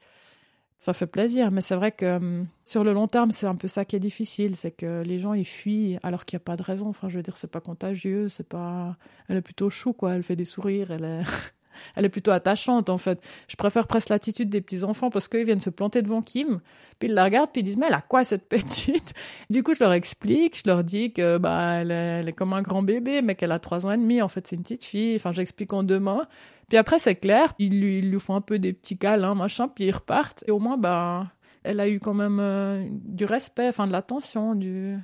ça 0.78 0.92
fait 0.92 1.06
plaisir, 1.06 1.50
mais 1.50 1.60
c'est 1.60 1.76
vrai 1.76 1.92
que 1.92 2.16
hum, 2.16 2.46
sur 2.64 2.84
le 2.84 2.92
long 2.92 3.06
terme, 3.06 3.32
c'est 3.32 3.46
un 3.46 3.54
peu 3.54 3.68
ça 3.68 3.84
qui 3.84 3.96
est 3.96 4.00
difficile, 4.00 4.56
c'est 4.56 4.72
que 4.72 5.02
les 5.02 5.18
gens 5.18 5.32
ils 5.34 5.44
fuient 5.46 5.98
alors 6.02 6.24
qu'il 6.24 6.36
n'y 6.36 6.42
a 6.42 6.44
pas 6.44 6.56
de 6.56 6.62
raison. 6.62 6.88
Enfin, 6.88 7.08
je 7.08 7.16
veux 7.16 7.22
dire, 7.22 7.36
c'est 7.36 7.50
pas 7.50 7.60
contagieux, 7.60 8.28
c'est 8.28 8.48
pas. 8.48 8.96
Elle 9.28 9.36
est 9.36 9.42
plutôt 9.42 9.70
chou, 9.70 9.92
quoi. 9.92 10.14
Elle 10.14 10.22
fait 10.22 10.36
des 10.36 10.44
sourires, 10.44 10.90
elle 10.90 11.04
est, 11.04 11.22
elle 11.96 12.04
est 12.04 12.10
plutôt 12.10 12.30
attachante 12.30 12.90
en 12.90 12.98
fait. 12.98 13.20
Je 13.48 13.56
préfère 13.56 13.86
presque 13.86 14.08
l'attitude 14.08 14.50
des 14.50 14.60
petits 14.60 14.84
enfants 14.84 15.10
parce 15.10 15.28
qu'ils 15.28 15.44
viennent 15.44 15.60
se 15.60 15.70
planter 15.70 16.02
devant 16.02 16.22
Kim, 16.22 16.60
puis 16.98 17.08
ils 17.08 17.14
la 17.14 17.24
regardent 17.24 17.50
puis 17.52 17.60
ils 17.62 17.64
disent 17.64 17.76
mais 17.76 17.86
elle 17.86 17.94
a 17.94 18.02
quoi 18.02 18.24
cette 18.24 18.48
petite? 18.48 19.12
Du 19.50 19.62
coup 19.62 19.74
je 19.74 19.80
leur 19.82 19.92
explique, 19.92 20.56
je 20.56 20.62
leur 20.66 20.84
dis 20.84 21.12
que 21.12 21.38
bah 21.38 21.74
elle 21.80 21.90
est, 22.28 22.32
comme 22.32 22.52
un 22.52 22.62
grand 22.62 22.82
bébé 22.82 23.22
mais 23.22 23.34
qu'elle 23.34 23.52
a 23.52 23.58
trois 23.58 23.86
ans 23.86 23.92
et 23.92 23.98
demi 23.98 24.22
en 24.22 24.28
fait 24.28 24.46
c'est 24.46 24.56
une 24.56 24.62
petite 24.62 24.84
fille. 24.84 25.16
Enfin 25.16 25.32
j'explique 25.32 25.72
en 25.72 25.82
deux 25.82 26.00
mots. 26.00 26.22
Puis 26.68 26.78
après 26.78 26.98
c'est 26.98 27.16
clair, 27.16 27.54
ils 27.58 27.80
lui, 27.80 28.20
font 28.20 28.34
un 28.34 28.40
peu 28.40 28.58
des 28.58 28.72
petits 28.72 28.98
câlins 28.98 29.34
machin 29.34 29.68
puis 29.68 29.84
ils 29.84 29.92
repartent. 29.92 30.44
Et 30.46 30.50
au 30.50 30.58
moins 30.58 30.76
bah 30.76 31.32
elle 31.62 31.80
a 31.80 31.88
eu 31.88 31.98
quand 31.98 32.14
même 32.14 32.40
euh, 32.40 32.86
du 32.90 33.24
respect, 33.24 33.68
enfin 33.68 33.86
de 33.86 33.92
l'attention, 33.92 34.54
du 34.54 34.96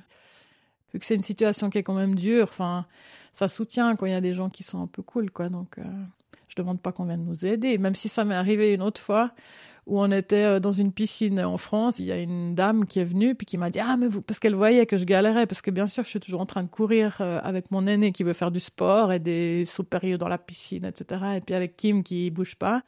vu 0.93 0.99
que 0.99 1.05
c'est 1.05 1.15
une 1.15 1.21
situation 1.21 1.69
qui 1.69 1.77
est 1.77 1.83
quand 1.83 1.93
même 1.93 2.15
dure, 2.15 2.47
enfin 2.49 2.85
ça 3.33 3.47
soutient 3.47 3.95
quand 3.95 4.05
il 4.05 4.11
y 4.11 4.15
a 4.15 4.21
des 4.21 4.33
gens 4.33 4.49
qui 4.49 4.63
sont 4.63 4.81
un 4.81 4.87
peu 4.87 5.01
cool 5.01 5.31
quoi. 5.31 5.49
Donc 5.49 5.77
euh, 5.77 5.83
je 6.47 6.55
demande 6.55 6.81
pas 6.81 6.91
qu'on 6.91 7.05
vienne 7.05 7.25
nous 7.25 7.45
aider. 7.45 7.77
Même 7.77 7.95
si 7.95 8.09
ça 8.09 8.25
m'est 8.25 8.35
arrivé 8.35 8.73
une 8.73 8.81
autre 8.81 9.01
fois 9.01 9.31
où 9.87 9.99
on 9.99 10.11
était 10.11 10.43
euh, 10.43 10.59
dans 10.59 10.71
une 10.71 10.91
piscine 10.91 11.39
en 11.43 11.57
France, 11.57 11.99
il 11.99 12.05
y 12.05 12.11
a 12.11 12.19
une 12.19 12.55
dame 12.55 12.85
qui 12.85 12.99
est 12.99 13.05
venue 13.05 13.35
puis 13.35 13.45
qui 13.45 13.57
m'a 13.57 13.69
dit 13.69 13.79
ah 13.79 13.97
mais 13.97 14.07
vous 14.07 14.21
parce 14.21 14.39
qu'elle 14.39 14.55
voyait 14.55 14.85
que 14.85 14.97
je 14.97 15.05
galérais 15.05 15.47
parce 15.47 15.61
que 15.61 15.71
bien 15.71 15.87
sûr 15.87 16.03
je 16.03 16.09
suis 16.09 16.19
toujours 16.19 16.41
en 16.41 16.45
train 16.45 16.63
de 16.63 16.69
courir 16.69 17.17
euh, 17.19 17.39
avec 17.43 17.71
mon 17.71 17.87
aîné 17.87 18.11
qui 18.11 18.23
veut 18.23 18.33
faire 18.33 18.51
du 18.51 18.59
sport 18.59 19.11
et 19.11 19.19
des 19.19 19.65
sauts 19.65 19.83
périlleux 19.83 20.17
dans 20.17 20.27
la 20.27 20.37
piscine 20.37 20.85
etc 20.85 21.21
et 21.37 21.41
puis 21.41 21.55
avec 21.55 21.75
Kim 21.77 22.03
qui 22.03 22.29
bouge 22.29 22.55
pas. 22.55 22.83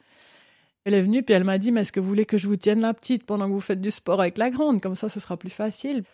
Elle 0.84 0.94
est 0.94 1.02
venue 1.02 1.22
puis 1.22 1.34
elle 1.34 1.44
m'a 1.44 1.58
dit 1.58 1.72
mais 1.72 1.82
est-ce 1.82 1.92
que 1.92 2.00
vous 2.00 2.08
voulez 2.08 2.26
que 2.26 2.38
je 2.38 2.46
vous 2.46 2.56
tienne 2.56 2.80
la 2.80 2.94
petite 2.94 3.24
pendant 3.24 3.48
que 3.48 3.52
vous 3.52 3.60
faites 3.60 3.80
du 3.80 3.90
sport 3.90 4.20
avec 4.20 4.38
la 4.38 4.50
grande? 4.50 4.80
Comme 4.80 4.96
ça 4.96 5.08
ce 5.08 5.18
sera 5.20 5.36
plus 5.36 5.50
facile 5.50 6.04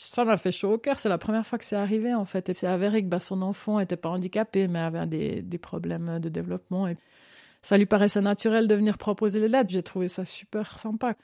ça 0.00 0.24
m'a 0.24 0.36
fait 0.36 0.52
chaud 0.52 0.74
au 0.74 0.78
cœur. 0.78 1.00
C'est 1.00 1.08
la 1.08 1.18
première 1.18 1.44
fois 1.44 1.58
que 1.58 1.64
c'est 1.64 1.76
arrivé, 1.76 2.14
en 2.14 2.24
fait. 2.24 2.48
Et 2.48 2.54
c'est 2.54 2.68
avéré 2.68 3.02
que 3.02 3.08
bah, 3.08 3.18
son 3.18 3.42
enfant 3.42 3.80
n'était 3.80 3.96
pas 3.96 4.08
handicapé, 4.10 4.68
mais 4.68 4.78
avait 4.78 5.06
des, 5.06 5.42
des, 5.42 5.58
problèmes 5.58 6.20
de 6.20 6.28
développement. 6.28 6.86
Et 6.86 6.96
ça 7.62 7.76
lui 7.78 7.86
paraissait 7.86 8.20
naturel 8.20 8.68
de 8.68 8.74
venir 8.74 8.98
proposer 8.98 9.40
les 9.40 9.48
lettres. 9.48 9.70
J'ai 9.70 9.82
trouvé 9.82 10.08
ça 10.08 10.24
super 10.24 10.78
sympa. 10.78 11.14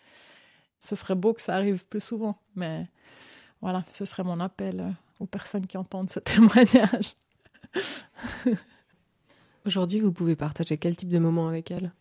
Ce 0.80 0.94
serait 0.94 1.14
beau 1.14 1.32
que 1.32 1.42
ça 1.42 1.54
arrive 1.54 1.86
plus 1.86 2.02
souvent. 2.02 2.36
Mais 2.56 2.86
voilà, 3.60 3.84
ce 3.88 4.04
serait 4.04 4.24
mon 4.24 4.40
appel 4.40 4.80
euh, 4.80 4.90
aux 5.20 5.26
personnes 5.26 5.66
qui 5.66 5.76
entendent 5.76 6.10
ce 6.10 6.20
témoignage. 6.20 7.14
Aujourd'hui, 9.66 10.00
vous 10.00 10.12
pouvez 10.12 10.36
partager 10.36 10.76
quel 10.76 10.96
type 10.96 11.08
de 11.08 11.18
moment 11.18 11.48
avec 11.48 11.70
elle? 11.70 11.92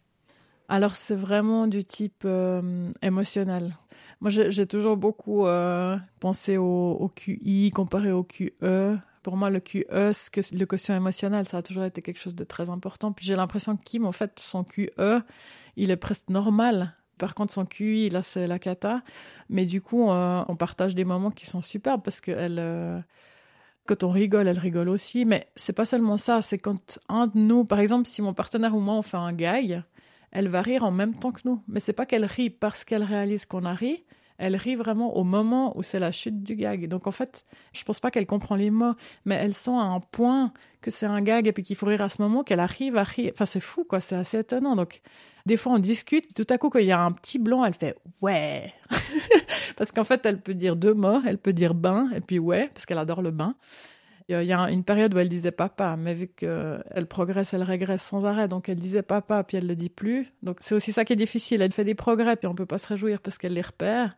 Alors, 0.67 0.95
c'est 0.95 1.15
vraiment 1.15 1.67
du 1.67 1.85
type 1.85 2.23
euh, 2.25 2.91
émotionnel. 3.01 3.77
Moi, 4.19 4.29
j'ai 4.29 4.67
toujours 4.67 4.97
beaucoup 4.97 5.45
euh, 5.45 5.97
pensé 6.19 6.57
au, 6.57 7.11
QI 7.15 7.71
comparé 7.71 8.11
au 8.11 8.23
QE. 8.23 8.51
Pour 9.23 9.37
moi, 9.37 9.49
le 9.49 9.59
QE, 9.59 9.85
le 9.89 10.65
quotient 10.65 10.95
émotionnel, 10.95 11.47
ça 11.47 11.57
a 11.57 11.61
toujours 11.61 11.85
été 11.85 12.01
quelque 12.01 12.19
chose 12.19 12.35
de 12.35 12.43
très 12.43 12.69
important. 12.69 13.11
Puis 13.11 13.25
j'ai 13.25 13.35
l'impression 13.35 13.75
que 13.77 13.83
Kim, 13.83 14.05
en 14.05 14.11
fait, 14.11 14.39
son 14.39 14.63
QE, 14.63 14.89
il 15.75 15.91
est 15.91 15.97
presque 15.97 16.29
normal. 16.29 16.93
Par 17.17 17.35
contre, 17.35 17.53
son 17.53 17.65
QI, 17.65 18.09
là, 18.09 18.21
c'est 18.21 18.47
la 18.47 18.59
cata. 18.59 19.01
Mais 19.49 19.65
du 19.65 19.81
coup, 19.81 20.09
euh, 20.09 20.43
on 20.47 20.55
partage 20.55 20.93
des 20.93 21.05
moments 21.05 21.31
qui 21.31 21.45
sont 21.45 21.61
superbes 21.61 22.01
parce 22.03 22.19
que 22.21 22.31
euh, 22.35 22.99
quand 23.85 24.03
on 24.03 24.09
rigole, 24.09 24.47
elle 24.47 24.59
rigole 24.59 24.89
aussi. 24.89 25.25
Mais 25.25 25.47
c'est 25.55 25.73
pas 25.73 25.85
seulement 25.85 26.17
ça, 26.17 26.41
c'est 26.41 26.57
quand 26.57 26.99
un 27.09 27.27
de 27.27 27.37
nous, 27.37 27.65
par 27.65 27.79
exemple, 27.79 28.07
si 28.07 28.21
mon 28.21 28.33
partenaire 28.33 28.75
ou 28.75 28.79
moi, 28.79 28.95
on 28.95 29.01
fait 29.01 29.17
un 29.17 29.33
gag, 29.33 29.83
elle 30.31 30.49
va 30.49 30.61
rire 30.61 30.83
en 30.83 30.91
même 30.91 31.15
temps 31.15 31.31
que 31.31 31.41
nous. 31.45 31.61
Mais 31.67 31.79
c'est 31.79 31.93
pas 31.93 32.05
qu'elle 32.05 32.25
rit 32.25 32.49
parce 32.49 32.83
qu'elle 32.83 33.03
réalise 33.03 33.45
qu'on 33.45 33.65
a 33.65 33.73
ri, 33.73 34.03
elle 34.37 34.55
rit 34.55 34.75
vraiment 34.75 35.15
au 35.15 35.23
moment 35.23 35.77
où 35.77 35.83
c'est 35.83 35.99
la 35.99 36.11
chute 36.11 36.43
du 36.43 36.55
gag. 36.55 36.87
Donc 36.87 37.07
en 37.07 37.11
fait, 37.11 37.45
je 37.73 37.83
pense 37.83 37.99
pas 37.99 38.11
qu'elle 38.11 38.25
comprend 38.25 38.55
les 38.55 38.71
mots, 38.71 38.93
mais 39.25 39.35
elle 39.35 39.53
sent 39.53 39.71
à 39.71 39.83
un 39.83 39.99
point 39.99 40.51
que 40.81 40.91
c'est 40.91 41.05
un 41.05 41.21
gag 41.21 41.47
et 41.47 41.53
puis 41.53 41.63
qu'il 41.63 41.75
faut 41.75 41.85
rire 41.85 42.01
à 42.01 42.09
ce 42.09 42.21
moment 42.21 42.43
qu'elle 42.43 42.59
arrive 42.59 42.97
à 42.97 43.03
rire. 43.03 43.31
Enfin, 43.33 43.45
c'est 43.45 43.59
fou, 43.59 43.85
quoi. 43.85 43.99
C'est 43.99 44.15
assez 44.15 44.39
étonnant. 44.39 44.75
Donc, 44.75 45.01
des 45.45 45.57
fois, 45.57 45.73
on 45.73 45.79
discute. 45.79 46.33
Tout 46.35 46.45
à 46.49 46.57
coup, 46.57 46.69
quand 46.69 46.79
il 46.79 46.85
y 46.87 46.91
a 46.91 47.01
un 47.01 47.11
petit 47.11 47.39
blanc, 47.39 47.65
elle 47.65 47.73
fait 47.73 47.95
ouais. 48.21 48.73
parce 49.77 49.91
qu'en 49.91 50.03
fait, 50.03 50.25
elle 50.25 50.41
peut 50.41 50.53
dire 50.53 50.75
deux 50.75 50.93
mots. 50.93 51.21
Elle 51.25 51.37
peut 51.37 51.53
dire 51.53 51.73
bain 51.73 52.09
et 52.13 52.21
puis 52.21 52.37
ouais, 52.37 52.69
parce 52.73 52.85
qu'elle 52.85 52.99
adore 52.99 53.21
le 53.21 53.31
bain. 53.31 53.55
Il 54.41 54.47
y 54.47 54.53
a 54.53 54.69
une 54.69 54.83
période 54.83 55.13
où 55.13 55.19
elle 55.19 55.29
disait 55.29 55.51
papa, 55.51 55.95
mais 55.97 56.13
vu 56.13 56.27
qu'elle 56.27 57.07
progresse, 57.07 57.53
elle 57.53 57.63
régresse 57.63 58.03
sans 58.03 58.25
arrêt, 58.25 58.47
donc 58.47 58.69
elle 58.69 58.79
disait 58.79 59.03
papa, 59.03 59.43
puis 59.43 59.57
elle 59.57 59.67
le 59.67 59.75
dit 59.75 59.89
plus. 59.89 60.31
Donc 60.41 60.57
c'est 60.61 60.75
aussi 60.75 60.91
ça 60.91 61.05
qui 61.05 61.13
est 61.13 61.17
difficile. 61.17 61.61
Elle 61.61 61.71
fait 61.71 61.83
des 61.83 61.95
progrès, 61.95 62.35
puis 62.35 62.47
on 62.47 62.55
peut 62.55 62.65
pas 62.65 62.77
se 62.77 62.87
réjouir 62.87 63.21
parce 63.21 63.37
qu'elle 63.37 63.53
les 63.53 63.61
repère. 63.61 64.15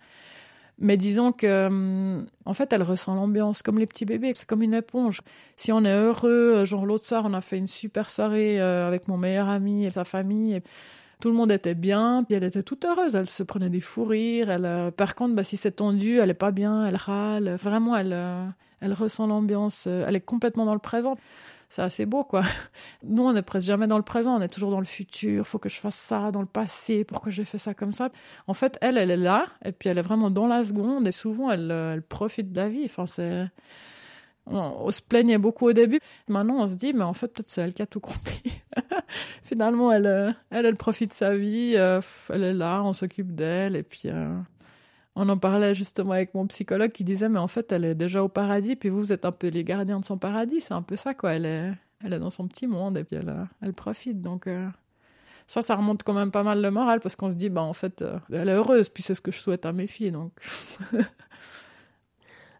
Mais 0.78 0.98
disons 0.98 1.32
que, 1.32 1.68
hum, 1.68 2.26
en 2.46 2.54
fait, 2.54 2.74
elle 2.74 2.84
ressent 2.84 3.16
l'ambiance 3.16 3.62
comme 3.62 3.80
les 3.80 3.86
petits 3.86 4.06
bébés. 4.06 4.34
C'est 4.36 4.48
comme 4.48 4.62
une 4.62 4.74
éponge. 4.74 5.22
Si 5.56 5.72
on 5.72 5.86
est 5.86 5.96
heureux, 5.96 6.66
genre 6.66 6.86
l'autre 6.86 7.06
soir, 7.06 7.24
on 7.26 7.34
a 7.34 7.42
fait 7.42 7.58
une 7.58 7.68
super 7.68 8.12
soirée 8.12 8.60
euh, 8.60 8.88
avec 8.88 9.08
mon 9.08 9.18
meilleur 9.18 9.48
ami 9.48 9.86
et 9.86 9.90
sa 9.90 10.04
famille. 10.04 10.62
Tout 11.22 11.30
le 11.30 11.36
monde 11.36 11.52
était 11.52 11.76
bien, 11.76 12.26
puis 12.26 12.36
elle 12.36 12.44
était 12.44 12.64
toute 12.64 12.84
heureuse. 12.84 13.16
Elle 13.16 13.30
se 13.30 13.44
prenait 13.44 13.70
des 13.70 13.80
fous 13.80 14.04
rires. 14.04 14.50
Elle, 14.50 14.66
euh, 14.66 14.92
par 14.92 15.16
contre, 15.16 15.36
bah, 15.36 15.44
si 15.46 15.56
c'est 15.56 15.72
tendu, 15.72 16.20
elle 16.20 16.30
est 16.30 16.34
pas 16.34 16.52
bien, 16.52 16.86
elle 16.86 16.98
râle. 16.98 17.56
Vraiment, 17.56 17.96
elle, 17.96 18.14
euh, 18.14 18.46
elle 18.86 18.94
ressent 18.94 19.28
l'ambiance, 19.28 19.86
euh, 19.88 20.06
elle 20.08 20.16
est 20.16 20.22
complètement 20.22 20.66
dans 20.66 20.74
le 20.74 20.80
présent. 20.80 21.16
C'est 21.70 21.82
assez 21.82 22.06
beau, 22.06 22.24
quoi. 22.24 22.44
Nous, 23.04 23.24
on 23.24 23.34
n'est 23.34 23.42
presque 23.42 23.68
jamais 23.68 23.88
dans 23.88 23.98
le 23.98 24.04
présent, 24.04 24.38
on 24.38 24.42
est 24.42 24.48
toujours 24.48 24.70
dans 24.70 24.80
le 24.80 24.86
futur. 24.86 25.46
Faut 25.48 25.58
que 25.58 25.68
je 25.68 25.80
fasse 25.80 25.96
ça 25.96 26.32
dans 26.32 26.42
le 26.42 26.48
passé, 26.48 27.04
pourquoi 27.04 27.32
j'ai 27.32 27.44
fait 27.44 27.58
ça 27.58 27.74
comme 27.74 27.94
ça. 27.94 28.10
En 28.48 28.54
fait, 28.54 28.78
elle, 28.82 28.98
elle 28.98 29.10
est 29.10 29.18
là, 29.18 29.48
et 29.64 29.72
puis 29.72 29.90
elle 29.90 29.98
est 29.98 30.04
vraiment 30.04 30.30
dans 30.30 30.48
la 30.48 30.64
seconde, 30.64 31.08
et 31.08 31.12
souvent, 31.12 31.52
elle, 31.52 31.72
euh, 31.72 31.94
elle 31.94 32.04
profite 32.04 32.52
de 32.52 32.58
la 32.58 32.70
vie. 32.70 32.84
Enfin, 32.86 33.08
c'est. 33.08 33.48
On, 34.48 34.92
se 34.92 35.02
plaignait 35.02 35.40
beaucoup 35.40 35.68
au 35.68 35.74
début. 35.74 36.00
Maintenant, 36.30 36.58
on 36.60 36.68
se 36.68 36.76
dit, 36.76 36.94
mais 36.94 37.04
en 37.04 37.14
fait, 37.14 37.30
peut-être 37.30 37.50
c'est 37.50 37.62
elle 37.62 37.74
qui 37.74 37.82
a 37.82 37.88
tout 37.88 38.00
compris. 38.00 38.62
Finalement, 39.44 39.92
elle, 39.92 40.06
euh, 40.06 40.32
elle, 40.52 40.68
elle 40.68 40.76
profite 40.76 41.10
de 41.10 41.16
sa 41.16 41.36
vie. 41.36 41.74
elle 41.74 42.44
est 42.44 42.54
là, 42.54 42.84
on 42.84 42.94
s'occupe 42.94 43.34
d'elle, 43.34 43.76
et 43.76 43.82
puis 43.82 44.08
on 45.16 45.30
en 45.30 45.38
parlait 45.38 45.74
justement 45.74 46.12
avec 46.12 46.34
mon 46.34 46.46
psychologue 46.48 46.92
qui 46.92 47.04
disait 47.04 47.30
mais 47.30 47.40
en 47.40 47.48
fait 47.48 47.72
elle 47.72 47.86
est 47.86 47.96
déjà 47.96 48.22
au 48.24 48.28
paradis 48.28 48.76
puis 48.76 48.90
vous 48.90 49.00
vous 49.00 49.14
êtes 49.14 49.26
un 49.26 49.32
peu 49.32 49.48
les 49.48 49.64
gardiens 49.64 50.00
de 50.00 50.06
son 50.06 50.18
paradis. 50.18 50.62
C'est 50.62 50.74
un 50.74 50.82
peu 50.82 50.96
ça 50.96 51.14
quoi. 51.14 51.34
Elle 51.34 51.46
est 51.46 51.72
elle 52.04 52.14
est 52.14 52.20
dans 52.20 52.30
son 52.30 52.48
petit 52.48 52.68
monde 52.68 52.98
et 52.98 53.04
puis 53.04 53.16
elle 53.16 53.34
elle 53.62 53.74
profite. 53.74 54.22
Donc 54.22 54.48
euh, 54.48 54.68
ça 55.48 55.62
ça 55.62 55.76
remonte 55.76 56.04
quand 56.04 56.14
même 56.14 56.32
pas 56.32 56.44
mal 56.44 56.62
le 56.62 56.70
moral 56.70 57.00
parce 57.00 57.16
qu'on 57.16 57.30
se 57.30 57.36
dit 57.36 57.50
bah 57.50 57.64
en 57.64 57.74
fait 57.74 58.02
euh, 58.02 58.20
elle 58.32 58.50
est 58.50 58.54
heureuse 58.54 58.90
puis 58.90 59.04
c'est 59.04 59.16
ce 59.16 59.22
que 59.22 59.32
je 59.32 59.40
souhaite 59.40 59.66
à 59.66 59.72
mes 59.72 59.88
filles 59.88 60.12
donc. 60.12 60.34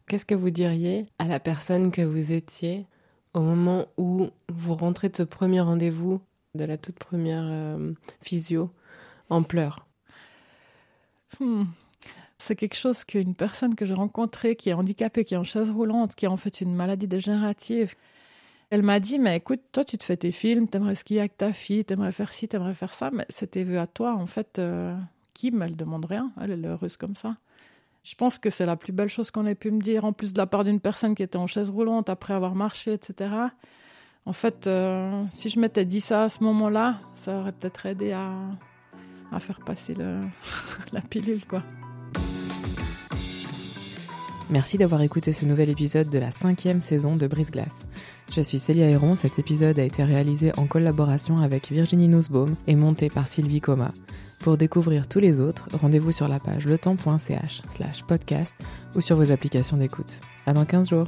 Qu'est-ce 0.08 0.26
que 0.26 0.36
vous 0.36 0.52
diriez 0.52 1.10
à 1.18 1.26
la 1.26 1.40
personne 1.40 1.92
que 1.92 2.04
vous 2.04 2.32
étiez 2.32 2.86
au 3.34 3.42
moment 3.42 3.88
où 3.98 4.30
vous 4.50 4.76
rentrez 4.76 5.10
de 5.10 5.18
ce 5.18 5.24
premier 5.24 5.62
rendez-vous 5.62 6.22
de 6.54 6.64
la 6.64 6.78
toute 6.78 7.00
première 7.00 7.44
euh, 7.44 7.92
physio 8.22 8.70
en 9.30 9.42
pleurs? 9.42 9.88
Hmm. 11.40 11.64
C'est 12.46 12.56
quelque 12.56 12.76
chose 12.76 13.06
qu'une 13.06 13.34
personne 13.34 13.74
que 13.74 13.88
j'ai 13.88 13.96
rencontrée 13.96 14.56
qui 14.56 14.70
est 14.70 14.74
handicapée, 14.74 15.26
qui 15.26 15.34
est 15.34 15.38
en 15.38 15.44
chaise 15.44 15.72
roulante, 15.72 16.14
qui 16.14 16.28
a 16.28 16.32
en 16.32 16.38
fait 16.38 16.62
une 16.62 16.76
maladie 16.76 17.08
dégénérative, 17.08 17.96
elle 18.70 18.84
m'a 18.84 19.00
dit, 19.00 19.18
mais 19.18 19.38
écoute, 19.38 19.62
toi, 19.72 19.84
tu 19.84 19.98
te 19.98 20.04
fais 20.04 20.16
tes 20.16 20.32
films, 20.32 20.68
t'aimerais 20.68 20.94
skier 20.94 21.22
avec 21.22 21.38
ta 21.38 21.54
fille, 21.54 21.84
t'aimerais 21.84 22.12
faire 22.12 22.32
ci, 22.32 22.48
t'aimerais 22.48 22.76
faire 22.76 22.94
ça, 22.94 23.10
mais 23.12 23.26
c'était 23.30 23.64
vu 23.64 23.80
à 23.80 23.88
toi, 23.88 24.14
en 24.14 24.28
fait. 24.28 24.60
Euh, 24.60 24.96
Kim, 25.34 25.60
elle 25.64 25.76
demande 25.76 26.06
rien, 26.06 26.32
elle, 26.40 26.52
est 26.52 26.68
heureuse 26.68 26.98
comme 26.98 27.16
ça. 27.16 27.36
Je 28.04 28.14
pense 28.14 28.38
que 28.38 28.52
c'est 28.52 28.68
la 28.68 28.76
plus 28.76 28.94
belle 28.94 29.10
chose 29.10 29.32
qu'on 29.32 29.48
ait 29.48 29.56
pu 29.56 29.72
me 29.72 29.82
dire, 29.82 30.06
en 30.06 30.14
plus 30.14 30.32
de 30.32 30.38
la 30.38 30.46
part 30.46 30.64
d'une 30.64 30.80
personne 30.80 31.16
qui 31.16 31.24
était 31.24 31.40
en 31.40 31.48
chaise 31.48 31.72
roulante 31.72 32.12
après 32.12 32.36
avoir 32.36 32.54
marché, 32.54 32.94
etc. 32.94 33.34
En 34.28 34.34
fait, 34.34 34.68
euh, 34.68 35.24
si 35.30 35.50
je 35.50 35.60
m'étais 35.60 35.86
dit 35.86 36.00
ça 36.00 36.26
à 36.26 36.30
ce 36.30 36.44
moment-là, 36.44 37.00
ça 37.16 37.40
aurait 37.40 37.54
peut-être 37.54 37.88
aidé 37.88 38.12
à, 38.12 38.32
à 39.32 39.40
faire 39.40 39.62
passer 39.62 39.96
la 40.94 41.02
pilule, 41.02 41.44
quoi. 41.48 41.64
Merci 44.50 44.78
d'avoir 44.78 45.02
écouté 45.02 45.34
ce 45.34 45.44
nouvel 45.46 45.70
épisode 45.70 46.10
de 46.10 46.20
la 46.20 46.30
cinquième 46.30 46.80
saison 46.80 47.16
de 47.16 47.26
Brise 47.26 47.50
Glace. 47.50 47.86
Je 48.32 48.42
suis 48.42 48.60
Célia 48.60 48.88
Héron, 48.88 49.16
cet 49.16 49.40
épisode 49.40 49.80
a 49.80 49.84
été 49.84 50.04
réalisé 50.04 50.52
en 50.58 50.68
collaboration 50.68 51.38
avec 51.38 51.72
Virginie 51.72 52.08
Nussbaum 52.08 52.56
et 52.68 52.76
monté 52.76 53.10
par 53.10 53.28
Sylvie 53.28 53.62
Coma. 53.62 53.92
Pour 54.40 54.58
découvrir 54.58 55.08
tous 55.08 55.20
les 55.20 55.40
autres, 55.40 55.66
rendez-vous 55.82 56.12
sur 56.12 56.28
la 56.28 56.40
page 56.40 56.68
letemps.ch 56.68 57.64
slash 57.70 58.04
podcast 58.04 58.56
ou 58.96 59.02
sur 59.02 59.16
vos 59.16 59.32
applications 59.32 59.78
d'écoute. 59.78 60.20
À 60.46 60.54
dans 60.54 60.66
15 60.66 60.90
jours. 60.90 61.08